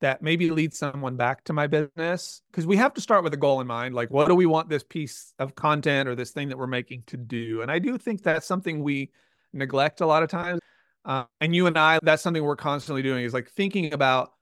that 0.00 0.20
maybe 0.20 0.50
leads 0.50 0.78
someone 0.78 1.16
back 1.16 1.42
to 1.44 1.52
my 1.52 1.66
business, 1.66 2.42
because 2.50 2.66
we 2.66 2.76
have 2.76 2.92
to 2.94 3.00
start 3.00 3.24
with 3.24 3.32
a 3.32 3.38
goal 3.38 3.60
in 3.60 3.66
mind. 3.66 3.94
Like, 3.94 4.10
what 4.10 4.28
do 4.28 4.34
we 4.34 4.44
want 4.44 4.68
this 4.68 4.84
piece 4.84 5.32
of 5.38 5.54
content 5.54 6.08
or 6.08 6.14
this 6.14 6.32
thing 6.32 6.48
that 6.48 6.58
we're 6.58 6.66
making 6.66 7.04
to 7.06 7.16
do? 7.16 7.62
And 7.62 7.70
I 7.70 7.78
do 7.78 7.96
think 7.96 8.22
that's 8.22 8.46
something 8.46 8.82
we 8.82 9.10
neglect 9.54 10.02
a 10.02 10.06
lot 10.06 10.22
of 10.22 10.28
times. 10.28 10.60
Uh, 11.04 11.24
and 11.40 11.54
you 11.54 11.66
and 11.66 11.78
I, 11.78 11.98
that's 12.02 12.22
something 12.22 12.42
we're 12.42 12.56
constantly 12.56 13.02
doing 13.02 13.24
is 13.24 13.32
like 13.32 13.48
thinking 13.50 13.94
about 13.94 14.32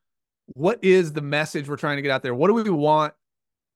what 0.55 0.83
is 0.83 1.13
the 1.13 1.23
message 1.23 1.69
we're 1.69 1.77
trying 1.77 1.97
to 1.97 2.03
get 2.03 2.11
out 2.11 2.23
there? 2.23 2.35
What 2.35 2.49
do 2.49 2.55
we 2.55 2.69
want 2.71 3.15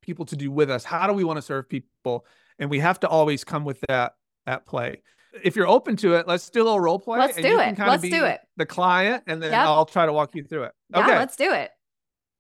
people 0.03 0.25
to 0.27 0.37
do 0.37 0.51
with 0.51 0.71
us? 0.71 0.85
How 0.85 1.07
do 1.07 1.13
we 1.13 1.25
want 1.25 1.37
to 1.37 1.43
serve 1.43 1.69
people? 1.69 2.27
And 2.59 2.71
we 2.71 2.79
have 2.81 3.01
to 3.01 3.09
always 3.09 3.45
come 3.45 3.65
with 3.65 3.81
that 3.89 4.15
at 4.47 4.67
play. 4.67 5.03
If 5.45 5.57
you're 5.57 5.69
open 5.69 5.97
to 5.99 6.15
it, 6.15 6.27
let's 6.27 6.49
do 6.51 6.63
a 6.63 6.65
little 6.65 6.81
role 6.81 6.99
play. 6.99 7.19
Let's 7.19 7.37
do 7.37 7.61
it. 7.61 7.79
Let's 7.79 8.03
do 8.03 8.25
it. 8.25 8.41
The 8.57 8.67
client, 8.67 9.25
and 9.27 9.43
then 9.43 9.53
yep. 9.53 9.67
I'll 9.67 9.85
try 9.85 10.07
to 10.07 10.13
walk 10.13 10.35
you 10.35 10.43
through 10.43 10.65
it. 10.65 10.73
Yeah, 10.91 11.01
okay, 11.01 11.19
let's 11.19 11.37
do 11.37 11.53
it. 11.53 11.71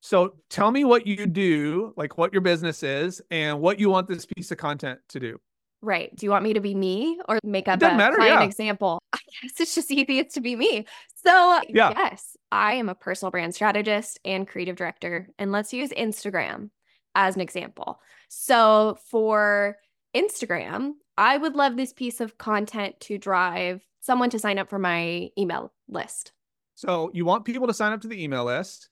So 0.00 0.36
tell 0.48 0.70
me 0.70 0.84
what 0.84 1.06
you 1.06 1.26
do, 1.26 1.92
like 1.96 2.16
what 2.16 2.32
your 2.32 2.40
business 2.40 2.82
is, 2.82 3.20
and 3.30 3.60
what 3.60 3.78
you 3.78 3.90
want 3.90 4.08
this 4.08 4.26
piece 4.26 4.50
of 4.50 4.58
content 4.58 5.00
to 5.10 5.20
do. 5.20 5.38
Right. 5.80 6.14
Do 6.14 6.26
you 6.26 6.30
want 6.30 6.42
me 6.42 6.54
to 6.54 6.60
be 6.60 6.74
me 6.74 7.20
or 7.28 7.38
make 7.44 7.68
up 7.68 7.80
a 7.80 7.94
matter, 7.94 8.16
client 8.16 8.40
yeah. 8.40 8.46
example? 8.46 9.00
I 9.12 9.18
guess 9.42 9.60
it's 9.60 9.74
just 9.74 9.90
easiest 9.90 10.34
to 10.34 10.40
be 10.40 10.56
me. 10.56 10.86
So, 11.24 11.60
yeah. 11.68 11.92
yes, 11.96 12.36
I 12.50 12.74
am 12.74 12.88
a 12.88 12.94
personal 12.94 13.30
brand 13.30 13.54
strategist 13.54 14.18
and 14.24 14.46
creative 14.46 14.76
director. 14.76 15.28
And 15.38 15.52
let's 15.52 15.72
use 15.72 15.90
Instagram 15.90 16.70
as 17.14 17.36
an 17.36 17.42
example. 17.42 18.00
So, 18.28 18.98
for 19.08 19.76
Instagram, 20.14 20.92
I 21.16 21.36
would 21.36 21.54
love 21.54 21.76
this 21.76 21.92
piece 21.92 22.20
of 22.20 22.38
content 22.38 22.98
to 23.00 23.18
drive 23.18 23.82
someone 24.00 24.30
to 24.30 24.38
sign 24.38 24.58
up 24.58 24.70
for 24.70 24.78
my 24.78 25.28
email 25.38 25.72
list. 25.88 26.32
So 26.74 27.10
you 27.12 27.24
want 27.24 27.44
people 27.44 27.66
to 27.66 27.74
sign 27.74 27.92
up 27.92 28.00
to 28.02 28.08
the 28.08 28.22
email 28.22 28.44
list. 28.44 28.88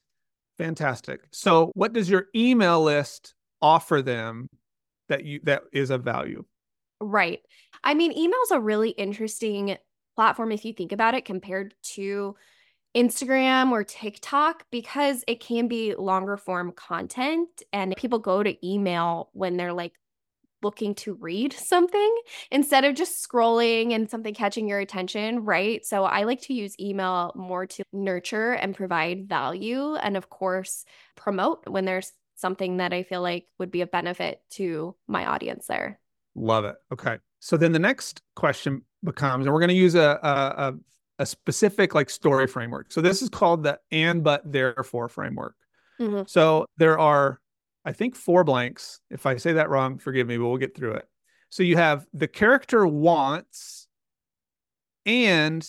Fantastic. 0.57 1.21
So 1.31 1.71
what 1.73 1.93
does 1.93 2.09
your 2.09 2.25
email 2.35 2.83
list 2.83 3.33
offer 3.61 4.01
them 4.01 4.49
that 5.09 5.23
you 5.23 5.39
that 5.43 5.63
is 5.71 5.89
of 5.89 6.03
value? 6.03 6.43
Right. 6.99 7.39
I 7.83 7.93
mean, 7.93 8.11
email's 8.11 8.51
a 8.51 8.59
really 8.59 8.89
interesting 8.89 9.77
platform 10.15 10.51
if 10.51 10.65
you 10.65 10.73
think 10.73 10.91
about 10.91 11.13
it 11.13 11.25
compared 11.25 11.75
to 11.93 12.35
Instagram 12.95 13.71
or 13.71 13.83
TikTok 13.83 14.65
because 14.71 15.23
it 15.27 15.39
can 15.39 15.67
be 15.67 15.93
longer 15.93 16.35
form 16.35 16.71
content 16.71 17.49
and 17.71 17.95
people 17.95 18.17
go 18.17 18.41
to 18.41 18.67
email 18.67 19.29
when 19.33 19.55
they're 19.55 19.73
like 19.73 19.93
looking 20.61 20.95
to 20.95 21.13
read 21.15 21.53
something 21.53 22.17
instead 22.51 22.83
of 22.83 22.95
just 22.95 23.27
scrolling 23.27 23.93
and 23.93 24.09
something 24.09 24.33
catching 24.33 24.67
your 24.67 24.79
attention, 24.79 25.45
right? 25.45 25.85
So 25.85 26.03
I 26.03 26.23
like 26.23 26.41
to 26.43 26.53
use 26.53 26.75
email 26.79 27.31
more 27.35 27.65
to 27.67 27.83
nurture 27.93 28.53
and 28.53 28.75
provide 28.75 29.29
value 29.29 29.95
and 29.95 30.17
of 30.17 30.29
course 30.29 30.85
promote 31.15 31.67
when 31.67 31.85
there's 31.85 32.11
something 32.35 32.77
that 32.77 32.93
I 32.93 33.03
feel 33.03 33.21
like 33.21 33.45
would 33.57 33.71
be 33.71 33.81
a 33.81 33.87
benefit 33.87 34.41
to 34.51 34.95
my 35.07 35.25
audience 35.25 35.67
there. 35.67 35.99
Love 36.35 36.65
it. 36.65 36.75
Okay. 36.93 37.17
So 37.39 37.57
then 37.57 37.71
the 37.71 37.79
next 37.79 38.21
question 38.35 38.83
becomes, 39.03 39.45
and 39.45 39.53
we're 39.53 39.59
going 39.59 39.69
to 39.69 39.75
use 39.75 39.95
a, 39.95 40.19
a, 40.21 40.73
a 41.19 41.25
specific 41.25 41.95
like 41.95 42.09
story 42.09 42.47
framework. 42.47 42.91
So 42.91 43.01
this 43.01 43.21
is 43.21 43.29
called 43.29 43.63
the 43.63 43.79
and 43.91 44.23
but 44.23 44.41
therefore 44.51 45.09
framework. 45.09 45.55
Mm-hmm. 45.99 46.23
So 46.27 46.65
there 46.77 46.99
are, 46.99 47.39
I 47.87 47.93
think, 47.93 48.17
four 48.17 48.43
blanks. 48.43 48.99
If 49.09 49.25
I 49.25 49.37
say 49.37 49.53
that 49.53 49.69
wrong, 49.69 49.97
forgive 49.97 50.27
me, 50.27 50.37
but 50.37 50.45
we'll 50.45 50.57
get 50.57 50.75
through 50.75 50.95
it. 50.95 51.07
So 51.47 51.63
you 51.63 51.77
have 51.77 52.05
the 52.13 52.27
character 52.27 52.85
wants 52.85 53.87
and 55.05 55.65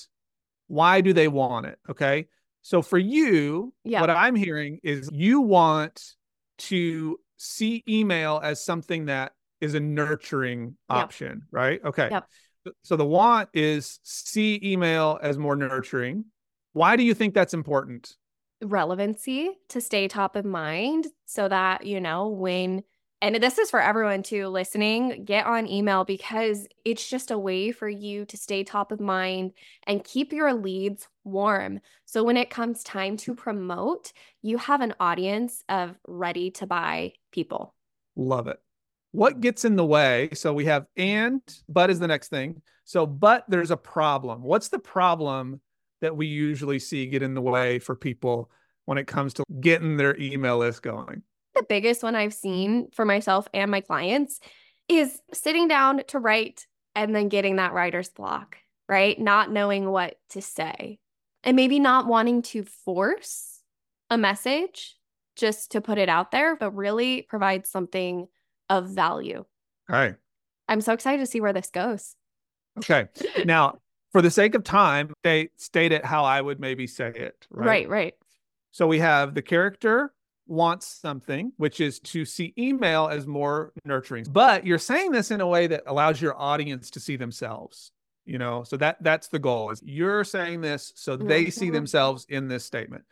why 0.66 1.00
do 1.00 1.12
they 1.12 1.28
want 1.28 1.66
it? 1.66 1.78
Okay. 1.88 2.26
So 2.62 2.82
for 2.82 2.98
you, 2.98 3.72
yeah. 3.84 4.00
what 4.00 4.10
I'm 4.10 4.34
hearing 4.34 4.80
is 4.82 5.08
you 5.12 5.42
want 5.42 6.02
to 6.58 7.20
see 7.36 7.84
email 7.88 8.40
as 8.42 8.64
something 8.64 9.06
that 9.06 9.30
is 9.60 9.74
a 9.74 9.80
nurturing 9.80 10.76
option, 10.88 11.28
yep. 11.28 11.42
right? 11.52 11.80
Okay. 11.84 12.08
Yep. 12.10 12.26
So 12.82 12.96
the 12.96 13.06
want 13.06 13.48
is 13.54 14.00
see 14.02 14.58
email 14.60 15.20
as 15.22 15.38
more 15.38 15.54
nurturing. 15.54 16.24
Why 16.72 16.96
do 16.96 17.04
you 17.04 17.14
think 17.14 17.32
that's 17.32 17.54
important? 17.54 18.16
Relevancy 18.62 19.50
to 19.68 19.80
stay 19.80 20.08
top 20.08 20.36
of 20.36 20.44
mind 20.44 21.06
so 21.26 21.48
that, 21.48 21.86
you 21.86 22.00
know, 22.00 22.28
when 22.28 22.82
and 23.20 23.34
this 23.36 23.58
is 23.58 23.70
for 23.70 23.80
everyone 23.80 24.22
too 24.22 24.46
listening, 24.46 25.24
get 25.24 25.44
on 25.44 25.66
email 25.66 26.04
because 26.04 26.68
it's 26.84 27.08
just 27.08 27.32
a 27.32 27.38
way 27.38 27.72
for 27.72 27.88
you 27.88 28.24
to 28.26 28.36
stay 28.36 28.62
top 28.62 28.92
of 28.92 29.00
mind 29.00 29.52
and 29.86 30.04
keep 30.04 30.32
your 30.32 30.54
leads 30.54 31.08
warm. 31.24 31.80
So 32.04 32.22
when 32.22 32.36
it 32.36 32.48
comes 32.48 32.84
time 32.84 33.16
to 33.18 33.34
promote, 33.34 34.12
you 34.40 34.56
have 34.58 34.82
an 34.82 34.94
audience 35.00 35.64
of 35.68 35.96
ready 36.06 36.52
to 36.52 36.66
buy 36.68 37.14
people. 37.32 37.74
Love 38.14 38.46
it. 38.46 38.58
What 39.10 39.40
gets 39.40 39.64
in 39.64 39.74
the 39.74 39.84
way? 39.84 40.28
So 40.34 40.52
we 40.52 40.66
have 40.66 40.86
and, 40.96 41.40
but 41.68 41.90
is 41.90 41.98
the 41.98 42.06
next 42.06 42.28
thing. 42.28 42.62
So, 42.84 43.04
but 43.04 43.44
there's 43.48 43.72
a 43.72 43.76
problem. 43.76 44.42
What's 44.42 44.68
the 44.68 44.78
problem 44.78 45.60
that 46.00 46.16
we 46.16 46.26
usually 46.26 46.78
see 46.78 47.06
get 47.06 47.22
in 47.22 47.34
the 47.34 47.42
way 47.42 47.78
for 47.78 47.94
people 47.94 48.50
when 48.84 48.98
it 48.98 49.06
comes 49.06 49.34
to 49.34 49.44
getting 49.60 49.96
their 49.96 50.18
email 50.18 50.58
list 50.58 50.82
going? 50.82 51.22
The 51.54 51.64
biggest 51.68 52.02
one 52.02 52.14
I've 52.14 52.34
seen 52.34 52.88
for 52.92 53.04
myself 53.04 53.48
and 53.52 53.70
my 53.70 53.80
clients 53.80 54.40
is 54.88 55.20
sitting 55.32 55.68
down 55.68 56.02
to 56.08 56.18
write 56.18 56.66
and 56.94 57.14
then 57.14 57.28
getting 57.28 57.56
that 57.56 57.72
writer's 57.72 58.08
block, 58.08 58.56
right? 58.88 59.18
Not 59.18 59.50
knowing 59.50 59.90
what 59.90 60.16
to 60.30 60.42
say 60.42 60.98
and 61.44 61.56
maybe 61.56 61.78
not 61.78 62.06
wanting 62.06 62.42
to 62.42 62.64
force 62.64 63.60
a 64.10 64.18
message 64.18 64.96
just 65.36 65.72
to 65.72 65.80
put 65.80 65.98
it 65.98 66.08
out 66.08 66.30
there, 66.30 66.56
but 66.56 66.72
really 66.72 67.22
provide 67.22 67.66
something 67.66 68.26
of 68.68 68.88
value. 68.88 69.44
All 69.90 69.96
right. 69.96 70.16
I'm 70.68 70.80
so 70.80 70.92
excited 70.92 71.18
to 71.18 71.26
see 71.26 71.40
where 71.40 71.52
this 71.52 71.70
goes. 71.70 72.14
Okay. 72.78 73.08
Now, 73.44 73.78
for 74.12 74.22
the 74.22 74.30
sake 74.30 74.54
of 74.54 74.64
time, 74.64 75.12
they 75.22 75.50
state 75.56 75.92
it 75.92 76.04
how 76.04 76.24
I 76.24 76.40
would 76.40 76.60
maybe 76.60 76.86
say 76.86 77.08
it. 77.08 77.46
Right. 77.50 77.66
Right. 77.66 77.88
right. 77.88 78.14
So 78.70 78.86
we 78.86 78.98
have 79.00 79.34
the 79.34 79.42
character 79.42 80.12
wants 80.46 80.86
something, 80.86 81.52
which 81.56 81.80
is 81.80 82.00
to 82.00 82.24
see 82.24 82.54
email 82.58 83.08
as 83.08 83.26
more 83.26 83.72
nurturing. 83.84 84.24
But 84.30 84.66
you're 84.66 84.78
saying 84.78 85.12
this 85.12 85.30
in 85.30 85.40
a 85.40 85.46
way 85.46 85.66
that 85.66 85.84
allows 85.86 86.20
your 86.20 86.38
audience 86.40 86.90
to 86.92 87.00
see 87.00 87.16
themselves. 87.16 87.92
You 88.24 88.36
know, 88.36 88.62
so 88.62 88.76
that 88.76 89.02
that's 89.02 89.28
the 89.28 89.38
goal 89.38 89.70
is 89.70 89.80
you're 89.82 90.22
saying 90.22 90.60
this 90.60 90.92
so 90.96 91.16
they 91.16 91.48
see 91.48 91.66
mm-hmm. 91.66 91.76
themselves 91.76 92.26
in 92.28 92.46
this 92.46 92.62
statement. 92.62 93.04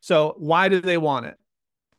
So 0.00 0.34
why 0.38 0.68
do 0.68 0.80
they 0.80 0.96
want 0.96 1.26
it? 1.26 1.36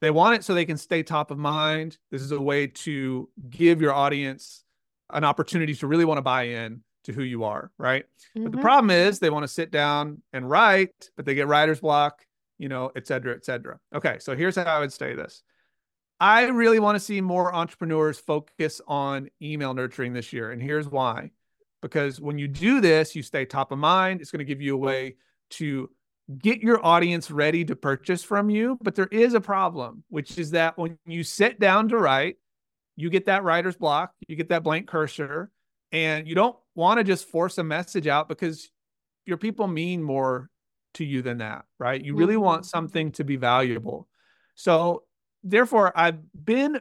They 0.02 0.10
want 0.10 0.36
it 0.36 0.44
so 0.44 0.56
they 0.56 0.66
can 0.66 0.78
stay 0.78 1.04
top 1.04 1.30
of 1.30 1.38
mind. 1.38 2.00
This 2.10 2.24
is 2.24 2.32
a 2.32 2.42
way 2.42 2.66
to 2.68 3.30
give 3.52 3.82
your 3.82 3.94
audience 3.94 4.64
an 5.12 5.24
opportunity 5.24 5.76
to 5.76 5.86
really 5.88 6.06
want 6.06 6.18
to 6.18 6.24
buy 6.24 6.44
in 6.44 6.82
to 7.06 7.14
who 7.14 7.24
you 7.24 7.44
are, 7.44 7.72
right? 7.78 8.04
Mm-hmm. 8.04 8.44
But 8.44 8.52
the 8.52 8.58
mm-hmm. 8.58 8.64
problem 8.64 8.92
is 8.92 9.20
they 9.20 9.30
want 9.30 9.44
to 9.44 9.48
sit 9.48 9.72
down 9.72 10.22
and 10.34 10.50
write, 10.50 11.10
but 11.16 11.26
they 11.26 11.36
get 11.36 11.48
writer's 11.48 11.80
block, 11.80 12.26
you 12.58 12.70
know, 12.70 12.92
et 12.96 13.08
cetera, 13.08 13.34
et 13.34 13.46
cetera. 13.46 13.80
Okay, 13.94 14.18
so 14.20 14.36
here's 14.36 14.56
how 14.56 14.64
I 14.64 14.80
would 14.80 14.94
say 14.94 15.16
this. 15.16 15.44
I 16.20 16.46
really 16.46 16.80
want 16.80 16.96
to 16.96 17.00
see 17.04 17.20
more 17.22 17.54
entrepreneurs 17.54 18.18
focus 18.18 18.82
on 18.88 19.30
email 19.42 19.74
nurturing 19.74 20.14
this 20.14 20.32
year. 20.32 20.52
And 20.52 20.62
here's 20.62 20.88
why. 20.88 21.32
Because 21.82 22.22
when 22.22 22.38
you 22.38 22.48
do 22.48 22.82
this, 22.82 23.16
you 23.16 23.22
stay 23.22 23.46
top 23.46 23.72
of 23.72 23.78
mind. 23.78 24.22
It's 24.22 24.32
going 24.32 24.40
to 24.40 24.46
give 24.46 24.62
you 24.62 24.76
a 24.76 24.78
way 24.78 25.18
to 25.52 25.90
get 26.40 26.62
your 26.62 26.84
audience 26.84 27.30
ready 27.30 27.66
to 27.66 27.76
purchase 27.76 28.24
from 28.24 28.50
you. 28.50 28.80
But 28.82 28.96
there 28.96 29.10
is 29.12 29.34
a 29.34 29.42
problem, 29.42 30.04
which 30.10 30.38
is 30.38 30.52
that 30.52 30.78
when 30.78 30.98
you 31.06 31.24
sit 31.24 31.60
down 31.60 31.90
to 31.90 31.98
write, 31.98 32.38
you 32.96 33.10
get 33.10 33.26
that 33.26 33.44
writer's 33.44 33.76
block, 33.76 34.14
you 34.26 34.38
get 34.38 34.50
that 34.50 34.64
blank 34.64 34.88
cursor, 34.88 35.52
and 35.92 36.28
you 36.28 36.36
don't 36.36 36.56
want 36.76 37.00
to 37.00 37.04
just 37.04 37.28
force 37.28 37.58
a 37.58 37.64
message 37.64 38.08
out 38.08 38.28
because 38.28 38.70
your 39.26 39.38
people 39.38 39.68
mean 39.68 40.04
more 40.04 40.50
to 40.96 41.06
you 41.06 41.22
than 41.22 41.40
that, 41.40 41.66
right? 41.80 42.04
You 42.04 42.16
really 42.16 42.38
want 42.38 42.62
mm-hmm. 42.62 42.70
something 42.70 43.12
to 43.14 43.24
be 43.24 43.36
valuable. 43.36 44.08
So, 44.56 45.04
therefore, 45.44 45.92
I've 45.96 46.20
been 46.34 46.80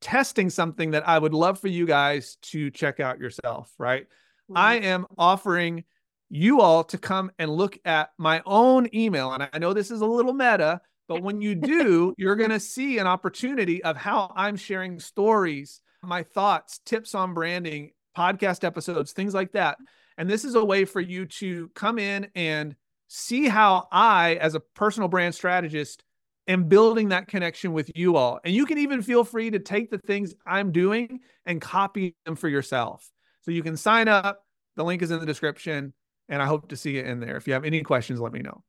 testing 0.00 0.50
something 0.50 0.92
that 0.92 1.08
I 1.08 1.18
would 1.18 1.34
love 1.34 1.58
for 1.58 1.68
you 1.68 1.86
guys 1.86 2.36
to 2.42 2.70
check 2.70 3.00
out 3.00 3.18
yourself, 3.18 3.72
right? 3.78 4.04
Mm-hmm. 4.04 4.56
I 4.56 4.74
am 4.74 5.06
offering 5.16 5.84
you 6.30 6.60
all 6.60 6.84
to 6.84 6.98
come 6.98 7.30
and 7.38 7.50
look 7.50 7.78
at 7.84 8.10
my 8.18 8.42
own 8.44 8.88
email. 8.94 9.32
And 9.32 9.48
I 9.52 9.58
know 9.58 9.72
this 9.72 9.90
is 9.90 10.00
a 10.00 10.06
little 10.06 10.32
meta, 10.32 10.80
but 11.08 11.22
when 11.22 11.40
you 11.40 11.54
do, 11.54 12.14
you're 12.18 12.36
going 12.36 12.50
to 12.50 12.60
see 12.60 12.98
an 12.98 13.06
opportunity 13.06 13.82
of 13.82 13.96
how 13.96 14.32
I'm 14.34 14.56
sharing 14.56 15.00
stories, 15.00 15.80
my 16.02 16.22
thoughts, 16.22 16.80
tips 16.84 17.14
on 17.14 17.34
branding, 17.34 17.92
podcast 18.16 18.64
episodes, 18.64 19.12
things 19.12 19.34
like 19.34 19.52
that. 19.52 19.78
And 20.16 20.28
this 20.28 20.44
is 20.44 20.54
a 20.54 20.64
way 20.64 20.84
for 20.84 21.00
you 21.00 21.26
to 21.26 21.68
come 21.74 21.98
in 21.98 22.28
and 22.34 22.76
see 23.08 23.48
how 23.48 23.88
I, 23.90 24.34
as 24.36 24.54
a 24.54 24.60
personal 24.60 25.08
brand 25.08 25.34
strategist, 25.34 26.04
am 26.46 26.64
building 26.64 27.08
that 27.08 27.28
connection 27.28 27.72
with 27.72 27.90
you 27.94 28.16
all. 28.16 28.40
And 28.44 28.54
you 28.54 28.66
can 28.66 28.78
even 28.78 29.02
feel 29.02 29.24
free 29.24 29.50
to 29.50 29.58
take 29.58 29.90
the 29.90 29.98
things 29.98 30.34
I'm 30.46 30.72
doing 30.72 31.20
and 31.46 31.60
copy 31.60 32.14
them 32.24 32.36
for 32.36 32.48
yourself. 32.48 33.10
So 33.42 33.50
you 33.50 33.62
can 33.62 33.76
sign 33.76 34.08
up. 34.08 34.44
The 34.76 34.84
link 34.84 35.02
is 35.02 35.10
in 35.10 35.20
the 35.20 35.26
description 35.26 35.92
and 36.28 36.42
I 36.42 36.46
hope 36.46 36.68
to 36.70 36.76
see 36.76 36.96
you 36.96 37.02
in 37.02 37.20
there. 37.20 37.36
If 37.36 37.46
you 37.46 37.52
have 37.52 37.64
any 37.64 37.82
questions, 37.82 38.20
let 38.20 38.32
me 38.32 38.40
know. 38.40 38.62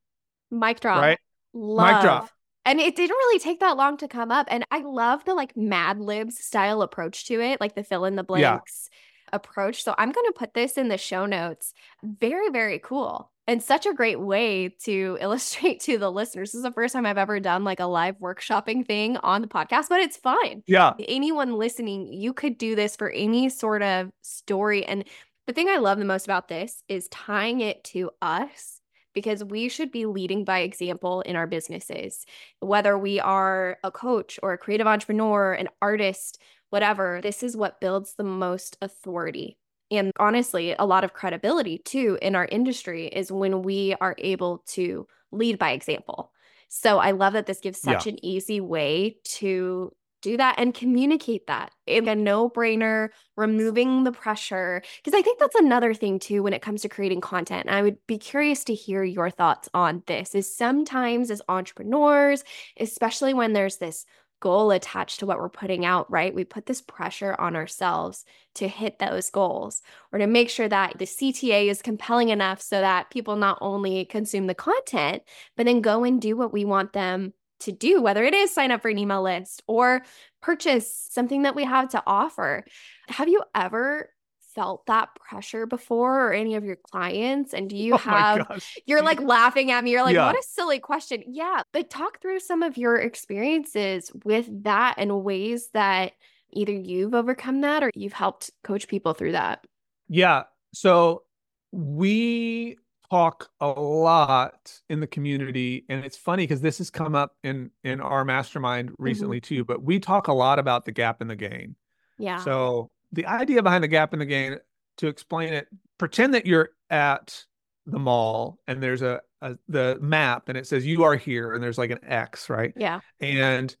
Mic 0.50 0.80
drop. 0.80 1.00
Right? 1.00 1.18
Love. 1.52 1.94
Mic 1.94 2.02
drop. 2.02 2.30
And 2.64 2.80
it 2.80 2.96
didn't 2.96 3.16
really 3.16 3.38
take 3.38 3.60
that 3.60 3.76
long 3.76 3.96
to 3.98 4.08
come 4.08 4.30
up. 4.30 4.48
And 4.50 4.64
I 4.70 4.80
love 4.80 5.24
the 5.24 5.34
like 5.34 5.56
Mad 5.56 6.00
Libs 6.00 6.44
style 6.44 6.82
approach 6.82 7.26
to 7.26 7.40
it, 7.40 7.60
like 7.60 7.74
the 7.74 7.84
fill 7.84 8.04
in 8.04 8.16
the 8.16 8.24
blanks 8.24 8.90
yeah. 8.90 8.96
Approach. 9.32 9.82
So 9.82 9.94
I'm 9.98 10.12
going 10.12 10.26
to 10.26 10.38
put 10.38 10.54
this 10.54 10.76
in 10.76 10.88
the 10.88 10.98
show 10.98 11.26
notes. 11.26 11.72
Very, 12.02 12.50
very 12.50 12.78
cool. 12.78 13.30
And 13.48 13.62
such 13.62 13.86
a 13.86 13.94
great 13.94 14.20
way 14.20 14.74
to 14.84 15.18
illustrate 15.20 15.80
to 15.82 15.98
the 15.98 16.10
listeners. 16.10 16.50
This 16.50 16.56
is 16.56 16.62
the 16.62 16.72
first 16.72 16.92
time 16.92 17.06
I've 17.06 17.18
ever 17.18 17.40
done 17.40 17.64
like 17.64 17.80
a 17.80 17.86
live 17.86 18.18
workshopping 18.18 18.86
thing 18.86 19.16
on 19.18 19.42
the 19.42 19.48
podcast, 19.48 19.88
but 19.88 20.00
it's 20.00 20.16
fine. 20.16 20.62
Yeah. 20.66 20.94
Anyone 21.06 21.54
listening, 21.54 22.12
you 22.12 22.32
could 22.32 22.58
do 22.58 22.74
this 22.74 22.96
for 22.96 23.10
any 23.10 23.48
sort 23.48 23.82
of 23.82 24.10
story. 24.22 24.84
And 24.84 25.04
the 25.46 25.52
thing 25.52 25.68
I 25.68 25.76
love 25.76 25.98
the 25.98 26.04
most 26.04 26.24
about 26.24 26.48
this 26.48 26.82
is 26.88 27.08
tying 27.08 27.60
it 27.60 27.84
to 27.84 28.10
us 28.20 28.80
because 29.16 29.42
we 29.42 29.68
should 29.68 29.90
be 29.90 30.04
leading 30.04 30.44
by 30.44 30.58
example 30.58 31.22
in 31.22 31.36
our 31.36 31.46
businesses. 31.46 32.26
Whether 32.60 32.98
we 32.98 33.18
are 33.18 33.78
a 33.82 33.90
coach 33.90 34.38
or 34.42 34.52
a 34.52 34.58
creative 34.58 34.86
entrepreneur, 34.86 35.54
an 35.54 35.68
artist, 35.80 36.38
whatever, 36.70 37.20
this 37.22 37.42
is 37.42 37.56
what 37.56 37.80
builds 37.80 38.14
the 38.14 38.24
most 38.24 38.76
authority. 38.80 39.58
And 39.90 40.10
honestly, 40.18 40.74
a 40.78 40.86
lot 40.86 41.04
of 41.04 41.12
credibility 41.12 41.78
too 41.78 42.18
in 42.20 42.34
our 42.34 42.46
industry 42.46 43.06
is 43.06 43.30
when 43.30 43.62
we 43.62 43.94
are 44.00 44.16
able 44.18 44.64
to 44.68 45.06
lead 45.30 45.58
by 45.58 45.70
example. 45.70 46.32
So 46.68 46.98
I 46.98 47.12
love 47.12 47.34
that 47.34 47.46
this 47.46 47.60
gives 47.60 47.80
such 47.80 48.06
yeah. 48.06 48.12
an 48.12 48.24
easy 48.24 48.60
way 48.60 49.18
to 49.24 49.92
do 50.22 50.36
that 50.36 50.56
and 50.58 50.74
communicate 50.74 51.46
that 51.46 51.70
in 51.86 52.08
a 52.08 52.16
no 52.16 52.50
brainer, 52.50 53.10
removing 53.36 54.02
the 54.02 54.10
pressure. 54.10 54.82
Because 54.96 55.16
I 55.16 55.22
think 55.22 55.38
that's 55.38 55.54
another 55.54 55.94
thing 55.94 56.18
too 56.18 56.42
when 56.42 56.52
it 56.52 56.62
comes 56.62 56.82
to 56.82 56.88
creating 56.88 57.20
content. 57.20 57.66
And 57.66 57.76
I 57.76 57.82
would 57.82 57.98
be 58.08 58.18
curious 58.18 58.64
to 58.64 58.74
hear 58.74 59.04
your 59.04 59.30
thoughts 59.30 59.68
on 59.72 60.02
this. 60.06 60.34
Is 60.34 60.52
sometimes 60.52 61.30
as 61.30 61.42
entrepreneurs, 61.48 62.42
especially 62.80 63.34
when 63.34 63.52
there's 63.52 63.76
this 63.76 64.04
goal 64.40 64.70
attached 64.70 65.20
to 65.20 65.26
what 65.26 65.38
we're 65.38 65.48
putting 65.48 65.84
out, 65.84 66.10
right? 66.10 66.34
We 66.34 66.44
put 66.44 66.66
this 66.66 66.82
pressure 66.82 67.34
on 67.38 67.56
ourselves 67.56 68.24
to 68.56 68.68
hit 68.68 68.98
those 68.98 69.30
goals 69.30 69.82
or 70.12 70.18
to 70.18 70.26
make 70.26 70.50
sure 70.50 70.68
that 70.68 70.98
the 70.98 71.04
CTA 71.04 71.68
is 71.68 71.82
compelling 71.82 72.28
enough 72.28 72.60
so 72.60 72.80
that 72.80 73.10
people 73.10 73.36
not 73.36 73.58
only 73.60 74.04
consume 74.04 74.46
the 74.46 74.54
content, 74.54 75.22
but 75.56 75.66
then 75.66 75.80
go 75.80 76.04
and 76.04 76.20
do 76.20 76.36
what 76.36 76.52
we 76.52 76.64
want 76.64 76.92
them 76.92 77.32
to 77.60 77.72
do, 77.72 78.02
whether 78.02 78.24
it 78.24 78.34
is 78.34 78.52
sign 78.52 78.70
up 78.70 78.82
for 78.82 78.88
an 78.88 78.98
email 78.98 79.22
list 79.22 79.62
or 79.66 80.02
purchase 80.42 81.08
something 81.10 81.42
that 81.42 81.54
we 81.54 81.64
have 81.64 81.88
to 81.90 82.02
offer. 82.06 82.64
Have 83.08 83.28
you 83.28 83.42
ever 83.54 84.10
felt 84.56 84.86
that 84.86 85.14
pressure 85.14 85.66
before 85.66 86.28
or 86.28 86.32
any 86.32 86.56
of 86.56 86.64
your 86.64 86.76
clients? 86.76 87.54
And 87.54 87.70
do 87.70 87.76
you 87.76 87.94
oh 87.94 87.98
have, 87.98 88.64
you're 88.86 89.02
like 89.02 89.20
laughing 89.22 89.70
at 89.70 89.84
me. 89.84 89.92
You're 89.92 90.02
like, 90.02 90.16
yeah. 90.16 90.26
what 90.26 90.36
a 90.36 90.42
silly 90.42 90.80
question. 90.80 91.22
Yeah. 91.28 91.62
But 91.72 91.90
talk 91.90 92.20
through 92.20 92.40
some 92.40 92.64
of 92.64 92.76
your 92.76 92.96
experiences 92.96 94.10
with 94.24 94.48
that 94.64 94.96
and 94.98 95.22
ways 95.22 95.68
that 95.74 96.12
either 96.52 96.72
you've 96.72 97.14
overcome 97.14 97.60
that 97.60 97.84
or 97.84 97.90
you've 97.94 98.12
helped 98.12 98.50
coach 98.64 98.88
people 98.88 99.14
through 99.14 99.32
that. 99.32 99.64
Yeah. 100.08 100.44
So 100.72 101.22
we 101.70 102.78
talk 103.10 103.50
a 103.60 103.68
lot 103.68 104.80
in 104.88 105.00
the 105.00 105.06
community 105.06 105.84
and 105.88 106.04
it's 106.04 106.16
funny 106.16 106.42
because 106.42 106.60
this 106.60 106.78
has 106.78 106.90
come 106.90 107.14
up 107.14 107.36
in 107.44 107.70
in 107.84 108.00
our 108.00 108.24
mastermind 108.24 108.90
mm-hmm. 108.90 109.02
recently 109.02 109.40
mm-hmm. 109.40 109.54
too 109.54 109.64
but 109.64 109.82
we 109.82 110.00
talk 110.00 110.26
a 110.26 110.32
lot 110.32 110.58
about 110.58 110.84
the 110.84 110.90
gap 110.90 111.22
in 111.22 111.28
the 111.28 111.36
gain 111.36 111.76
yeah 112.18 112.38
so 112.38 112.90
the 113.16 113.26
idea 113.26 113.62
behind 113.62 113.82
the 113.82 113.88
gap 113.88 114.12
in 114.12 114.20
the 114.20 114.26
gain 114.26 114.58
to 114.98 115.08
explain 115.08 115.52
it 115.52 115.66
pretend 115.98 116.34
that 116.34 116.46
you're 116.46 116.70
at 116.90 117.44
the 117.86 117.98
mall 117.98 118.58
and 118.66 118.82
there's 118.82 119.02
a, 119.02 119.20
a 119.42 119.56
the 119.68 119.98
map 120.00 120.48
and 120.48 120.56
it 120.56 120.66
says 120.66 120.86
you 120.86 121.02
are 121.02 121.16
here 121.16 121.54
and 121.54 121.62
there's 121.62 121.78
like 121.78 121.90
an 121.90 122.04
x 122.04 122.48
right? 122.48 122.72
Yeah. 122.76 123.00
And 123.20 123.74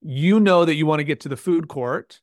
you 0.00 0.40
know 0.40 0.64
that 0.64 0.74
you 0.74 0.86
want 0.86 1.00
to 1.00 1.04
get 1.04 1.20
to 1.20 1.28
the 1.28 1.36
food 1.36 1.68
court 1.68 2.20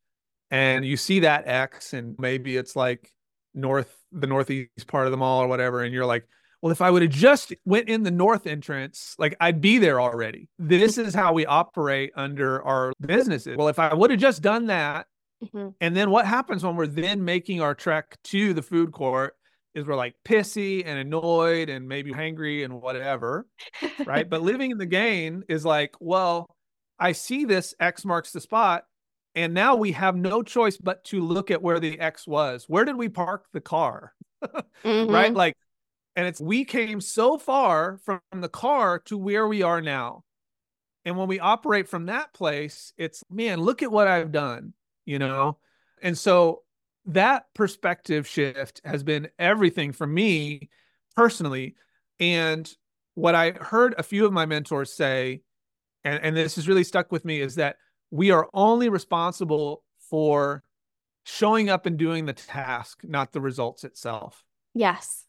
and 0.52 0.86
you 0.86 0.96
see 0.96 1.22
that 1.22 1.48
x 1.48 1.94
and 1.94 2.16
maybe 2.18 2.56
it's 2.56 2.76
like 2.76 3.12
north 3.54 3.96
the 4.12 4.28
northeast 4.28 4.88
part 4.88 5.06
of 5.06 5.12
the 5.12 5.18
mall 5.18 5.42
or 5.42 5.48
whatever 5.48 5.82
and 5.82 5.94
you're 5.94 6.06
like 6.06 6.26
well 6.62 6.72
if 6.72 6.82
i 6.82 6.90
would 6.90 7.02
have 7.02 7.12
just 7.12 7.54
went 7.66 7.90
in 7.90 8.04
the 8.04 8.12
north 8.12 8.48
entrance 8.48 9.16
like 9.20 9.36
i'd 9.42 9.60
be 9.60 9.80
there 9.80 10.00
already. 10.00 10.50
This 10.58 10.98
is 10.98 11.14
how 11.14 11.34
we 11.34 11.46
operate 11.46 12.12
under 12.16 12.64
our 12.64 12.94
businesses. 13.02 13.58
Well 13.58 13.68
if 13.68 13.80
i 13.80 13.94
would 13.94 14.12
have 14.12 14.20
just 14.20 14.42
done 14.42 14.68
that 14.68 15.08
mm-hmm. 15.44 15.70
and 15.82 15.96
then 15.96 16.10
what 16.10 16.26
happens 16.26 16.64
when 16.64 16.76
we're 16.76 16.88
then 16.88 17.24
making 17.24 17.62
our 17.62 17.76
trek 17.76 18.18
to 18.24 18.54
the 18.54 18.62
food 18.62 18.92
court 18.92 19.36
is 19.76 19.86
we're 19.86 19.96
like 19.96 20.16
pissy 20.24 20.84
and 20.86 21.00
annoyed 21.00 21.70
and 21.70 21.88
maybe 21.88 22.12
hangry 22.12 22.64
and 22.64 22.82
whatever 22.82 23.46
right 24.06 24.30
but 24.30 24.42
living 24.42 24.72
in 24.72 24.78
the 24.78 24.86
gain 24.86 25.44
is 25.50 25.66
like 25.66 25.96
well 26.00 26.56
i 27.00 27.12
see 27.12 27.46
this 27.46 27.74
x 27.80 28.06
marks 28.06 28.32
the 28.32 28.42
spot 28.42 28.84
and 29.36 29.54
now 29.54 29.76
we 29.76 29.92
have 29.92 30.16
no 30.16 30.44
choice 30.44 30.78
but 30.78 31.04
to 31.04 31.22
look 31.22 31.50
at 31.50 31.62
where 31.62 31.80
the 31.80 32.00
x 32.00 32.28
was 32.28 32.66
where 32.68 32.86
did 32.86 32.96
we 32.96 33.10
park 33.10 33.46
the 33.54 33.62
car 33.62 34.14
mm-hmm. 34.84 35.12
right 35.12 35.34
like 35.34 35.56
and 36.16 36.28
it's 36.28 36.42
we 36.42 36.66
came 36.66 37.02
so 37.02 37.38
far 37.38 37.98
from 38.04 38.22
the 38.32 38.50
car 38.50 39.00
to 39.06 39.18
where 39.18 39.48
we 39.48 39.64
are 39.64 39.82
now. 39.82 40.24
And 41.06 41.18
when 41.18 41.28
we 41.28 41.40
operate 41.40 41.90
from 41.90 42.06
that 42.06 42.34
place, 42.34 42.94
it's 42.98 43.24
man, 43.30 43.60
look 43.60 43.84
at 43.84 43.92
what 43.92 44.08
I've 44.08 44.32
done, 44.32 44.74
you 45.06 45.20
know? 45.20 45.58
And 46.02 46.18
so 46.18 46.64
that 47.06 47.46
perspective 47.54 48.28
shift 48.28 48.82
has 48.84 49.04
been 49.04 49.30
everything 49.38 49.92
for 49.92 50.08
me 50.08 50.70
personally. 51.16 51.76
And 52.20 52.72
what 53.16 53.36
I 53.36 53.52
heard 53.52 53.96
a 53.98 54.04
few 54.04 54.26
of 54.26 54.34
my 54.34 54.46
mentors 54.46 54.94
say, 54.94 55.42
and, 56.04 56.24
and 56.24 56.36
this 56.36 56.56
has 56.56 56.68
really 56.68 56.84
stuck 56.84 57.12
with 57.12 57.26
me, 57.26 57.42
is 57.42 57.56
that 57.56 57.78
we 58.12 58.32
are 58.32 58.50
only 58.54 58.90
responsible 58.90 59.84
for 60.10 60.64
showing 61.26 61.70
up 61.70 61.86
and 61.86 61.98
doing 61.98 62.26
the 62.26 62.34
task, 62.34 63.02
not 63.04 63.32
the 63.32 63.42
results 63.42 63.84
itself. 63.84 64.44
Yes. 64.74 65.26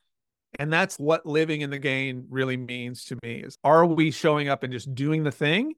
And 0.58 0.72
that's 0.72 0.98
what 0.98 1.26
living 1.26 1.62
in 1.62 1.70
the 1.70 1.78
gain 1.78 2.26
really 2.28 2.56
means 2.56 3.04
to 3.06 3.18
me 3.22 3.36
is 3.36 3.58
are 3.64 3.84
we 3.86 4.10
showing 4.10 4.48
up 4.48 4.62
and 4.62 4.72
just 4.72 4.94
doing 4.94 5.24
the 5.24 5.32
thing 5.32 5.74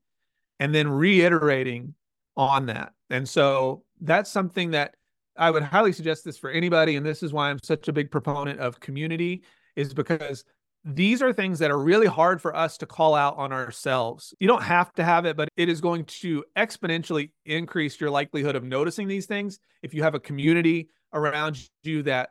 and 0.60 0.74
then 0.74 0.88
reiterating 0.88 1.94
on 2.36 2.66
that? 2.66 2.92
And 3.08 3.28
so 3.28 3.84
that's 4.00 4.30
something 4.30 4.72
that 4.72 4.94
I 5.36 5.50
would 5.50 5.62
highly 5.62 5.92
suggest 5.92 6.24
this 6.24 6.38
for 6.38 6.50
anybody. 6.50 6.96
And 6.96 7.04
this 7.04 7.22
is 7.22 7.32
why 7.32 7.50
I'm 7.50 7.58
such 7.62 7.88
a 7.88 7.92
big 7.92 8.10
proponent 8.10 8.60
of 8.60 8.80
community, 8.80 9.42
is 9.74 9.92
because 9.92 10.44
these 10.84 11.20
are 11.20 11.32
things 11.32 11.58
that 11.58 11.70
are 11.70 11.78
really 11.78 12.06
hard 12.06 12.40
for 12.40 12.54
us 12.54 12.78
to 12.78 12.86
call 12.86 13.14
out 13.14 13.36
on 13.36 13.52
ourselves. 13.52 14.32
You 14.38 14.46
don't 14.46 14.62
have 14.62 14.92
to 14.94 15.04
have 15.04 15.26
it, 15.26 15.36
but 15.36 15.48
it 15.56 15.68
is 15.68 15.80
going 15.80 16.04
to 16.04 16.44
exponentially 16.56 17.30
increase 17.44 18.00
your 18.00 18.10
likelihood 18.10 18.54
of 18.54 18.62
noticing 18.62 19.08
these 19.08 19.26
things 19.26 19.58
if 19.82 19.92
you 19.94 20.04
have 20.04 20.14
a 20.14 20.20
community 20.20 20.88
around 21.12 21.58
you 21.82 22.04
that 22.04 22.30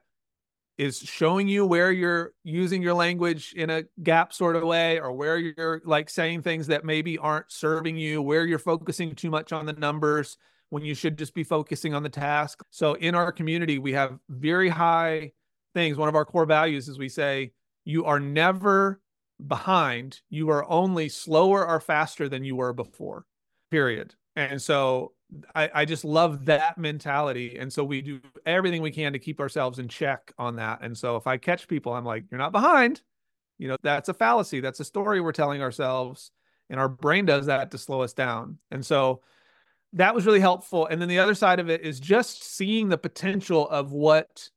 is 0.78 0.99
showing 0.99 1.47
you 1.47 1.65
where 1.65 1.91
you're 1.91 2.34
using 2.43 2.82
your 2.82 2.93
language 2.93 3.54
in 3.56 3.69
a 3.69 3.84
gap 4.04 4.34
sort 4.34 4.56
of 4.56 4.63
way 4.63 4.99
or 4.99 5.12
where 5.12 5.38
you're 5.38 5.82
like 5.86 6.10
saying 6.10 6.41
things 6.41 6.67
that 6.67 6.84
maybe 6.84 7.17
aren't 7.17 7.49
serving 7.51 7.97
you 7.97 8.21
where 8.21 8.45
you're 8.45 8.60
focusing 8.60 9.15
too 9.15 9.30
much 9.30 9.54
on 9.54 9.65
the 9.65 9.73
numbers 9.73 10.38
when 10.75 10.83
you 10.83 10.93
should 10.93 11.17
just 11.17 11.33
be 11.33 11.43
focusing 11.43 11.93
on 11.93 12.03
the 12.03 12.09
task 12.09 12.61
so 12.69 12.95
in 12.95 13.15
our 13.15 13.31
community 13.31 13.79
we 13.79 13.93
have 13.93 14.19
very 14.29 14.67
high 14.67 15.31
things 15.73 15.97
one 15.97 16.09
of 16.09 16.15
our 16.15 16.25
core 16.25 16.45
values 16.45 16.89
is 16.89 16.99
we 16.99 17.07
say 17.07 17.51
you 17.85 18.03
are 18.03 18.19
never 18.19 18.99
behind 19.47 20.19
you 20.29 20.49
are 20.49 20.69
only 20.69 21.07
slower 21.07 21.65
or 21.65 21.79
faster 21.79 22.27
than 22.27 22.43
you 22.43 22.57
were 22.57 22.73
before 22.73 23.25
period 23.71 24.13
and 24.35 24.61
so 24.61 25.13
I, 25.55 25.69
I 25.73 25.85
just 25.85 26.05
love 26.05 26.45
that 26.45 26.77
mentality. 26.77 27.57
And 27.57 27.71
so 27.71 27.83
we 27.83 28.01
do 28.01 28.21
everything 28.45 28.81
we 28.81 28.91
can 28.91 29.13
to 29.13 29.19
keep 29.19 29.39
ourselves 29.39 29.79
in 29.79 29.88
check 29.88 30.31
on 30.38 30.57
that. 30.57 30.79
And 30.81 30.97
so 30.97 31.15
if 31.15 31.27
I 31.27 31.38
catch 31.38 31.67
people, 31.67 31.93
I'm 31.93 32.05
like, 32.05 32.25
you're 32.29 32.38
not 32.38 32.51
behind. 32.51 33.01
You 33.57 33.69
know, 33.69 33.77
that's 33.81 34.09
a 34.09 34.13
fallacy. 34.13 34.59
That's 34.59 34.79
a 34.79 34.85
story 34.85 35.21
we're 35.21 35.31
telling 35.31 35.61
ourselves. 35.61 36.31
And 36.69 36.79
our 36.79 36.89
brain 36.89 37.25
does 37.25 37.47
that 37.47 37.71
to 37.71 37.77
slow 37.77 38.01
us 38.01 38.13
down. 38.13 38.59
And 38.71 38.85
so 38.85 39.21
that 39.95 40.13
was 40.13 40.25
really 40.25 40.39
helpful. 40.39 40.86
And 40.86 41.01
then 41.01 41.10
the 41.10 41.19
other 41.19 41.34
side 41.34 41.60
of 41.60 41.69
it 41.69 41.81
is 41.81 41.99
just 41.99 42.43
seeing 42.43 42.89
the 42.89 42.97
potential 42.97 43.67
of 43.69 43.91
what 43.91 44.49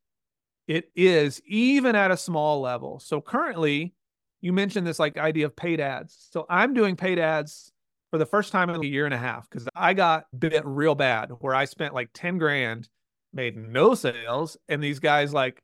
it 0.66 0.90
is, 0.94 1.40
even 1.46 1.96
at 1.96 2.10
a 2.10 2.16
small 2.16 2.60
level. 2.60 3.00
So 3.00 3.20
currently, 3.20 3.94
you 4.40 4.52
mentioned 4.52 4.86
this 4.86 4.98
like 4.98 5.16
idea 5.16 5.46
of 5.46 5.56
paid 5.56 5.80
ads. 5.80 6.28
So 6.30 6.44
I'm 6.50 6.74
doing 6.74 6.96
paid 6.96 7.18
ads 7.18 7.72
for 8.10 8.18
the 8.18 8.26
first 8.26 8.52
time 8.52 8.68
in 8.68 8.76
a 8.76 8.84
year 8.86 9.04
and 9.04 9.14
a 9.14 9.18
half 9.18 9.48
because 9.48 9.68
I 9.74 9.94
got 9.94 10.24
bit 10.36 10.62
real 10.64 10.94
bad 10.94 11.30
where 11.40 11.54
I 11.54 11.64
spent 11.64 11.94
like 11.94 12.10
10 12.14 12.38
grand, 12.38 12.88
made 13.32 13.56
no 13.56 13.94
sales, 13.94 14.56
and 14.68 14.82
these 14.82 14.98
guys 14.98 15.32
like 15.32 15.62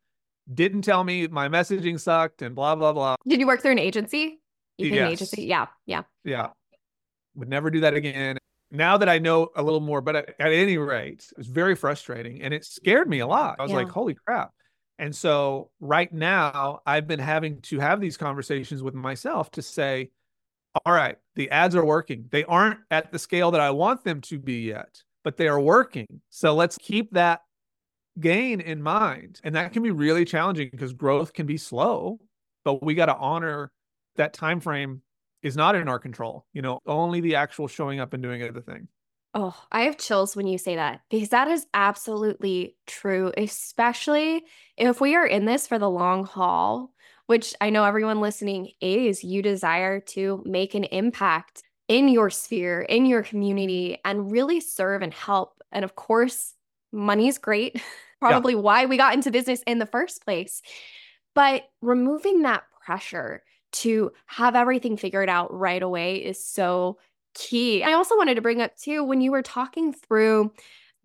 didn't 0.52 0.82
tell 0.82 1.02
me 1.02 1.26
my 1.26 1.48
messaging 1.48 1.98
sucked 1.98 2.42
and 2.42 2.54
blah 2.54 2.76
blah 2.76 2.92
blah. 2.92 3.16
Did 3.26 3.40
you 3.40 3.46
work 3.46 3.60
through 3.60 3.72
an 3.72 3.78
agency? 3.78 4.40
You 4.78 4.88
yes. 4.88 4.98
an 4.98 5.12
agency? 5.12 5.42
Yeah, 5.44 5.66
yeah. 5.86 6.02
Yeah. 6.24 6.48
Would 7.34 7.48
never 7.48 7.70
do 7.70 7.80
that 7.80 7.94
again. 7.94 8.38
Now 8.74 8.96
that 8.96 9.08
I 9.08 9.18
know 9.18 9.48
a 9.54 9.62
little 9.62 9.80
more, 9.80 10.00
but 10.00 10.16
at, 10.16 10.34
at 10.38 10.52
any 10.52 10.76
rate, 10.78 11.26
it 11.30 11.38
was 11.38 11.46
very 11.46 11.76
frustrating 11.76 12.42
and 12.42 12.52
it 12.52 12.64
scared 12.64 13.08
me 13.08 13.20
a 13.20 13.26
lot. 13.26 13.56
I 13.58 13.62
was 13.62 13.70
yeah. 13.70 13.78
like, 13.78 13.88
holy 13.88 14.14
crap. 14.14 14.50
And 14.98 15.14
so 15.14 15.70
right 15.80 16.12
now, 16.12 16.80
I've 16.84 17.06
been 17.06 17.20
having 17.20 17.60
to 17.62 17.78
have 17.78 18.00
these 18.00 18.16
conversations 18.16 18.82
with 18.82 18.94
myself 18.94 19.50
to 19.52 19.62
say, 19.62 20.10
all 20.84 20.92
right, 20.92 21.16
the 21.36 21.50
ads 21.50 21.76
are 21.76 21.84
working. 21.84 22.26
They 22.30 22.44
aren't 22.44 22.80
at 22.90 23.12
the 23.12 23.18
scale 23.18 23.52
that 23.52 23.60
I 23.60 23.70
want 23.70 24.04
them 24.04 24.20
to 24.22 24.38
be 24.38 24.62
yet, 24.62 25.02
but 25.22 25.36
they 25.36 25.48
are 25.48 25.60
working. 25.60 26.06
So 26.30 26.54
let's 26.54 26.76
keep 26.78 27.12
that 27.12 27.40
gain 28.18 28.60
in 28.60 28.82
mind. 28.82 29.40
And 29.44 29.54
that 29.54 29.72
can 29.72 29.82
be 29.82 29.90
really 29.90 30.24
challenging 30.24 30.68
because 30.70 30.92
growth 30.92 31.32
can 31.32 31.46
be 31.46 31.56
slow, 31.56 32.18
but 32.64 32.82
we 32.82 32.94
got 32.94 33.06
to 33.06 33.16
honor 33.16 33.70
that 34.16 34.32
time 34.32 34.60
frame 34.60 35.02
is 35.44 35.56
not 35.56 35.76
in 35.76 35.88
our 35.88 36.00
control. 36.00 36.46
You 36.52 36.62
know, 36.62 36.80
only 36.86 37.20
the 37.20 37.36
actual 37.36 37.68
showing 37.68 38.00
up 38.00 38.12
and 38.12 38.22
doing 38.22 38.40
the 38.52 38.60
thing. 38.60 38.88
Oh, 39.36 39.56
I 39.70 39.82
have 39.82 39.98
chills 39.98 40.34
when 40.34 40.46
you 40.46 40.58
say 40.58 40.76
that 40.76 41.00
because 41.10 41.28
that 41.28 41.48
is 41.48 41.66
absolutely 41.74 42.76
true, 42.86 43.32
especially 43.36 44.44
if 44.76 45.00
we 45.00 45.14
are 45.14 45.26
in 45.26 45.44
this 45.44 45.66
for 45.66 45.78
the 45.78 45.90
long 45.90 46.24
haul 46.24 46.94
which 47.26 47.54
I 47.60 47.70
know 47.70 47.84
everyone 47.84 48.20
listening 48.20 48.70
is, 48.80 49.24
you 49.24 49.42
desire 49.42 50.00
to 50.00 50.42
make 50.44 50.74
an 50.74 50.84
impact 50.84 51.62
in 51.88 52.08
your 52.08 52.30
sphere, 52.30 52.82
in 52.82 53.06
your 53.06 53.22
community, 53.22 53.98
and 54.04 54.30
really 54.30 54.60
serve 54.60 55.02
and 55.02 55.12
help. 55.12 55.62
And 55.72 55.84
of 55.84 55.96
course, 55.96 56.54
money 56.92 57.28
is 57.28 57.38
great, 57.38 57.82
probably 58.20 58.54
yeah. 58.54 58.60
why 58.60 58.86
we 58.86 58.96
got 58.96 59.14
into 59.14 59.30
business 59.30 59.62
in 59.66 59.78
the 59.78 59.86
first 59.86 60.24
place. 60.24 60.62
But 61.34 61.64
removing 61.80 62.42
that 62.42 62.64
pressure 62.84 63.42
to 63.74 64.12
have 64.26 64.54
everything 64.54 64.96
figured 64.96 65.28
out 65.28 65.52
right 65.52 65.82
away 65.82 66.16
is 66.16 66.44
so 66.44 66.98
key. 67.34 67.82
I 67.82 67.92
also 67.92 68.16
wanted 68.16 68.36
to 68.36 68.42
bring 68.42 68.62
up 68.62 68.76
too 68.76 69.04
when 69.04 69.20
you 69.20 69.32
were 69.32 69.42
talking 69.42 69.92
through 69.92 70.52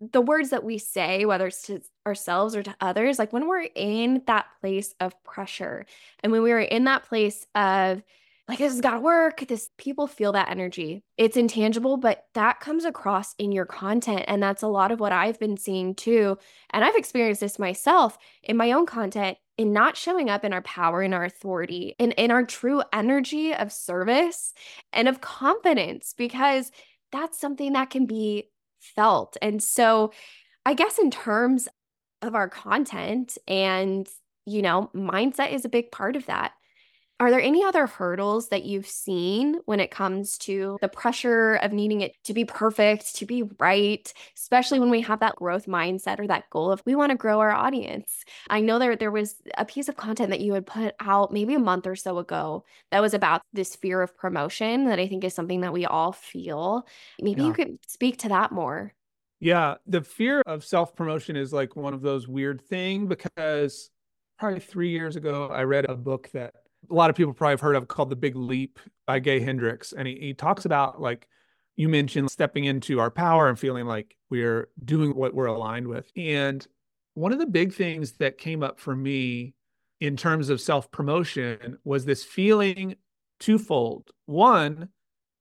the 0.00 0.20
words 0.20 0.50
that 0.50 0.64
we 0.64 0.78
say, 0.78 1.24
whether 1.26 1.48
it's 1.48 1.62
to 1.62 1.82
ourselves 2.06 2.56
or 2.56 2.62
to 2.62 2.74
others, 2.80 3.18
like 3.18 3.32
when 3.32 3.46
we're 3.46 3.68
in 3.74 4.22
that 4.26 4.46
place 4.60 4.94
of 5.00 5.22
pressure 5.24 5.84
and 6.22 6.32
when 6.32 6.42
we 6.42 6.52
are 6.52 6.60
in 6.60 6.84
that 6.84 7.04
place 7.04 7.46
of 7.54 8.02
like 8.50 8.58
this 8.58 8.72
has 8.72 8.80
got 8.80 8.94
to 8.94 9.00
work. 9.00 9.44
This 9.46 9.70
people 9.78 10.06
feel 10.06 10.32
that 10.32 10.50
energy. 10.50 11.02
It's 11.16 11.36
intangible 11.36 11.96
but 12.00 12.24
that 12.34 12.60
comes 12.60 12.84
across 12.84 13.34
in 13.38 13.52
your 13.52 13.66
content 13.66 14.24
and 14.26 14.42
that's 14.42 14.62
a 14.62 14.68
lot 14.68 14.90
of 14.90 15.00
what 15.00 15.12
i've 15.12 15.38
been 15.38 15.56
seeing 15.56 15.94
too 15.94 16.38
and 16.70 16.84
i've 16.84 16.96
experienced 16.96 17.40
this 17.40 17.58
myself 17.58 18.18
in 18.42 18.56
my 18.56 18.72
own 18.72 18.86
content 18.86 19.38
in 19.58 19.72
not 19.72 19.96
showing 19.96 20.30
up 20.30 20.44
in 20.44 20.52
our 20.52 20.62
power 20.62 21.02
and 21.02 21.14
our 21.14 21.24
authority 21.24 21.94
and 21.98 22.12
in 22.14 22.30
our 22.30 22.44
true 22.44 22.82
energy 22.92 23.54
of 23.54 23.72
service 23.72 24.54
and 24.92 25.08
of 25.08 25.20
confidence 25.20 26.14
because 26.16 26.70
that's 27.12 27.40
something 27.40 27.74
that 27.74 27.90
can 27.90 28.06
be 28.06 28.48
felt 28.80 29.36
and 29.42 29.62
so 29.62 30.12
i 30.64 30.74
guess 30.74 30.98
in 30.98 31.10
terms 31.10 31.68
of 32.22 32.34
our 32.34 32.48
content 32.48 33.36
and 33.46 34.08
you 34.46 34.62
know 34.62 34.90
mindset 34.94 35.52
is 35.52 35.64
a 35.64 35.70
big 35.70 35.90
part 35.90 36.16
of 36.16 36.26
that 36.26 36.52
are 37.20 37.30
there 37.30 37.40
any 37.40 37.62
other 37.62 37.86
hurdles 37.86 38.48
that 38.48 38.64
you've 38.64 38.86
seen 38.86 39.60
when 39.66 39.78
it 39.78 39.90
comes 39.90 40.38
to 40.38 40.78
the 40.80 40.88
pressure 40.88 41.56
of 41.56 41.70
needing 41.70 42.00
it 42.00 42.14
to 42.24 42.32
be 42.32 42.46
perfect, 42.46 43.14
to 43.16 43.26
be 43.26 43.44
right, 43.58 44.10
especially 44.36 44.80
when 44.80 44.88
we 44.88 45.02
have 45.02 45.20
that 45.20 45.36
growth 45.36 45.66
mindset 45.66 46.18
or 46.18 46.26
that 46.26 46.48
goal 46.48 46.72
of 46.72 46.82
we 46.86 46.94
want 46.94 47.10
to 47.10 47.18
grow 47.18 47.38
our 47.40 47.52
audience? 47.52 48.24
I 48.48 48.62
know 48.62 48.78
there 48.78 48.96
there 48.96 49.10
was 49.10 49.36
a 49.58 49.66
piece 49.66 49.90
of 49.90 49.96
content 49.96 50.30
that 50.30 50.40
you 50.40 50.54
had 50.54 50.66
put 50.66 50.94
out 50.98 51.30
maybe 51.30 51.54
a 51.54 51.58
month 51.58 51.86
or 51.86 51.94
so 51.94 52.16
ago 52.16 52.64
that 52.90 53.02
was 53.02 53.12
about 53.12 53.42
this 53.52 53.76
fear 53.76 54.00
of 54.00 54.16
promotion 54.16 54.86
that 54.86 54.98
I 54.98 55.06
think 55.06 55.22
is 55.22 55.34
something 55.34 55.60
that 55.60 55.74
we 55.74 55.84
all 55.84 56.12
feel. 56.12 56.86
Maybe 57.20 57.42
yeah. 57.42 57.48
you 57.48 57.52
could 57.52 57.78
speak 57.86 58.16
to 58.20 58.30
that 58.30 58.50
more. 58.50 58.94
Yeah, 59.40 59.74
the 59.86 60.00
fear 60.00 60.42
of 60.46 60.64
self 60.64 60.96
promotion 60.96 61.36
is 61.36 61.52
like 61.52 61.76
one 61.76 61.92
of 61.92 62.00
those 62.00 62.26
weird 62.26 62.62
thing 62.62 63.08
because 63.08 63.90
probably 64.38 64.60
3 64.60 64.88
years 64.88 65.16
ago 65.16 65.48
I 65.48 65.64
read 65.64 65.84
a 65.84 65.94
book 65.94 66.30
that 66.32 66.54
a 66.88 66.94
lot 66.94 67.10
of 67.10 67.16
people 67.16 67.32
probably 67.32 67.52
have 67.52 67.60
heard 67.60 67.76
of 67.76 67.88
called 67.88 68.10
The 68.10 68.16
Big 68.16 68.36
Leap 68.36 68.78
by 69.06 69.18
Gay 69.18 69.40
Hendricks. 69.40 69.92
And 69.92 70.06
he, 70.06 70.16
he 70.16 70.34
talks 70.34 70.64
about 70.64 71.00
like 71.00 71.28
you 71.76 71.88
mentioned 71.88 72.30
stepping 72.30 72.64
into 72.64 73.00
our 73.00 73.10
power 73.10 73.48
and 73.48 73.58
feeling 73.58 73.86
like 73.86 74.16
we're 74.28 74.68
doing 74.84 75.14
what 75.14 75.34
we're 75.34 75.46
aligned 75.46 75.88
with. 75.88 76.10
And 76.16 76.66
one 77.14 77.32
of 77.32 77.38
the 77.38 77.46
big 77.46 77.74
things 77.74 78.12
that 78.12 78.38
came 78.38 78.62
up 78.62 78.78
for 78.78 78.94
me 78.94 79.54
in 80.00 80.16
terms 80.16 80.48
of 80.48 80.60
self 80.60 80.90
promotion 80.90 81.78
was 81.84 82.04
this 82.04 82.24
feeling 82.24 82.96
twofold. 83.38 84.10
One, 84.26 84.88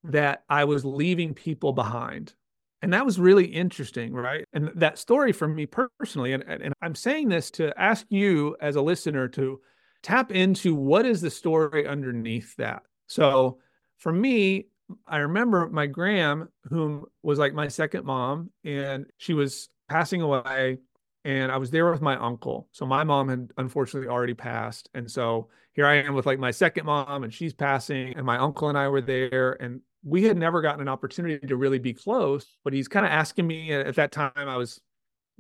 that 0.03 0.43
I 0.49 0.65
was 0.65 0.85
leaving 0.85 1.33
people 1.33 1.73
behind. 1.73 2.33
And 2.81 2.93
that 2.93 3.05
was 3.05 3.19
really 3.19 3.45
interesting, 3.45 4.13
right? 4.13 4.45
And 4.53 4.71
that 4.75 4.97
story 4.97 5.33
for 5.33 5.47
me 5.47 5.65
personally, 5.65 6.31
and, 6.31 6.43
and 6.43 6.73
I'm 6.81 6.95
saying 6.95 7.27
this 7.27 7.51
to 7.51 7.77
ask 7.77 8.05
you 8.09 8.55
as 8.61 8.77
a 8.77 8.81
listener 8.81 9.27
to 9.29 9.59
tap 10.03 10.31
into 10.31 10.75
what 10.75 11.05
is 11.05 11.21
the 11.21 11.29
story 11.29 11.87
underneath 11.87 12.55
that. 12.57 12.83
So 13.07 13.59
for 13.97 14.11
me, 14.11 14.67
I 15.07 15.17
remember 15.17 15.69
my 15.69 15.85
gram, 15.85 16.49
whom 16.63 17.05
was 17.21 17.37
like 17.37 17.53
my 17.53 17.67
second 17.67 18.05
mom, 18.05 18.49
and 18.63 19.05
she 19.17 19.33
was 19.33 19.69
passing 19.87 20.21
away. 20.21 20.79
And 21.25 21.51
I 21.51 21.57
was 21.57 21.69
there 21.69 21.91
with 21.91 22.01
my 22.01 22.15
uncle. 22.15 22.69
So 22.71 22.85
my 22.85 23.03
mom 23.03 23.27
had 23.27 23.51
unfortunately 23.57 24.07
already 24.07 24.33
passed. 24.33 24.89
And 24.93 25.11
so 25.11 25.49
here 25.73 25.85
I 25.85 25.95
am 25.95 26.13
with 26.13 26.25
like 26.25 26.39
my 26.39 26.51
second 26.51 26.85
mom, 26.85 27.23
and 27.23 27.33
she's 27.33 27.53
passing, 27.53 28.15
and 28.15 28.25
my 28.25 28.37
uncle 28.37 28.69
and 28.69 28.77
I 28.77 28.87
were 28.87 29.01
there. 29.01 29.61
And 29.61 29.81
we 30.03 30.23
had 30.23 30.37
never 30.37 30.61
gotten 30.61 30.81
an 30.81 30.87
opportunity 30.87 31.45
to 31.45 31.57
really 31.57 31.77
be 31.77 31.93
close, 31.93 32.57
but 32.63 32.71
he's 32.71 32.87
kind 32.87 33.05
of 33.05 33.11
asking 33.11 33.45
me 33.45 33.73
at 33.73 33.95
that 33.95 34.13
time, 34.13 34.31
I 34.37 34.55
was 34.55 34.79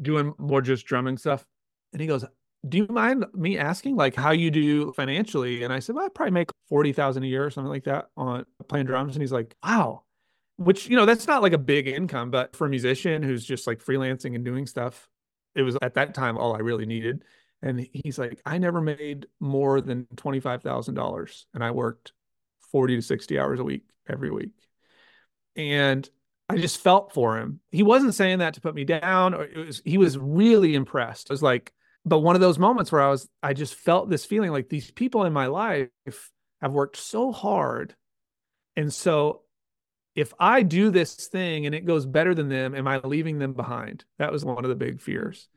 doing 0.01 0.33
more 0.37 0.61
just 0.61 0.85
drumming 0.85 1.17
stuff. 1.17 1.45
And 1.93 2.01
he 2.01 2.07
goes, 2.07 2.25
do 2.67 2.77
you 2.77 2.87
mind 2.89 3.25
me 3.33 3.57
asking 3.57 3.95
like 3.95 4.15
how 4.15 4.31
you 4.31 4.51
do 4.51 4.91
financially? 4.93 5.63
And 5.63 5.71
I 5.71 5.79
said, 5.79 5.95
well, 5.95 6.05
I 6.05 6.09
probably 6.09 6.31
make 6.31 6.49
40,000 6.67 7.23
a 7.23 7.27
year 7.27 7.45
or 7.45 7.49
something 7.49 7.69
like 7.69 7.85
that 7.85 8.09
on 8.17 8.45
playing 8.67 8.85
drums. 8.85 9.15
And 9.15 9.23
he's 9.23 9.31
like, 9.31 9.55
wow, 9.63 10.03
which, 10.57 10.89
you 10.89 10.97
know, 10.97 11.05
that's 11.05 11.27
not 11.27 11.41
like 11.41 11.53
a 11.53 11.57
big 11.57 11.87
income, 11.87 12.31
but 12.31 12.55
for 12.55 12.67
a 12.67 12.69
musician 12.69 13.23
who's 13.23 13.45
just 13.45 13.65
like 13.65 13.83
freelancing 13.83 14.35
and 14.35 14.43
doing 14.43 14.67
stuff, 14.67 15.07
it 15.55 15.61
was 15.61 15.77
at 15.81 15.93
that 15.93 16.13
time 16.13 16.37
all 16.37 16.53
I 16.53 16.59
really 16.59 16.85
needed. 16.85 17.23
And 17.61 17.87
he's 17.93 18.19
like, 18.19 18.41
I 18.45 18.57
never 18.57 18.81
made 18.81 19.27
more 19.39 19.79
than 19.79 20.05
$25,000 20.15 21.45
and 21.53 21.63
I 21.63 21.71
worked 21.71 22.11
40 22.71 22.97
to 22.97 23.01
60 23.01 23.39
hours 23.39 23.59
a 23.59 23.63
week 23.63 23.83
every 24.07 24.31
week. 24.31 24.51
And 25.55 26.07
I 26.49 26.57
just 26.57 26.77
felt 26.77 27.13
for 27.13 27.37
him. 27.37 27.59
He 27.71 27.83
wasn't 27.83 28.15
saying 28.15 28.39
that 28.39 28.55
to 28.55 28.61
put 28.61 28.75
me 28.75 28.83
down 28.83 29.33
or 29.33 29.43
it 29.43 29.57
was, 29.57 29.81
he 29.85 29.97
was 29.97 30.17
really 30.17 30.75
impressed. 30.75 31.29
It 31.29 31.33
was 31.33 31.43
like, 31.43 31.71
but 32.05 32.19
one 32.19 32.35
of 32.35 32.41
those 32.41 32.59
moments 32.59 32.91
where 32.91 33.01
I 33.01 33.09
was, 33.09 33.27
I 33.43 33.53
just 33.53 33.75
felt 33.75 34.09
this 34.09 34.25
feeling 34.25 34.51
like 34.51 34.69
these 34.69 34.91
people 34.91 35.25
in 35.25 35.33
my 35.33 35.47
life 35.47 35.89
have 36.61 36.73
worked 36.73 36.97
so 36.97 37.31
hard. 37.31 37.95
And 38.75 38.93
so 38.93 39.41
if 40.15 40.33
I 40.39 40.63
do 40.63 40.89
this 40.91 41.27
thing 41.27 41.65
and 41.65 41.75
it 41.75 41.85
goes 41.85 42.05
better 42.05 42.33
than 42.33 42.49
them, 42.49 42.75
am 42.75 42.87
I 42.87 42.99
leaving 42.99 43.39
them 43.39 43.53
behind? 43.53 44.05
That 44.17 44.31
was 44.31 44.43
one 44.43 44.63
of 44.63 44.69
the 44.69 44.75
big 44.75 45.01
fears. 45.01 45.47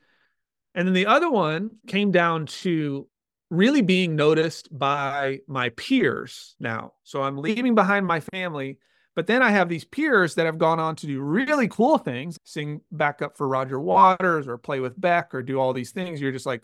And 0.74 0.86
then 0.86 0.94
the 0.94 1.06
other 1.06 1.30
one 1.30 1.70
came 1.86 2.12
down 2.12 2.46
to 2.46 3.08
really 3.50 3.82
being 3.82 4.16
noticed 4.16 4.68
by 4.76 5.40
my 5.46 5.68
peers 5.70 6.54
now. 6.58 6.92
So 7.02 7.22
I'm 7.22 7.36
leaving 7.36 7.74
behind 7.74 8.06
my 8.06 8.20
family 8.20 8.78
but 9.14 9.26
then 9.26 9.42
I 9.42 9.50
have 9.50 9.68
these 9.68 9.84
peers 9.84 10.34
that 10.36 10.46
have 10.46 10.58
gone 10.58 10.80
on 10.80 10.96
to 10.96 11.06
do 11.06 11.20
really 11.20 11.68
cool 11.68 11.98
things, 11.98 12.38
sing 12.44 12.80
backup 12.90 13.36
for 13.36 13.46
Roger 13.46 13.78
Waters 13.78 14.48
or 14.48 14.56
play 14.56 14.80
with 14.80 14.98
Beck 15.00 15.34
or 15.34 15.42
do 15.42 15.58
all 15.58 15.72
these 15.72 15.90
things. 15.90 16.20
You're 16.20 16.32
just 16.32 16.46
like, 16.46 16.62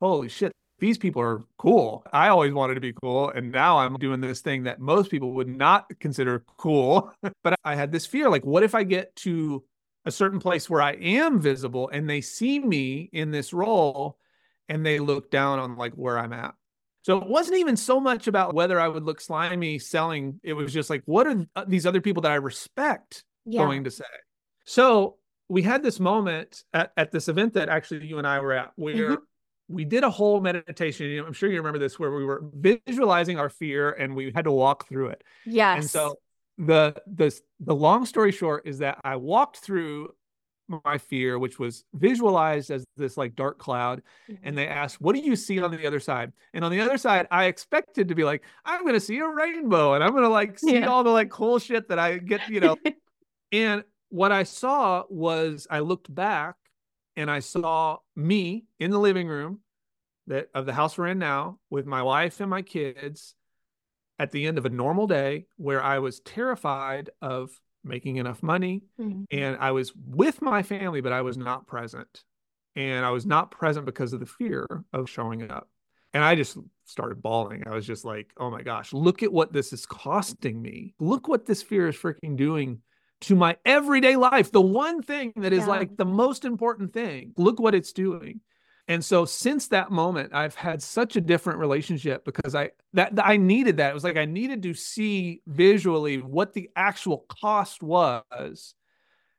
holy 0.00 0.28
shit, 0.28 0.52
these 0.78 0.98
people 0.98 1.22
are 1.22 1.44
cool. 1.56 2.04
I 2.12 2.28
always 2.28 2.52
wanted 2.52 2.74
to 2.74 2.80
be 2.80 2.92
cool. 2.92 3.30
And 3.30 3.50
now 3.50 3.78
I'm 3.78 3.96
doing 3.96 4.20
this 4.20 4.40
thing 4.40 4.64
that 4.64 4.78
most 4.78 5.10
people 5.10 5.32
would 5.32 5.48
not 5.48 5.86
consider 5.98 6.44
cool. 6.58 7.12
but 7.42 7.58
I 7.64 7.74
had 7.74 7.92
this 7.92 8.04
fear 8.04 8.28
like, 8.28 8.44
what 8.44 8.62
if 8.62 8.74
I 8.74 8.82
get 8.82 9.16
to 9.16 9.64
a 10.04 10.10
certain 10.10 10.38
place 10.38 10.68
where 10.68 10.82
I 10.82 10.92
am 10.92 11.40
visible 11.40 11.88
and 11.88 12.08
they 12.08 12.20
see 12.20 12.58
me 12.58 13.08
in 13.12 13.30
this 13.30 13.52
role 13.52 14.18
and 14.68 14.84
they 14.84 14.98
look 14.98 15.30
down 15.30 15.58
on 15.58 15.76
like 15.76 15.94
where 15.94 16.18
I'm 16.18 16.34
at? 16.34 16.54
So 17.06 17.18
it 17.18 17.28
wasn't 17.28 17.58
even 17.58 17.76
so 17.76 18.00
much 18.00 18.26
about 18.26 18.52
whether 18.52 18.80
I 18.80 18.88
would 18.88 19.04
look 19.04 19.20
slimy 19.20 19.78
selling. 19.78 20.40
It 20.42 20.54
was 20.54 20.72
just 20.72 20.90
like, 20.90 21.04
what 21.04 21.28
are 21.28 21.46
uh, 21.54 21.64
these 21.64 21.86
other 21.86 22.00
people 22.00 22.22
that 22.22 22.32
I 22.32 22.34
respect 22.34 23.22
yeah. 23.44 23.60
going 23.60 23.84
to 23.84 23.92
say? 23.92 24.02
So 24.64 25.14
we 25.48 25.62
had 25.62 25.84
this 25.84 26.00
moment 26.00 26.64
at, 26.74 26.90
at 26.96 27.12
this 27.12 27.28
event 27.28 27.54
that 27.54 27.68
actually 27.68 28.08
you 28.08 28.18
and 28.18 28.26
I 28.26 28.40
were 28.40 28.54
at 28.54 28.72
where 28.74 29.10
mm-hmm. 29.10 29.22
we 29.68 29.84
did 29.84 30.02
a 30.02 30.10
whole 30.10 30.40
meditation. 30.40 31.24
I'm 31.24 31.32
sure 31.32 31.48
you 31.48 31.58
remember 31.58 31.78
this, 31.78 31.96
where 31.96 32.10
we 32.10 32.24
were 32.24 32.42
visualizing 32.52 33.38
our 33.38 33.50
fear 33.50 33.92
and 33.92 34.16
we 34.16 34.32
had 34.34 34.46
to 34.46 34.50
walk 34.50 34.88
through 34.88 35.10
it. 35.10 35.22
Yes. 35.44 35.76
And 35.82 35.88
so 35.88 36.16
the 36.58 37.00
the 37.06 37.40
the 37.60 37.74
long 37.76 38.04
story 38.04 38.32
short 38.32 38.66
is 38.66 38.78
that 38.78 39.00
I 39.04 39.14
walked 39.14 39.58
through 39.58 40.08
my 40.68 40.98
fear, 40.98 41.38
which 41.38 41.58
was 41.58 41.84
visualized 41.94 42.70
as 42.70 42.84
this 42.96 43.16
like 43.16 43.36
dark 43.36 43.58
cloud. 43.58 44.02
Mm-hmm. 44.28 44.46
And 44.46 44.58
they 44.58 44.68
asked, 44.68 45.00
What 45.00 45.14
do 45.14 45.20
you 45.20 45.36
see 45.36 45.60
on 45.60 45.70
the 45.70 45.86
other 45.86 46.00
side? 46.00 46.32
And 46.54 46.64
on 46.64 46.70
the 46.70 46.80
other 46.80 46.98
side, 46.98 47.26
I 47.30 47.46
expected 47.46 48.08
to 48.08 48.14
be 48.14 48.24
like, 48.24 48.44
I'm 48.64 48.82
going 48.82 48.94
to 48.94 49.00
see 49.00 49.18
a 49.18 49.28
rainbow 49.28 49.94
and 49.94 50.02
I'm 50.02 50.12
going 50.12 50.24
to 50.24 50.28
like 50.28 50.58
see 50.58 50.78
yeah. 50.78 50.86
all 50.86 51.04
the 51.04 51.10
like 51.10 51.30
cool 51.30 51.58
shit 51.58 51.88
that 51.88 51.98
I 51.98 52.18
get, 52.18 52.48
you 52.48 52.60
know. 52.60 52.76
and 53.52 53.84
what 54.08 54.32
I 54.32 54.44
saw 54.44 55.04
was 55.08 55.66
I 55.70 55.80
looked 55.80 56.12
back 56.12 56.56
and 57.16 57.30
I 57.30 57.40
saw 57.40 57.98
me 58.14 58.64
in 58.78 58.90
the 58.90 58.98
living 58.98 59.28
room 59.28 59.60
that 60.26 60.48
of 60.54 60.66
the 60.66 60.72
house 60.72 60.98
we're 60.98 61.08
in 61.08 61.18
now 61.18 61.58
with 61.70 61.86
my 61.86 62.02
wife 62.02 62.40
and 62.40 62.50
my 62.50 62.62
kids 62.62 63.34
at 64.18 64.30
the 64.32 64.46
end 64.46 64.58
of 64.58 64.66
a 64.66 64.70
normal 64.70 65.06
day 65.06 65.46
where 65.56 65.82
I 65.82 65.98
was 65.98 66.20
terrified 66.20 67.10
of 67.20 67.50
making 67.86 68.16
enough 68.16 68.42
money. 68.42 68.82
Mm-hmm. 69.00 69.24
And 69.30 69.56
I 69.58 69.70
was 69.72 69.92
with 69.94 70.42
my 70.42 70.62
family, 70.62 71.00
but 71.00 71.12
I 71.12 71.22
was 71.22 71.36
not 71.36 71.66
present. 71.66 72.24
And 72.74 73.06
I 73.06 73.10
was 73.10 73.24
not 73.24 73.50
present 73.50 73.86
because 73.86 74.12
of 74.12 74.20
the 74.20 74.26
fear 74.26 74.66
of 74.92 75.08
showing 75.08 75.50
up. 75.50 75.68
And 76.12 76.22
I 76.22 76.34
just 76.34 76.58
started 76.84 77.22
bawling. 77.22 77.64
I 77.66 77.74
was 77.74 77.86
just 77.86 78.04
like, 78.04 78.32
oh 78.36 78.50
my 78.50 78.62
gosh, 78.62 78.92
look 78.92 79.22
at 79.22 79.32
what 79.32 79.52
this 79.52 79.72
is 79.72 79.86
costing 79.86 80.60
me. 80.60 80.94
Look 80.98 81.28
what 81.28 81.46
this 81.46 81.62
fear 81.62 81.88
is 81.88 81.96
freaking 81.96 82.36
doing 82.36 82.80
to 83.22 83.34
my 83.34 83.56
everyday 83.64 84.16
life. 84.16 84.52
The 84.52 84.60
one 84.60 85.02
thing 85.02 85.32
that 85.36 85.52
is 85.52 85.60
yeah. 85.60 85.66
like 85.66 85.96
the 85.96 86.04
most 86.04 86.44
important 86.44 86.92
thing. 86.92 87.32
Look 87.36 87.60
what 87.60 87.74
it's 87.74 87.92
doing. 87.92 88.40
And 88.88 89.04
so 89.04 89.24
since 89.24 89.68
that 89.68 89.90
moment, 89.90 90.32
I've 90.34 90.54
had 90.54 90.82
such 90.82 91.16
a 91.16 91.20
different 91.20 91.58
relationship 91.58 92.24
because 92.24 92.54
I 92.54 92.70
that 92.92 93.12
I 93.22 93.36
needed 93.36 93.78
that. 93.78 93.90
It 93.90 93.94
was 93.94 94.04
like 94.04 94.16
I 94.16 94.24
needed 94.24 94.62
to 94.62 94.74
see 94.74 95.42
visually 95.46 96.18
what 96.18 96.52
the 96.52 96.70
actual 96.76 97.26
cost 97.28 97.82
was 97.82 98.74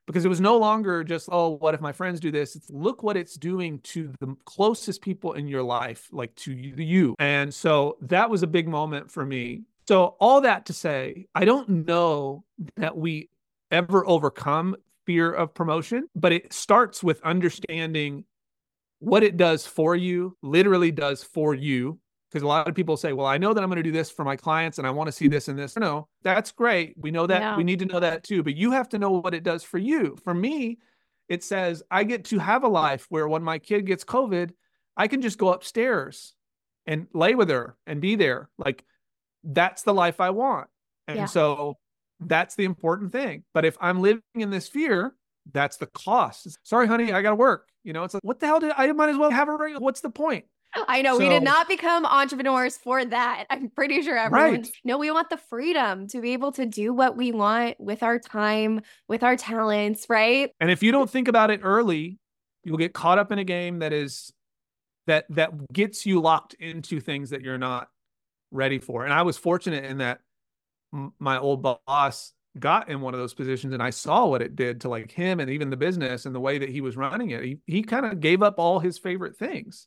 because 0.06 0.24
it 0.24 0.28
was 0.28 0.40
no 0.40 0.58
longer 0.58 1.04
just 1.04 1.28
oh 1.32 1.50
what 1.50 1.74
if 1.74 1.80
my 1.80 1.92
friends 1.92 2.20
do 2.20 2.30
this? 2.30 2.56
It's 2.56 2.70
look 2.70 3.02
what 3.02 3.16
it's 3.16 3.34
doing 3.34 3.80
to 3.84 4.12
the 4.20 4.36
closest 4.44 5.00
people 5.00 5.32
in 5.32 5.48
your 5.48 5.62
life 5.62 6.08
like 6.12 6.34
to 6.36 6.52
you. 6.52 7.14
And 7.18 7.52
so 7.52 7.96
that 8.02 8.28
was 8.28 8.42
a 8.42 8.46
big 8.46 8.68
moment 8.68 9.10
for 9.10 9.24
me. 9.24 9.62
So, 9.88 10.16
all 10.20 10.42
that 10.42 10.66
to 10.66 10.74
say, 10.74 11.28
I 11.34 11.46
don't 11.46 11.86
know 11.86 12.44
that 12.76 12.94
we 12.94 13.30
ever 13.70 14.06
overcome 14.06 14.76
fear 15.06 15.32
of 15.32 15.54
promotion, 15.54 16.06
but 16.14 16.30
it 16.30 16.52
starts 16.52 17.02
with 17.02 17.22
understanding 17.22 18.24
what 18.98 19.22
it 19.22 19.36
does 19.36 19.66
for 19.66 19.94
you, 19.96 20.36
literally 20.42 20.90
does 20.90 21.22
for 21.22 21.54
you. 21.54 21.98
Because 22.30 22.42
a 22.42 22.46
lot 22.46 22.68
of 22.68 22.74
people 22.74 22.98
say, 22.98 23.14
well, 23.14 23.26
I 23.26 23.38
know 23.38 23.54
that 23.54 23.64
I'm 23.64 23.70
going 23.70 23.78
to 23.78 23.82
do 23.82 23.90
this 23.90 24.10
for 24.10 24.22
my 24.22 24.36
clients 24.36 24.76
and 24.76 24.86
I 24.86 24.90
want 24.90 25.08
to 25.08 25.12
see 25.12 25.28
this 25.28 25.48
and 25.48 25.58
this. 25.58 25.76
No, 25.78 26.08
that's 26.22 26.52
great. 26.52 26.94
We 26.98 27.10
know 27.10 27.26
that. 27.26 27.40
Yeah. 27.40 27.56
We 27.56 27.64
need 27.64 27.78
to 27.78 27.86
know 27.86 28.00
that 28.00 28.22
too. 28.22 28.42
But 28.42 28.54
you 28.54 28.72
have 28.72 28.90
to 28.90 28.98
know 28.98 29.12
what 29.12 29.32
it 29.32 29.44
does 29.44 29.64
for 29.64 29.78
you. 29.78 30.18
For 30.24 30.34
me, 30.34 30.78
it 31.30 31.42
says 31.42 31.82
I 31.90 32.04
get 32.04 32.26
to 32.26 32.38
have 32.38 32.64
a 32.64 32.68
life 32.68 33.06
where 33.08 33.26
when 33.26 33.42
my 33.42 33.58
kid 33.58 33.86
gets 33.86 34.04
COVID, 34.04 34.50
I 34.94 35.08
can 35.08 35.22
just 35.22 35.38
go 35.38 35.54
upstairs 35.54 36.34
and 36.86 37.06
lay 37.14 37.34
with 37.34 37.48
her 37.48 37.76
and 37.86 37.98
be 37.98 38.14
there. 38.14 38.50
Like 38.58 38.84
that's 39.42 39.82
the 39.82 39.94
life 39.94 40.20
I 40.20 40.30
want. 40.30 40.68
And 41.06 41.18
yeah. 41.18 41.26
so 41.26 41.78
that's 42.20 42.56
the 42.56 42.64
important 42.64 43.12
thing. 43.12 43.44
But 43.54 43.64
if 43.64 43.76
I'm 43.80 44.02
living 44.02 44.22
in 44.34 44.50
this 44.50 44.68
fear, 44.68 45.14
that's 45.50 45.78
the 45.78 45.86
cost. 45.86 46.58
Sorry, 46.62 46.86
honey, 46.86 47.12
I 47.12 47.22
got 47.22 47.30
to 47.30 47.36
work. 47.36 47.68
You 47.84 47.92
know, 47.92 48.04
it's 48.04 48.14
like, 48.14 48.24
what 48.24 48.40
the 48.40 48.46
hell 48.46 48.60
did 48.60 48.72
I 48.76 48.90
might 48.92 49.10
as 49.10 49.16
well 49.16 49.30
have 49.30 49.48
a 49.48 49.56
regular? 49.56 49.80
What's 49.80 50.00
the 50.00 50.10
point? 50.10 50.44
I 50.86 51.00
know 51.00 51.14
so, 51.14 51.24
we 51.24 51.30
did 51.30 51.42
not 51.42 51.66
become 51.66 52.04
entrepreneurs 52.04 52.76
for 52.76 53.02
that. 53.04 53.46
I'm 53.48 53.70
pretty 53.70 54.02
sure 54.02 54.18
everyone. 54.18 54.52
Right. 54.52 54.70
No, 54.84 54.98
we 54.98 55.10
want 55.10 55.30
the 55.30 55.38
freedom 55.38 56.06
to 56.08 56.20
be 56.20 56.34
able 56.34 56.52
to 56.52 56.66
do 56.66 56.92
what 56.92 57.16
we 57.16 57.32
want 57.32 57.80
with 57.80 58.02
our 58.02 58.18
time, 58.18 58.82
with 59.08 59.22
our 59.22 59.36
talents, 59.36 60.06
right? 60.10 60.50
And 60.60 60.70
if 60.70 60.82
you 60.82 60.92
don't 60.92 61.08
think 61.08 61.26
about 61.26 61.50
it 61.50 61.60
early, 61.62 62.18
you'll 62.64 62.76
get 62.76 62.92
caught 62.92 63.18
up 63.18 63.32
in 63.32 63.38
a 63.38 63.44
game 63.44 63.78
that 63.78 63.94
is 63.94 64.32
that 65.06 65.24
that 65.30 65.72
gets 65.72 66.04
you 66.04 66.20
locked 66.20 66.52
into 66.54 67.00
things 67.00 67.30
that 67.30 67.40
you're 67.40 67.56
not 67.56 67.88
ready 68.50 68.78
for. 68.78 69.04
And 69.04 69.12
I 69.12 69.22
was 69.22 69.38
fortunate 69.38 69.84
in 69.84 69.98
that 69.98 70.20
my 71.18 71.38
old 71.38 71.62
boss 71.62 72.32
got 72.60 72.88
in 72.88 73.00
one 73.00 73.14
of 73.14 73.20
those 73.20 73.34
positions 73.34 73.72
and 73.72 73.82
I 73.82 73.90
saw 73.90 74.26
what 74.26 74.42
it 74.42 74.56
did 74.56 74.82
to 74.82 74.88
like 74.88 75.10
him 75.10 75.40
and 75.40 75.50
even 75.50 75.70
the 75.70 75.76
business 75.76 76.26
and 76.26 76.34
the 76.34 76.40
way 76.40 76.58
that 76.58 76.68
he 76.68 76.80
was 76.80 76.96
running 76.96 77.30
it. 77.30 77.44
He 77.44 77.58
he 77.66 77.82
kind 77.82 78.06
of 78.06 78.20
gave 78.20 78.42
up 78.42 78.58
all 78.58 78.80
his 78.80 78.98
favorite 78.98 79.36
things 79.36 79.86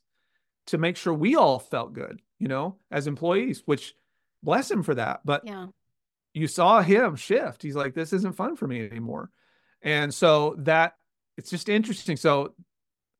to 0.66 0.78
make 0.78 0.96
sure 0.96 1.12
we 1.12 1.36
all 1.36 1.58
felt 1.58 1.92
good, 1.92 2.20
you 2.38 2.48
know, 2.48 2.76
as 2.90 3.06
employees, 3.06 3.62
which 3.66 3.94
bless 4.42 4.70
him 4.70 4.82
for 4.82 4.94
that. 4.94 5.20
But 5.24 5.42
yeah. 5.44 5.66
you 6.34 6.46
saw 6.46 6.82
him 6.82 7.16
shift. 7.16 7.62
He's 7.62 7.76
like, 7.76 7.94
this 7.94 8.12
isn't 8.12 8.36
fun 8.36 8.56
for 8.56 8.66
me 8.66 8.86
anymore. 8.86 9.30
And 9.82 10.12
so 10.12 10.54
that 10.58 10.94
it's 11.36 11.50
just 11.50 11.68
interesting. 11.68 12.16
So 12.16 12.54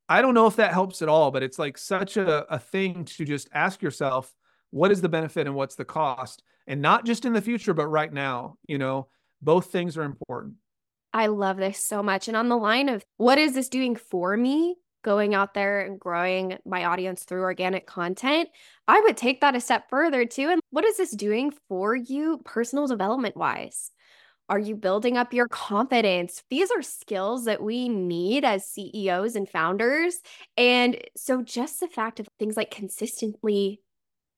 I 0.09 0.23
don't 0.23 0.35
know 0.35 0.47
if 0.47 0.57
that 0.57 0.73
helps 0.73 1.03
at 1.03 1.09
all, 1.09 1.31
but 1.31 1.43
it's 1.43 1.59
like 1.59 1.79
such 1.79 2.17
a, 2.17 2.45
a 2.53 2.59
thing 2.59 3.05
to 3.07 3.25
just 3.25 3.49
ask 3.53 3.83
yourself, 3.83 4.33
what 4.71 4.93
is 4.93 5.01
the 5.01 5.09
benefit 5.09 5.47
and 5.47 5.57
what's 5.57 5.75
the 5.75 5.85
cost? 5.85 6.43
And 6.67 6.81
not 6.81 7.05
just 7.05 7.25
in 7.25 7.33
the 7.33 7.43
future, 7.43 7.75
but 7.75 7.87
right 7.87 8.13
now, 8.13 8.57
you 8.67 8.79
know, 8.79 9.09
both 9.43 9.67
things 9.67 9.97
are 9.97 10.05
important. 10.05 10.55
I 11.13 11.27
love 11.27 11.59
this 11.59 11.79
so 11.79 12.03
much. 12.03 12.29
And 12.29 12.37
on 12.37 12.49
the 12.49 12.57
line 12.57 12.89
of 12.89 13.05
what 13.19 13.39
is 13.39 13.53
this 13.55 13.69
doing 13.69 13.97
for 13.97 14.37
me? 14.37 14.77
Going 15.05 15.35
out 15.35 15.53
there 15.53 15.81
and 15.81 15.99
growing 15.99 16.59
my 16.65 16.85
audience 16.85 17.25
through 17.25 17.43
organic 17.43 17.87
content, 17.89 18.49
I 18.87 19.01
would 19.01 19.17
take 19.17 19.41
that 19.41 19.57
a 19.57 19.61
step 19.61 19.91
further 19.91 20.25
too. 20.25 20.49
And 20.49 20.61
what 20.71 20.85
is 20.85 20.97
this 20.97 21.11
doing 21.11 21.53
for 21.69 21.97
you, 21.97 22.41
personal 22.45 22.87
development 22.87 23.37
wise? 23.37 23.91
Are 24.49 24.59
you 24.59 24.77
building 24.77 25.17
up 25.17 25.33
your 25.33 25.49
confidence? 25.49 26.45
These 26.51 26.71
are 26.71 26.83
skills 26.83 27.47
that 27.47 27.63
we 27.63 27.89
need 27.89 28.45
as 28.45 28.69
CEOs 28.69 29.35
and 29.35 29.49
founders. 29.49 30.21
And 30.57 30.99
so, 31.17 31.43
just 31.43 31.81
the 31.81 31.89
fact 31.89 32.21
of 32.21 32.29
things 32.39 32.57
like 32.57 32.71
consistently 32.71 33.81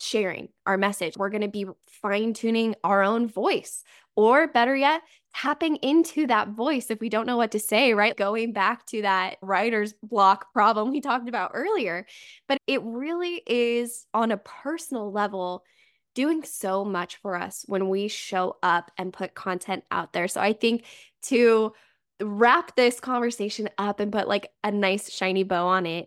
sharing 0.05 0.49
our 0.67 0.77
message. 0.77 1.17
We're 1.17 1.31
going 1.31 1.43
to 1.43 1.49
be 1.49 1.67
fine 1.87 2.35
tuning 2.35 2.75
our 2.85 3.03
own 3.03 3.29
voice, 3.29 3.83
or 4.17 4.47
better 4.47 4.77
yet, 4.77 5.03
tapping 5.35 5.77
into 5.77 6.27
that 6.29 6.51
voice 6.51 6.91
if 6.91 7.01
we 7.01 7.09
don't 7.09 7.27
know 7.27 7.37
what 7.37 7.51
to 7.53 7.59
say, 7.59 7.95
right? 7.95 8.17
Going 8.17 8.53
back 8.53 8.87
to 8.87 9.03
that 9.03 9.37
writer's 9.43 9.95
block 10.03 10.53
problem 10.53 10.91
we 10.91 11.01
talked 11.01 11.29
about 11.29 11.51
earlier. 11.55 12.07
But 12.47 12.59
it 12.69 12.81
really 12.85 13.43
is 13.47 14.07
on 14.15 14.31
a 14.31 14.37
personal 14.37 15.11
level 15.11 15.65
doing 16.15 16.45
so 16.45 16.85
much 16.85 17.17
for 17.17 17.35
us 17.35 17.65
when 17.67 17.89
we 17.89 18.07
show 18.07 18.57
up 18.63 18.93
and 18.97 19.13
put 19.13 19.35
content 19.35 19.83
out 19.91 20.13
there. 20.13 20.29
So 20.29 20.41
I 20.41 20.53
think 20.53 20.85
to 21.23 21.73
wrap 22.23 22.77
this 22.77 23.01
conversation 23.01 23.69
up 23.77 23.99
and 23.99 24.13
put 24.13 24.29
like 24.29 24.49
a 24.63 24.71
nice 24.71 25.11
shiny 25.11 25.43
bow 25.43 25.67
on 25.67 25.87
it, 25.87 26.07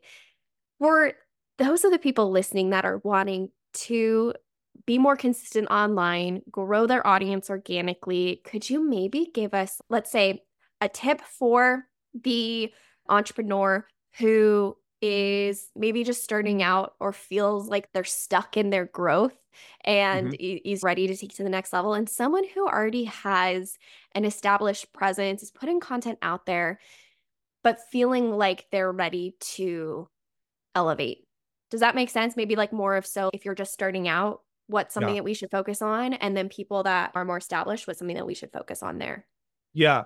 for 0.79 1.11
those 1.57 1.83
of 1.83 1.91
the 1.91 1.99
people 1.99 2.31
listening 2.31 2.69
that 2.69 2.85
are 2.85 3.01
wanting 3.03 3.49
to 3.85 4.33
be 4.85 4.97
more 4.97 5.15
consistent 5.15 5.67
online, 5.69 6.41
grow 6.49 6.87
their 6.87 7.05
audience 7.05 7.49
organically, 7.49 8.41
could 8.45 8.69
you 8.69 8.87
maybe 8.87 9.29
give 9.33 9.53
us, 9.53 9.81
let's 9.89 10.11
say, 10.11 10.43
a 10.79 10.87
tip 10.87 11.21
for 11.21 11.85
the 12.13 12.71
entrepreneur 13.09 13.85
who 14.17 14.77
is 15.01 15.69
maybe 15.75 16.03
just 16.03 16.23
starting 16.23 16.63
out 16.63 16.93
or 16.99 17.11
feels 17.11 17.67
like 17.67 17.91
they're 17.91 18.03
stuck 18.03 18.57
in 18.57 18.69
their 18.69 18.85
growth 18.85 19.35
and 19.83 20.33
mm-hmm. 20.33 20.57
is 20.69 20.83
ready 20.83 21.07
to 21.07 21.15
take 21.15 21.35
to 21.35 21.43
the 21.43 21.49
next 21.49 21.73
level? 21.73 21.93
And 21.93 22.09
someone 22.09 22.45
who 22.53 22.67
already 22.67 23.05
has 23.05 23.77
an 24.13 24.25
established 24.25 24.93
presence 24.93 25.43
is 25.43 25.51
putting 25.51 25.79
content 25.79 26.17
out 26.21 26.45
there 26.45 26.79
but 27.67 27.81
feeling 27.91 28.31
like 28.31 28.65
they're 28.71 28.93
ready 28.93 29.35
to 29.41 30.07
elevate 30.73 31.26
does 31.69 31.81
that 31.81 31.95
make 31.95 32.09
sense? 32.09 32.35
Maybe 32.35 32.55
like 32.55 32.71
more 32.71 32.95
of 32.95 33.05
so 33.05 33.29
if 33.33 33.45
you're 33.45 33.55
just 33.55 33.73
starting 33.73 34.07
out, 34.07 34.41
what's 34.67 34.93
something 34.93 35.15
yeah. 35.15 35.19
that 35.19 35.23
we 35.23 35.33
should 35.33 35.51
focus 35.51 35.81
on? 35.81 36.13
And 36.13 36.35
then 36.35 36.49
people 36.49 36.83
that 36.83 37.11
are 37.15 37.25
more 37.25 37.37
established, 37.37 37.87
what's 37.87 37.99
something 37.99 38.15
that 38.15 38.27
we 38.27 38.35
should 38.35 38.51
focus 38.51 38.83
on 38.83 38.97
there? 38.97 39.25
Yeah. 39.73 40.03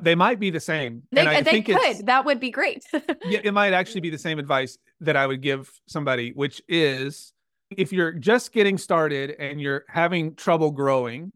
They 0.00 0.14
might 0.14 0.38
be 0.38 0.50
the 0.50 0.60
same. 0.60 1.02
They, 1.10 1.22
and 1.22 1.28
I 1.28 1.40
they 1.42 1.60
could. 1.60 2.06
That 2.06 2.24
would 2.24 2.38
be 2.38 2.50
great. 2.50 2.84
yeah, 2.92 3.40
it 3.42 3.52
might 3.52 3.72
actually 3.72 4.00
be 4.00 4.10
the 4.10 4.18
same 4.18 4.38
advice 4.38 4.78
that 5.00 5.16
I 5.16 5.26
would 5.26 5.42
give 5.42 5.72
somebody, 5.88 6.30
which 6.32 6.62
is 6.68 7.32
if 7.70 7.92
you're 7.92 8.12
just 8.12 8.52
getting 8.52 8.78
started 8.78 9.32
and 9.38 9.60
you're 9.60 9.84
having 9.88 10.36
trouble 10.36 10.70
growing, 10.70 11.32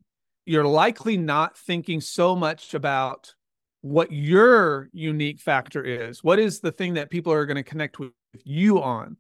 you're 0.46 0.64
likely 0.64 1.16
not 1.16 1.58
thinking 1.58 2.00
so 2.00 2.36
much 2.36 2.74
about 2.74 3.34
what 3.80 4.12
your 4.12 4.88
unique 4.92 5.40
factor 5.40 5.82
is. 5.82 6.22
What 6.22 6.38
is 6.38 6.60
the 6.60 6.72
thing 6.72 6.94
that 6.94 7.10
people 7.10 7.32
are 7.32 7.46
going 7.46 7.56
to 7.56 7.64
connect 7.64 7.98
with 7.98 8.12
you 8.44 8.80
on? 8.80 9.16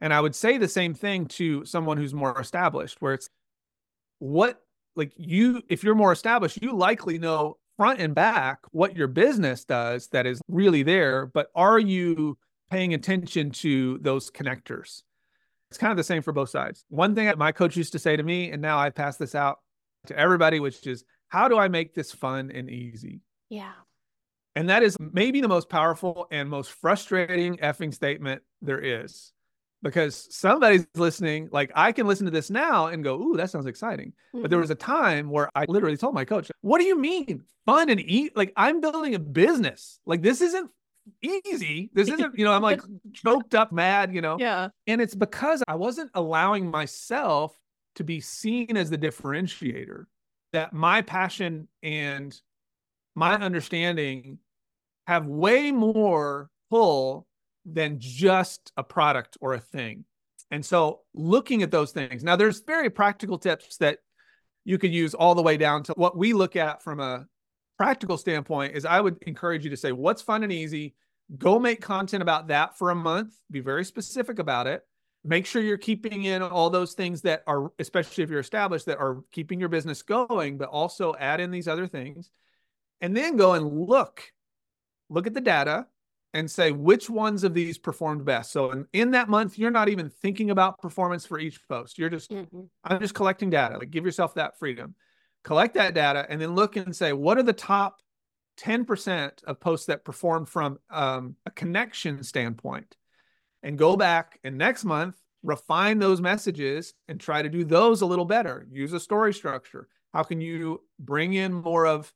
And 0.00 0.14
I 0.14 0.20
would 0.20 0.34
say 0.34 0.58
the 0.58 0.68
same 0.68 0.94
thing 0.94 1.26
to 1.26 1.64
someone 1.64 1.96
who's 1.96 2.14
more 2.14 2.38
established, 2.40 3.00
where 3.00 3.14
it's 3.14 3.28
what, 4.18 4.62
like 4.96 5.12
you, 5.16 5.62
if 5.68 5.82
you're 5.82 5.94
more 5.94 6.12
established, 6.12 6.62
you 6.62 6.76
likely 6.76 7.18
know 7.18 7.58
front 7.76 8.00
and 8.00 8.14
back 8.14 8.58
what 8.70 8.96
your 8.96 9.08
business 9.08 9.64
does 9.64 10.08
that 10.08 10.26
is 10.26 10.40
really 10.48 10.82
there. 10.82 11.26
But 11.26 11.48
are 11.54 11.78
you 11.78 12.38
paying 12.70 12.94
attention 12.94 13.50
to 13.50 13.98
those 13.98 14.30
connectors? 14.30 15.02
It's 15.70 15.78
kind 15.78 15.90
of 15.90 15.96
the 15.96 16.04
same 16.04 16.22
for 16.22 16.32
both 16.32 16.50
sides. 16.50 16.84
One 16.88 17.14
thing 17.14 17.26
that 17.26 17.38
my 17.38 17.52
coach 17.52 17.76
used 17.76 17.92
to 17.92 17.98
say 17.98 18.16
to 18.16 18.22
me, 18.22 18.50
and 18.50 18.62
now 18.62 18.78
I 18.78 18.90
pass 18.90 19.16
this 19.16 19.34
out 19.34 19.58
to 20.06 20.18
everybody, 20.18 20.60
which 20.60 20.86
is, 20.86 21.04
how 21.28 21.48
do 21.48 21.58
I 21.58 21.68
make 21.68 21.94
this 21.94 22.10
fun 22.10 22.50
and 22.52 22.70
easy? 22.70 23.20
Yeah. 23.50 23.72
And 24.56 24.70
that 24.70 24.82
is 24.82 24.96
maybe 24.98 25.40
the 25.40 25.48
most 25.48 25.68
powerful 25.68 26.26
and 26.30 26.48
most 26.48 26.72
frustrating 26.72 27.58
effing 27.58 27.92
statement 27.92 28.42
there 28.62 28.80
is 28.80 29.32
because 29.82 30.28
somebody's 30.34 30.86
listening. 30.94 31.48
Like 31.52 31.70
I 31.74 31.92
can 31.92 32.06
listen 32.06 32.26
to 32.26 32.30
this 32.30 32.50
now 32.50 32.86
and 32.86 33.04
go, 33.04 33.20
"Ooh, 33.20 33.36
that 33.36 33.50
sounds 33.50 33.66
exciting." 33.66 34.08
Mm-hmm. 34.08 34.42
But 34.42 34.50
there 34.50 34.56
mm-hmm. 34.58 34.62
was 34.62 34.70
a 34.70 34.74
time 34.74 35.30
where 35.30 35.50
I 35.54 35.66
literally 35.68 35.96
told 35.96 36.14
my 36.14 36.24
coach, 36.24 36.50
"What 36.60 36.78
do 36.78 36.84
you 36.84 36.98
mean 36.98 37.42
fun 37.66 37.88
and 37.90 38.00
eat? 38.00 38.36
Like 38.36 38.52
I'm 38.56 38.80
building 38.80 39.14
a 39.14 39.18
business. 39.18 40.00
Like 40.06 40.22
this 40.22 40.40
isn't 40.40 40.70
easy. 41.22 41.90
This 41.92 42.08
isn't, 42.12 42.38
you 42.38 42.44
know, 42.44 42.52
I'm 42.52 42.62
like 42.62 42.80
choked 43.12 43.54
up, 43.54 43.72
mad, 43.72 44.14
you 44.14 44.20
know." 44.20 44.36
Yeah. 44.38 44.68
And 44.86 45.00
it's 45.00 45.14
because 45.14 45.62
I 45.68 45.76
wasn't 45.76 46.10
allowing 46.14 46.70
myself 46.70 47.56
to 47.96 48.04
be 48.04 48.20
seen 48.20 48.76
as 48.76 48.90
the 48.90 48.98
differentiator. 48.98 50.04
That 50.54 50.72
my 50.72 51.02
passion 51.02 51.68
and 51.82 52.34
my 53.14 53.34
understanding 53.34 54.38
have 55.06 55.26
way 55.26 55.72
more 55.72 56.48
pull 56.70 57.27
than 57.72 57.96
just 57.98 58.72
a 58.76 58.82
product 58.82 59.36
or 59.40 59.54
a 59.54 59.60
thing. 59.60 60.04
And 60.50 60.64
so 60.64 61.00
looking 61.14 61.62
at 61.62 61.70
those 61.70 61.92
things. 61.92 62.24
Now 62.24 62.36
there's 62.36 62.60
very 62.60 62.90
practical 62.90 63.38
tips 63.38 63.76
that 63.78 63.98
you 64.64 64.78
could 64.78 64.92
use 64.92 65.14
all 65.14 65.34
the 65.34 65.42
way 65.42 65.56
down 65.56 65.82
to 65.84 65.92
what 65.94 66.16
we 66.16 66.32
look 66.32 66.56
at 66.56 66.82
from 66.82 67.00
a 67.00 67.26
practical 67.78 68.18
standpoint 68.18 68.74
is 68.74 68.84
I 68.84 69.00
would 69.00 69.16
encourage 69.22 69.64
you 69.64 69.70
to 69.70 69.76
say 69.76 69.92
what's 69.92 70.22
fun 70.22 70.42
and 70.42 70.52
easy. 70.52 70.94
Go 71.36 71.58
make 71.58 71.80
content 71.80 72.22
about 72.22 72.48
that 72.48 72.76
for 72.76 72.90
a 72.90 72.94
month. 72.94 73.34
Be 73.50 73.60
very 73.60 73.84
specific 73.84 74.38
about 74.38 74.66
it. 74.66 74.82
Make 75.24 75.46
sure 75.46 75.62
you're 75.62 75.78
keeping 75.78 76.24
in 76.24 76.42
all 76.42 76.70
those 76.70 76.94
things 76.94 77.22
that 77.22 77.42
are, 77.46 77.70
especially 77.78 78.24
if 78.24 78.30
you're 78.30 78.40
established, 78.40 78.86
that 78.86 78.98
are 78.98 79.22
keeping 79.32 79.60
your 79.60 79.68
business 79.68 80.02
going, 80.02 80.58
but 80.58 80.68
also 80.68 81.14
add 81.18 81.40
in 81.40 81.50
these 81.50 81.68
other 81.68 81.86
things. 81.86 82.30
And 83.00 83.16
then 83.16 83.36
go 83.36 83.54
and 83.54 83.66
look, 83.66 84.22
look 85.08 85.26
at 85.26 85.34
the 85.34 85.40
data 85.40 85.86
and 86.34 86.50
say 86.50 86.72
which 86.72 87.08
ones 87.08 87.44
of 87.44 87.54
these 87.54 87.78
performed 87.78 88.24
best. 88.24 88.52
So 88.52 88.70
in, 88.70 88.86
in 88.92 89.10
that 89.12 89.28
month, 89.28 89.58
you're 89.58 89.70
not 89.70 89.88
even 89.88 90.10
thinking 90.10 90.50
about 90.50 90.78
performance 90.78 91.24
for 91.24 91.38
each 91.38 91.58
post. 91.68 91.98
You're 91.98 92.10
just, 92.10 92.30
mm-hmm. 92.30 92.62
I'm 92.84 93.00
just 93.00 93.14
collecting 93.14 93.50
data. 93.50 93.78
Like 93.78 93.90
give 93.90 94.04
yourself 94.04 94.34
that 94.34 94.58
freedom. 94.58 94.94
Collect 95.44 95.74
that 95.74 95.94
data 95.94 96.26
and 96.28 96.40
then 96.40 96.54
look 96.54 96.76
and 96.76 96.94
say, 96.94 97.12
what 97.12 97.38
are 97.38 97.42
the 97.42 97.52
top 97.52 98.00
10% 98.60 99.44
of 99.44 99.60
posts 99.60 99.86
that 99.86 100.04
perform 100.04 100.44
from 100.44 100.78
um, 100.90 101.36
a 101.46 101.50
connection 101.50 102.22
standpoint? 102.22 102.96
And 103.62 103.78
go 103.78 103.96
back 103.96 104.38
and 104.44 104.58
next 104.58 104.84
month, 104.84 105.16
refine 105.42 105.98
those 105.98 106.20
messages 106.20 106.94
and 107.08 107.18
try 107.18 107.42
to 107.42 107.48
do 107.48 107.64
those 107.64 108.02
a 108.02 108.06
little 108.06 108.24
better. 108.24 108.66
Use 108.70 108.92
a 108.92 109.00
story 109.00 109.32
structure. 109.32 109.88
How 110.12 110.22
can 110.22 110.40
you 110.40 110.82
bring 110.98 111.34
in 111.34 111.52
more 111.52 111.86
of 111.86 112.12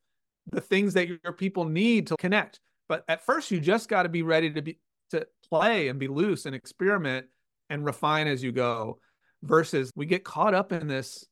the 0.50 0.60
things 0.60 0.94
that 0.94 1.08
your 1.08 1.32
people 1.32 1.64
need 1.64 2.08
to 2.08 2.16
connect? 2.16 2.60
But 2.88 3.04
at 3.08 3.24
first, 3.24 3.50
you 3.50 3.60
just 3.60 3.88
got 3.88 4.04
to 4.04 4.08
be 4.08 4.22
ready 4.22 4.50
to 4.52 4.62
be 4.62 4.78
to 5.10 5.26
play 5.48 5.88
and 5.88 5.98
be 5.98 6.08
loose 6.08 6.46
and 6.46 6.54
experiment 6.54 7.26
and 7.70 7.84
refine 7.84 8.26
as 8.26 8.42
you 8.42 8.52
go. 8.52 8.98
Versus 9.42 9.90
we 9.96 10.06
get 10.06 10.22
caught 10.22 10.54
up 10.54 10.72
in 10.72 10.86
this, 10.86 11.26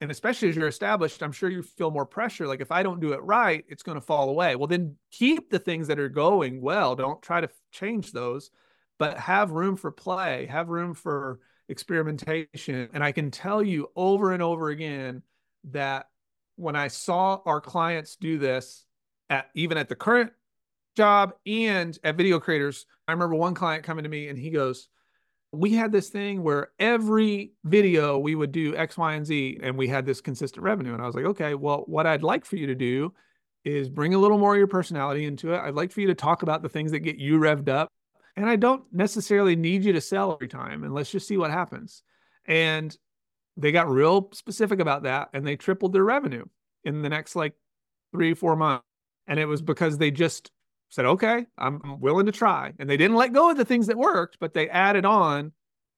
and 0.00 0.10
especially 0.10 0.48
as 0.48 0.56
you're 0.56 0.66
established, 0.66 1.22
I'm 1.22 1.30
sure 1.30 1.48
you 1.48 1.62
feel 1.62 1.92
more 1.92 2.04
pressure. 2.04 2.48
Like 2.48 2.60
if 2.60 2.72
I 2.72 2.82
don't 2.82 3.00
do 3.00 3.12
it 3.12 3.22
right, 3.22 3.64
it's 3.68 3.84
going 3.84 3.94
to 3.94 4.04
fall 4.04 4.30
away. 4.30 4.56
Well, 4.56 4.66
then 4.66 4.96
keep 5.12 5.48
the 5.48 5.60
things 5.60 5.86
that 5.86 6.00
are 6.00 6.08
going 6.08 6.60
well. 6.60 6.96
Don't 6.96 7.22
try 7.22 7.40
to 7.40 7.48
change 7.70 8.10
those, 8.10 8.50
but 8.98 9.16
have 9.16 9.52
room 9.52 9.76
for 9.76 9.92
play. 9.92 10.46
Have 10.46 10.70
room 10.70 10.94
for 10.94 11.38
experimentation. 11.68 12.88
And 12.92 13.04
I 13.04 13.12
can 13.12 13.30
tell 13.30 13.62
you 13.62 13.88
over 13.94 14.32
and 14.32 14.42
over 14.42 14.70
again 14.70 15.22
that 15.70 16.06
when 16.56 16.76
I 16.76 16.88
saw 16.88 17.40
our 17.46 17.60
clients 17.60 18.16
do 18.16 18.38
this 18.38 18.84
at 19.30 19.50
even 19.54 19.78
at 19.78 19.88
the 19.88 19.94
current 19.94 20.32
job 20.96 21.32
and 21.46 21.98
at 22.04 22.16
video 22.16 22.40
creators. 22.40 22.86
I 23.08 23.12
remember 23.12 23.34
one 23.34 23.54
client 23.54 23.84
coming 23.84 24.04
to 24.04 24.08
me 24.08 24.28
and 24.28 24.38
he 24.38 24.50
goes, 24.50 24.88
we 25.52 25.74
had 25.74 25.92
this 25.92 26.08
thing 26.08 26.42
where 26.42 26.68
every 26.78 27.52
video 27.64 28.18
we 28.18 28.34
would 28.34 28.52
do 28.52 28.74
X, 28.74 28.96
Y, 28.96 29.14
and 29.14 29.26
Z, 29.26 29.60
and 29.62 29.76
we 29.76 29.86
had 29.86 30.06
this 30.06 30.20
consistent 30.20 30.64
revenue. 30.64 30.94
And 30.94 31.02
I 31.02 31.06
was 31.06 31.14
like, 31.14 31.26
okay, 31.26 31.54
well, 31.54 31.84
what 31.86 32.06
I'd 32.06 32.22
like 32.22 32.46
for 32.46 32.56
you 32.56 32.66
to 32.68 32.74
do 32.74 33.12
is 33.64 33.90
bring 33.90 34.14
a 34.14 34.18
little 34.18 34.38
more 34.38 34.54
of 34.54 34.58
your 34.58 34.66
personality 34.66 35.24
into 35.26 35.52
it. 35.52 35.60
I'd 35.60 35.74
like 35.74 35.92
for 35.92 36.00
you 36.00 36.06
to 36.08 36.14
talk 36.14 36.42
about 36.42 36.62
the 36.62 36.70
things 36.70 36.90
that 36.92 37.00
get 37.00 37.16
you 37.16 37.38
revved 37.38 37.68
up. 37.68 37.88
And 38.34 38.48
I 38.48 38.56
don't 38.56 38.82
necessarily 38.92 39.56
need 39.56 39.84
you 39.84 39.92
to 39.92 40.00
sell 40.00 40.32
every 40.32 40.48
time, 40.48 40.84
and 40.84 40.94
let's 40.94 41.10
just 41.10 41.28
see 41.28 41.36
what 41.36 41.50
happens. 41.50 42.02
And 42.46 42.96
they 43.56 43.72
got 43.72 43.90
real 43.90 44.30
specific 44.32 44.80
about 44.80 45.02
that 45.02 45.28
and 45.32 45.46
they 45.46 45.56
tripled 45.56 45.92
their 45.92 46.04
revenue 46.04 46.44
in 46.84 47.02
the 47.02 47.08
next 47.08 47.36
like 47.36 47.54
three, 48.12 48.34
four 48.34 48.56
months. 48.56 48.84
And 49.26 49.38
it 49.38 49.46
was 49.46 49.62
because 49.62 49.98
they 49.98 50.10
just 50.10 50.50
said, 50.92 51.06
okay, 51.06 51.46
I'm 51.56 51.80
willing 52.00 52.26
to 52.26 52.32
try. 52.32 52.74
And 52.78 52.88
they 52.88 52.98
didn't 52.98 53.16
let 53.16 53.32
go 53.32 53.50
of 53.50 53.56
the 53.56 53.64
things 53.64 53.86
that 53.86 53.96
worked, 53.96 54.36
but 54.38 54.52
they 54.52 54.68
added 54.68 55.06
on 55.06 55.52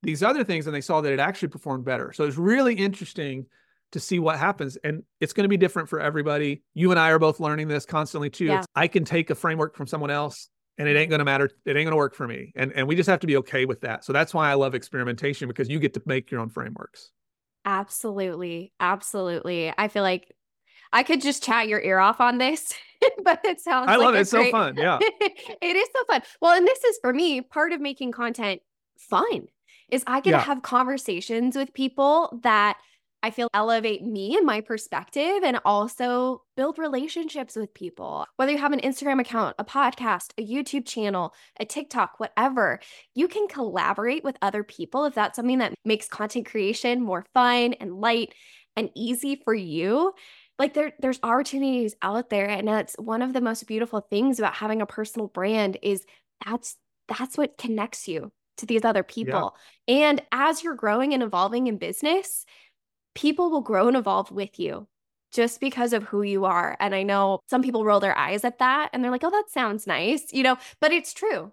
these 0.04 0.22
other 0.22 0.44
things 0.44 0.66
and 0.66 0.74
they 0.74 0.80
saw 0.80 1.00
that 1.00 1.12
it 1.12 1.18
actually 1.18 1.48
performed 1.48 1.84
better. 1.84 2.12
So 2.12 2.24
it's 2.24 2.36
really 2.36 2.74
interesting 2.74 3.46
to 3.90 3.98
see 3.98 4.20
what 4.20 4.38
happens. 4.38 4.76
And 4.84 5.02
it's 5.20 5.32
going 5.32 5.42
to 5.42 5.48
be 5.48 5.56
different 5.56 5.88
for 5.88 5.98
everybody. 5.98 6.62
You 6.74 6.92
and 6.92 7.00
I 7.00 7.10
are 7.10 7.18
both 7.18 7.40
learning 7.40 7.66
this 7.66 7.84
constantly 7.84 8.30
too. 8.30 8.46
Yeah. 8.46 8.62
I 8.76 8.86
can 8.86 9.04
take 9.04 9.30
a 9.30 9.34
framework 9.34 9.74
from 9.76 9.88
someone 9.88 10.12
else 10.12 10.48
and 10.78 10.86
it 10.86 10.96
ain't 10.96 11.10
going 11.10 11.18
to 11.18 11.24
matter. 11.24 11.50
It 11.64 11.76
ain't 11.76 11.86
going 11.86 11.90
to 11.90 11.96
work 11.96 12.14
for 12.14 12.28
me. 12.28 12.52
And, 12.54 12.72
and 12.72 12.86
we 12.86 12.94
just 12.94 13.08
have 13.08 13.20
to 13.20 13.26
be 13.26 13.36
okay 13.38 13.64
with 13.64 13.80
that. 13.80 14.04
So 14.04 14.12
that's 14.12 14.32
why 14.32 14.48
I 14.48 14.54
love 14.54 14.76
experimentation 14.76 15.48
because 15.48 15.68
you 15.68 15.80
get 15.80 15.94
to 15.94 16.02
make 16.06 16.30
your 16.30 16.40
own 16.40 16.50
frameworks. 16.50 17.10
Absolutely. 17.64 18.72
Absolutely. 18.78 19.72
I 19.76 19.88
feel 19.88 20.04
like 20.04 20.32
I 20.92 21.02
could 21.02 21.20
just 21.20 21.42
chat 21.42 21.66
your 21.66 21.80
ear 21.80 21.98
off 21.98 22.20
on 22.20 22.38
this, 22.38 22.72
but 23.24 23.40
it 23.44 23.60
sounds 23.60 23.88
I 23.88 23.96
like 23.96 24.04
love 24.04 24.14
it. 24.14 24.20
It's 24.20 24.30
great... 24.32 24.46
so 24.46 24.50
fun. 24.52 24.76
Yeah. 24.76 24.98
it 25.00 25.76
is 25.76 25.88
so 25.94 26.04
fun. 26.04 26.22
Well, 26.40 26.56
and 26.56 26.66
this 26.66 26.82
is 26.84 26.98
for 27.00 27.12
me, 27.12 27.40
part 27.40 27.72
of 27.72 27.80
making 27.80 28.12
content 28.12 28.60
fun 28.98 29.46
is 29.90 30.04
I 30.06 30.20
get 30.20 30.30
yeah. 30.30 30.36
to 30.38 30.42
have 30.42 30.62
conversations 30.62 31.56
with 31.56 31.72
people 31.74 32.40
that 32.42 32.78
I 33.24 33.30
feel 33.30 33.48
elevate 33.54 34.04
me 34.04 34.36
and 34.36 34.44
my 34.44 34.60
perspective 34.60 35.42
and 35.42 35.58
also 35.64 36.42
build 36.58 36.78
relationships 36.78 37.56
with 37.56 37.72
people. 37.72 38.26
Whether 38.36 38.52
you 38.52 38.58
have 38.58 38.74
an 38.74 38.80
Instagram 38.80 39.18
account, 39.18 39.56
a 39.58 39.64
podcast, 39.64 40.32
a 40.36 40.46
YouTube 40.46 40.84
channel, 40.84 41.32
a 41.58 41.64
TikTok, 41.64 42.20
whatever, 42.20 42.80
you 43.14 43.26
can 43.26 43.48
collaborate 43.48 44.24
with 44.24 44.36
other 44.42 44.62
people 44.62 45.06
if 45.06 45.14
that's 45.14 45.36
something 45.36 45.56
that 45.60 45.72
makes 45.86 46.06
content 46.06 46.44
creation 46.44 47.00
more 47.00 47.24
fun 47.32 47.72
and 47.74 47.98
light 47.98 48.34
and 48.76 48.90
easy 48.94 49.40
for 49.42 49.54
you 49.54 50.12
like 50.58 50.74
there 50.74 50.92
there's 51.00 51.18
opportunities 51.22 51.96
out 52.02 52.30
there 52.30 52.48
and 52.48 52.68
that's 52.68 52.94
one 52.94 53.22
of 53.22 53.32
the 53.32 53.40
most 53.40 53.66
beautiful 53.66 54.00
things 54.00 54.38
about 54.38 54.54
having 54.54 54.80
a 54.80 54.86
personal 54.86 55.28
brand 55.28 55.78
is 55.82 56.04
that's 56.44 56.76
that's 57.08 57.36
what 57.36 57.58
connects 57.58 58.08
you 58.08 58.32
to 58.58 58.66
these 58.66 58.84
other 58.84 59.02
people. 59.02 59.56
Yeah. 59.86 60.10
And 60.10 60.22
as 60.32 60.62
you're 60.62 60.74
growing 60.74 61.12
and 61.12 61.22
evolving 61.22 61.66
in 61.66 61.76
business, 61.76 62.44
people 63.14 63.50
will 63.50 63.60
grow 63.60 63.88
and 63.88 63.96
evolve 63.96 64.30
with 64.30 64.58
you 64.58 64.86
just 65.32 65.60
because 65.60 65.92
of 65.92 66.04
who 66.04 66.22
you 66.22 66.44
are. 66.44 66.76
And 66.78 66.94
I 66.94 67.02
know 67.02 67.40
some 67.50 67.62
people 67.62 67.84
roll 67.84 68.00
their 68.00 68.16
eyes 68.16 68.44
at 68.44 68.60
that 68.60 68.90
and 68.92 69.02
they're 69.02 69.10
like, 69.10 69.24
"Oh, 69.24 69.30
that 69.30 69.50
sounds 69.50 69.86
nice," 69.86 70.32
you 70.32 70.42
know, 70.42 70.56
but 70.80 70.92
it's 70.92 71.12
true. 71.12 71.52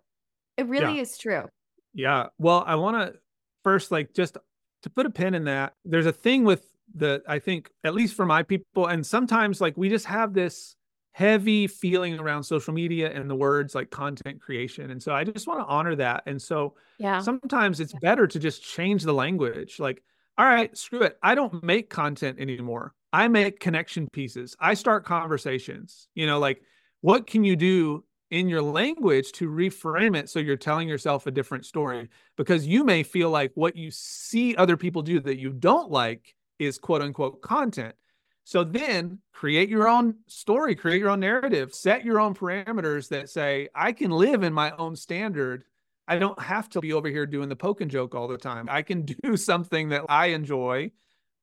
It 0.58 0.68
really 0.68 0.95
yeah. 0.95 1.02
is 1.02 1.18
true. 1.18 1.45
Yeah. 1.93 2.28
Well, 2.38 2.64
I 2.66 2.76
want 2.76 2.97
to 2.97 3.20
first 3.64 3.91
like 3.91 4.14
just 4.14 4.38
to 4.84 4.89
put 4.89 5.06
a 5.06 5.10
pin 5.10 5.34
in 5.34 5.45
that. 5.45 5.74
There's 5.86 6.06
a 6.06 6.14
thing 6.14 6.43
with 6.43 6.64
the 6.95 7.21
I 7.27 7.39
think 7.39 7.71
at 7.83 7.93
least 7.93 8.15
for 8.15 8.25
my 8.25 8.43
people, 8.43 8.87
and 8.87 9.05
sometimes 9.05 9.61
like 9.61 9.77
we 9.77 9.89
just 9.89 10.05
have 10.05 10.33
this 10.33 10.75
heavy 11.13 11.67
feeling 11.67 12.17
around 12.19 12.43
social 12.43 12.73
media 12.73 13.11
and 13.11 13.29
the 13.29 13.35
words 13.35 13.75
like 13.75 13.89
content 13.89 14.41
creation. 14.41 14.91
And 14.91 15.03
so 15.03 15.13
I 15.13 15.23
just 15.23 15.45
want 15.47 15.59
to 15.59 15.65
honor 15.65 15.95
that. 15.97 16.23
And 16.25 16.41
so 16.41 16.75
yeah, 16.97 17.19
sometimes 17.19 17.79
it's 17.79 17.93
better 18.01 18.27
to 18.27 18.39
just 18.39 18.63
change 18.63 19.03
the 19.03 19.13
language. 19.13 19.79
Like, 19.79 20.01
all 20.37 20.45
right, 20.45 20.75
screw 20.77 21.01
it. 21.01 21.17
I 21.21 21.35
don't 21.35 21.63
make 21.63 21.89
content 21.89 22.39
anymore. 22.39 22.93
I 23.13 23.27
make 23.27 23.59
connection 23.59 24.07
pieces. 24.13 24.55
I 24.59 24.73
start 24.73 25.05
conversations. 25.05 26.07
You 26.15 26.27
know, 26.27 26.39
like 26.39 26.61
what 27.01 27.27
can 27.27 27.43
you 27.43 27.55
do 27.55 28.05
in 28.29 28.47
your 28.47 28.61
language 28.61 29.33
to 29.33 29.49
reframe 29.49 30.15
it 30.15 30.29
so 30.29 30.39
you're 30.39 30.55
telling 30.55 30.87
yourself 30.87 31.27
a 31.27 31.31
different 31.31 31.65
story 31.65 32.09
because 32.37 32.65
you 32.65 32.85
may 32.85 33.03
feel 33.03 33.29
like 33.29 33.51
what 33.55 33.75
you 33.75 33.91
see 33.91 34.55
other 34.55 34.77
people 34.77 35.01
do 35.01 35.19
that 35.19 35.37
you 35.37 35.51
don't 35.51 35.91
like 35.91 36.33
is 36.62 36.78
quote 36.78 37.01
unquote 37.01 37.41
content. 37.41 37.95
So 38.43 38.64
then 38.64 39.20
create 39.34 39.70
your 39.70 39.88
own 39.88 40.16
story, 40.28 40.76
create 40.76 40.99
your 40.99 41.09
own 41.09 41.20
narrative, 41.20 41.74
set 41.74 42.03
your 42.03 42.20
own 42.20 42.34
parameters 42.34 43.09
that 43.09 43.30
say, 43.30 43.70
I 43.76 43.91
can 43.91 44.12
live 44.12 44.43
in 44.43 44.53
my 44.53 44.72
own 44.78 44.95
standard. 44.95 45.64
I 46.07 46.18
don't 46.18 46.39
have 46.41 46.70
to 46.70 46.82
be 46.82 46.93
over 46.93 47.07
here 47.07 47.26
doing 47.26 47.49
the 47.49 47.55
poke 47.55 47.82
and 47.82 47.89
joke 47.89 48.16
all 48.16 48.28
the 48.28 48.38
time. 48.38 48.68
I 48.70 48.82
can 48.82 49.03
do 49.03 49.38
something 49.38 49.89
that 49.89 50.05
I 50.09 50.28
enjoy, 50.28 50.91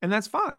and 0.02 0.12
that's 0.12 0.26
fine. 0.26 0.52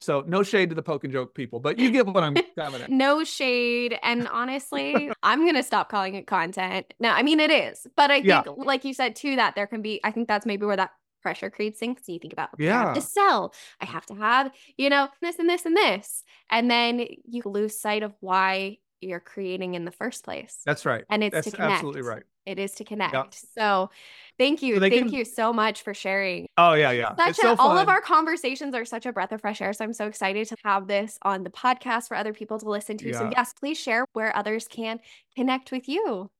So 0.00 0.24
no 0.26 0.42
shade 0.42 0.70
to 0.70 0.74
the 0.74 0.82
poke 0.82 1.04
and 1.04 1.12
joke 1.12 1.34
people, 1.34 1.60
but 1.60 1.78
you 1.78 1.90
get 1.90 2.06
what 2.06 2.24
I'm 2.24 2.34
coming 2.58 2.80
at. 2.80 2.90
no 2.90 3.24
shade. 3.24 3.98
And 4.02 4.26
honestly, 4.28 5.10
I'm 5.22 5.44
gonna 5.44 5.62
stop 5.62 5.90
calling 5.90 6.14
it 6.14 6.26
content. 6.26 6.94
No, 6.98 7.10
I 7.10 7.22
mean 7.22 7.40
it 7.40 7.50
is, 7.50 7.86
but 7.94 8.10
I 8.10 8.22
think, 8.22 8.26
yeah. 8.26 8.42
like 8.56 8.84
you 8.84 8.94
said 8.94 9.16
too, 9.16 9.36
that 9.36 9.54
there 9.54 9.66
can 9.66 9.82
be. 9.82 10.00
I 10.02 10.12
think 10.12 10.28
that's 10.28 10.46
maybe 10.46 10.64
where 10.64 10.76
that 10.76 10.92
pressure 11.26 11.50
creeps 11.50 11.82
in 11.82 11.92
because 11.92 12.08
you 12.08 12.20
think 12.20 12.32
about, 12.32 12.50
okay, 12.54 12.66
yeah. 12.66 12.82
I 12.82 12.84
have 12.84 12.94
to 12.94 13.00
sell, 13.00 13.52
I 13.80 13.84
have 13.86 14.06
to 14.06 14.14
have, 14.14 14.52
you 14.76 14.88
know, 14.88 15.08
this 15.20 15.40
and 15.40 15.50
this 15.50 15.66
and 15.66 15.76
this. 15.76 16.22
And 16.48 16.70
then 16.70 17.04
you 17.24 17.42
lose 17.44 17.76
sight 17.76 18.04
of 18.04 18.14
why 18.20 18.78
you're 19.00 19.18
creating 19.18 19.74
in 19.74 19.84
the 19.84 19.90
first 19.90 20.22
place. 20.22 20.60
That's 20.64 20.86
right. 20.86 21.04
And 21.10 21.24
it's 21.24 21.34
That's 21.34 21.50
to 21.50 21.56
connect. 21.56 21.72
absolutely 21.72 22.02
right. 22.02 22.22
It 22.44 22.60
is 22.60 22.74
to 22.74 22.84
connect. 22.84 23.12
Yep. 23.12 23.34
So 23.58 23.90
thank 24.38 24.62
you. 24.62 24.74
So 24.76 24.80
thank 24.82 24.94
can... 24.94 25.08
you 25.08 25.24
so 25.24 25.52
much 25.52 25.82
for 25.82 25.94
sharing. 25.94 26.46
Oh, 26.56 26.74
yeah, 26.74 26.92
yeah. 26.92 27.16
Such 27.16 27.40
a, 27.40 27.42
so 27.42 27.56
all 27.58 27.76
of 27.76 27.88
our 27.88 28.00
conversations 28.00 28.72
are 28.76 28.84
such 28.84 29.04
a 29.04 29.12
breath 29.12 29.32
of 29.32 29.40
fresh 29.40 29.60
air. 29.60 29.72
So 29.72 29.84
I'm 29.84 29.92
so 29.92 30.06
excited 30.06 30.46
to 30.46 30.56
have 30.64 30.86
this 30.86 31.18
on 31.22 31.42
the 31.42 31.50
podcast 31.50 32.06
for 32.06 32.16
other 32.16 32.32
people 32.32 32.60
to 32.60 32.70
listen 32.70 32.96
to. 32.98 33.08
Yeah. 33.08 33.18
So 33.18 33.30
yes, 33.36 33.52
please 33.52 33.78
share 33.78 34.06
where 34.12 34.34
others 34.36 34.68
can 34.68 35.00
connect 35.34 35.72
with 35.72 35.88
you. 35.88 36.30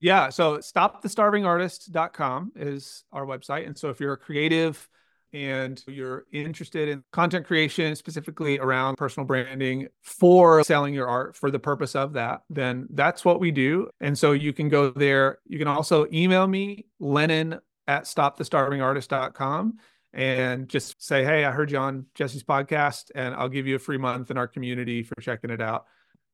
Yeah. 0.00 0.28
So 0.28 0.58
stopthestarvingartist.com 0.58 2.52
is 2.56 3.04
our 3.12 3.24
website. 3.24 3.66
And 3.66 3.76
so 3.76 3.90
if 3.90 4.00
you're 4.00 4.12
a 4.12 4.18
creative 4.18 4.88
and 5.32 5.82
you're 5.86 6.24
interested 6.32 6.88
in 6.88 7.02
content 7.12 7.46
creation, 7.46 7.96
specifically 7.96 8.58
around 8.58 8.96
personal 8.96 9.26
branding 9.26 9.88
for 10.02 10.62
selling 10.64 10.94
your 10.94 11.08
art 11.08 11.36
for 11.36 11.50
the 11.50 11.58
purpose 11.58 11.94
of 11.94 12.14
that, 12.14 12.42
then 12.48 12.86
that's 12.90 13.24
what 13.24 13.40
we 13.40 13.50
do. 13.50 13.88
And 14.00 14.18
so 14.18 14.32
you 14.32 14.52
can 14.52 14.68
go 14.68 14.90
there. 14.90 15.38
You 15.46 15.58
can 15.58 15.68
also 15.68 16.06
email 16.12 16.46
me, 16.46 16.86
Lennon 17.00 17.58
at 17.86 18.04
stopthestarvingartist.com 18.04 19.78
and 20.12 20.68
just 20.68 21.02
say, 21.02 21.24
Hey, 21.24 21.44
I 21.44 21.50
heard 21.50 21.70
you 21.70 21.78
on 21.78 22.06
Jessie's 22.14 22.42
podcast 22.42 23.10
and 23.14 23.34
I'll 23.34 23.48
give 23.48 23.66
you 23.66 23.76
a 23.76 23.78
free 23.78 23.98
month 23.98 24.30
in 24.30 24.38
our 24.38 24.48
community 24.48 25.02
for 25.02 25.14
checking 25.20 25.50
it 25.50 25.60
out. 25.60 25.84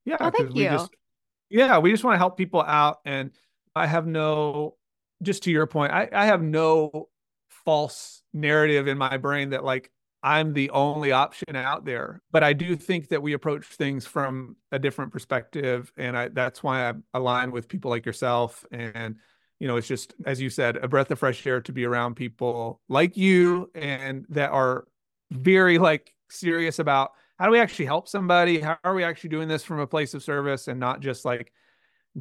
Yeah. 0.05 0.17
Oh, 0.21 0.31
thank 0.31 0.55
you. 0.55 0.65
Just, 0.65 0.91
yeah, 1.51 1.79
we 1.79 1.91
just 1.91 2.05
want 2.05 2.15
to 2.15 2.19
help 2.19 2.37
people 2.37 2.63
out 2.63 3.01
and 3.05 3.31
I 3.75 3.87
have 3.87 4.07
no, 4.07 4.77
just 5.23 5.45
to 5.45 5.51
your 5.51 5.67
point, 5.67 5.93
I, 5.93 6.09
I 6.13 6.27
have 6.27 6.43
no 6.43 7.09
false 7.65 8.23
narrative 8.33 8.89
in 8.89 8.99
my 8.99 9.17
brain 9.17 9.51
that 9.51 9.65
like 9.65 9.91
I'm 10.23 10.53
the 10.53 10.71
only 10.71 11.11
option 11.13 11.57
out 11.57 11.85
there. 11.85 12.23
But 12.31 12.45
I 12.45 12.53
do 12.53 12.77
think 12.77 13.09
that 13.09 13.23
we 13.23 13.33
approach 13.33 13.67
things 13.67 14.07
from 14.07 14.57
a 14.71 14.79
different 14.79 15.13
perspective. 15.13 15.93
And 15.97 16.17
I, 16.17 16.29
that's 16.29 16.63
why 16.63 16.89
I 16.89 16.93
align 17.13 17.51
with 17.51 17.69
people 17.69 17.91
like 17.91 18.07
yourself. 18.07 18.65
And, 18.71 19.17
you 19.59 19.67
know, 19.67 19.77
it's 19.77 19.89
just, 19.89 20.15
as 20.25 20.41
you 20.41 20.49
said, 20.49 20.77
a 20.77 20.87
breath 20.87 21.11
of 21.11 21.19
fresh 21.19 21.45
air 21.47 21.61
to 21.63 21.73
be 21.73 21.85
around 21.85 22.15
people 22.15 22.81
like 22.89 23.17
you 23.17 23.71
and 23.75 24.25
that 24.29 24.51
are 24.51 24.85
very 25.33 25.79
like 25.79 26.15
serious 26.31 26.79
about 26.79 27.13
how 27.39 27.47
do 27.47 27.53
we 27.53 27.61
actually 27.61 27.87
help 27.87 28.07
somebody? 28.07 28.61
How 28.61 28.79
are 28.85 28.95
we 28.95 29.03
actually 29.03 29.31
doing 29.31 29.49
this 29.49 29.65
from 29.65 29.81
a 29.81 29.87
place 29.87 30.15
of 30.15 30.23
service 30.23 30.69
and 30.69 30.79
not 30.79 31.01
just 31.01 31.25
like 31.25 31.53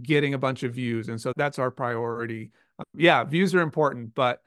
getting 0.02 0.34
a 0.34 0.38
bunch 0.38 0.64
of 0.64 0.74
views? 0.74 1.10
And 1.10 1.20
so 1.20 1.34
that's 1.36 1.60
our 1.60 1.72
priority. 1.72 2.52
Uh, 2.80 2.84
yeah, 2.96 3.24
views 3.24 3.54
are 3.56 3.62
important, 3.62 4.14
but 4.16 4.42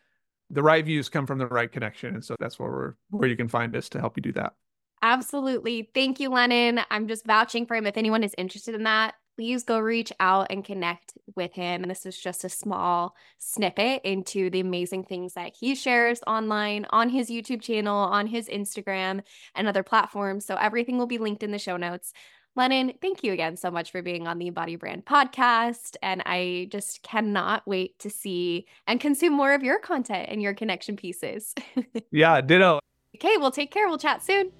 the 0.51 0.63
right 0.63 0.85
views 0.85 1.09
come 1.09 1.27
from 1.27 1.39
the 1.39 1.47
right 1.47 1.71
connection. 1.71 2.15
And 2.15 2.25
so 2.25 2.37
that's 2.39 2.59
where 2.59 2.71
we're 2.71 2.95
where 3.11 3.29
you 3.29 3.37
can 3.37 3.49
find 3.49 3.75
us 3.77 3.89
to 3.91 4.01
help 4.01 4.17
you 4.17 4.23
do 4.23 4.33
that. 4.33 4.55
Absolutely. 5.03 5.91
Thank 5.95 6.19
you, 6.19 6.31
Lennon. 6.31 6.81
I'm 6.91 7.09
just 7.09 7.27
vouching 7.27 7.67
for 7.67 7.77
him. 7.77 7.87
If 7.87 7.97
anyone 7.97 8.25
is 8.25 8.35
interested 8.39 8.75
in 8.75 8.85
that, 8.85 9.15
please 9.37 9.65
go 9.65 9.79
reach 9.79 10.13
out 10.21 10.47
and 10.51 10.65
connect 10.65 11.13
with 11.37 11.53
him. 11.53 11.83
And 11.83 11.91
this 11.91 12.07
is 12.07 12.19
just 12.19 12.45
a 12.45 12.49
small 12.49 13.15
snippet 13.39 14.03
into 14.05 14.49
the 14.49 14.61
amazing 14.61 15.05
things 15.05 15.35
that 15.35 15.53
he 15.59 15.75
shares 15.75 16.21
online 16.27 16.87
on 16.91 17.09
his 17.09 17.31
YouTube 17.31 17.61
channel, 17.61 17.97
on 17.97 18.27
his 18.27 18.49
Instagram, 18.49 19.23
and 19.55 19.67
other 19.67 19.83
platforms. 19.83 20.47
So 20.47 20.55
everything 20.55 20.99
will 20.99 21.07
be 21.07 21.19
linked 21.19 21.43
in 21.43 21.51
the 21.51 21.59
show 21.59 21.77
notes. 21.77 22.13
Lennon, 22.57 22.93
thank 23.03 23.25
you 23.25 23.33
again 23.33 23.57
so 23.57 23.71
much 23.71 23.91
for 23.91 24.01
being 24.01 24.29
on 24.29 24.39
the 24.39 24.51
Body 24.51 24.77
Brand 24.77 25.05
podcast. 25.05 25.97
And 26.03 26.23
I 26.25 26.69
just 26.71 27.03
cannot 27.03 27.67
wait 27.67 27.99
to 27.99 28.11
see 28.11 28.67
and 28.87 29.01
consume 29.01 29.33
more 29.33 29.55
of 29.55 29.65
your 29.65 29.81
content 29.81 30.29
and 30.31 30.41
your 30.41 30.55
connection 30.55 30.97
pieces. 30.97 31.53
yeah, 32.13 32.41
ditto. 32.41 32.79
Okay, 33.17 33.37
well, 33.39 33.51
take 33.51 33.73
care. 33.73 33.89
We'll 33.89 33.99
chat 33.99 34.23
soon. 34.23 34.53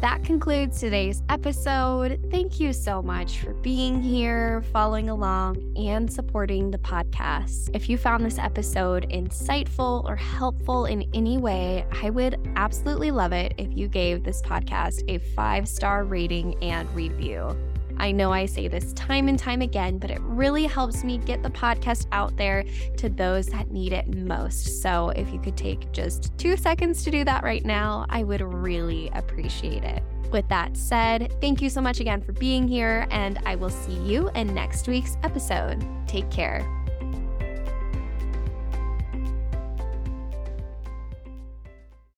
That 0.00 0.22
concludes 0.22 0.78
today's 0.78 1.24
episode. 1.28 2.20
Thank 2.30 2.60
you 2.60 2.72
so 2.72 3.02
much 3.02 3.40
for 3.40 3.52
being 3.54 4.00
here, 4.00 4.62
following 4.72 5.10
along, 5.10 5.74
and 5.76 6.12
supporting 6.12 6.70
the 6.70 6.78
podcast. 6.78 7.70
If 7.74 7.88
you 7.88 7.98
found 7.98 8.24
this 8.24 8.38
episode 8.38 9.10
insightful 9.10 10.04
or 10.04 10.14
helpful 10.14 10.86
in 10.86 11.04
any 11.14 11.36
way, 11.36 11.84
I 12.00 12.10
would 12.10 12.38
absolutely 12.54 13.10
love 13.10 13.32
it 13.32 13.54
if 13.58 13.76
you 13.76 13.88
gave 13.88 14.22
this 14.22 14.40
podcast 14.40 15.02
a 15.08 15.18
five 15.34 15.68
star 15.68 16.04
rating 16.04 16.54
and 16.62 16.88
review. 16.94 17.56
I 17.98 18.12
know 18.12 18.32
I 18.32 18.46
say 18.46 18.68
this 18.68 18.92
time 18.94 19.28
and 19.28 19.38
time 19.38 19.60
again, 19.60 19.98
but 19.98 20.10
it 20.10 20.20
really 20.22 20.64
helps 20.64 21.04
me 21.04 21.18
get 21.18 21.42
the 21.42 21.50
podcast 21.50 22.06
out 22.12 22.36
there 22.36 22.64
to 22.96 23.08
those 23.08 23.46
that 23.46 23.70
need 23.70 23.92
it 23.92 24.14
most. 24.14 24.82
So 24.82 25.10
if 25.10 25.32
you 25.32 25.38
could 25.38 25.56
take 25.56 25.92
just 25.92 26.36
two 26.38 26.56
seconds 26.56 27.02
to 27.04 27.10
do 27.10 27.24
that 27.24 27.42
right 27.42 27.64
now, 27.64 28.06
I 28.08 28.22
would 28.22 28.40
really 28.40 29.10
appreciate 29.14 29.84
it. 29.84 30.02
With 30.30 30.48
that 30.48 30.76
said, 30.76 31.34
thank 31.40 31.62
you 31.62 31.70
so 31.70 31.80
much 31.80 32.00
again 32.00 32.20
for 32.20 32.32
being 32.32 32.68
here, 32.68 33.06
and 33.10 33.38
I 33.46 33.54
will 33.54 33.70
see 33.70 33.94
you 33.94 34.30
in 34.34 34.54
next 34.54 34.86
week's 34.86 35.16
episode. 35.22 35.86
Take 36.06 36.30
care. 36.30 36.77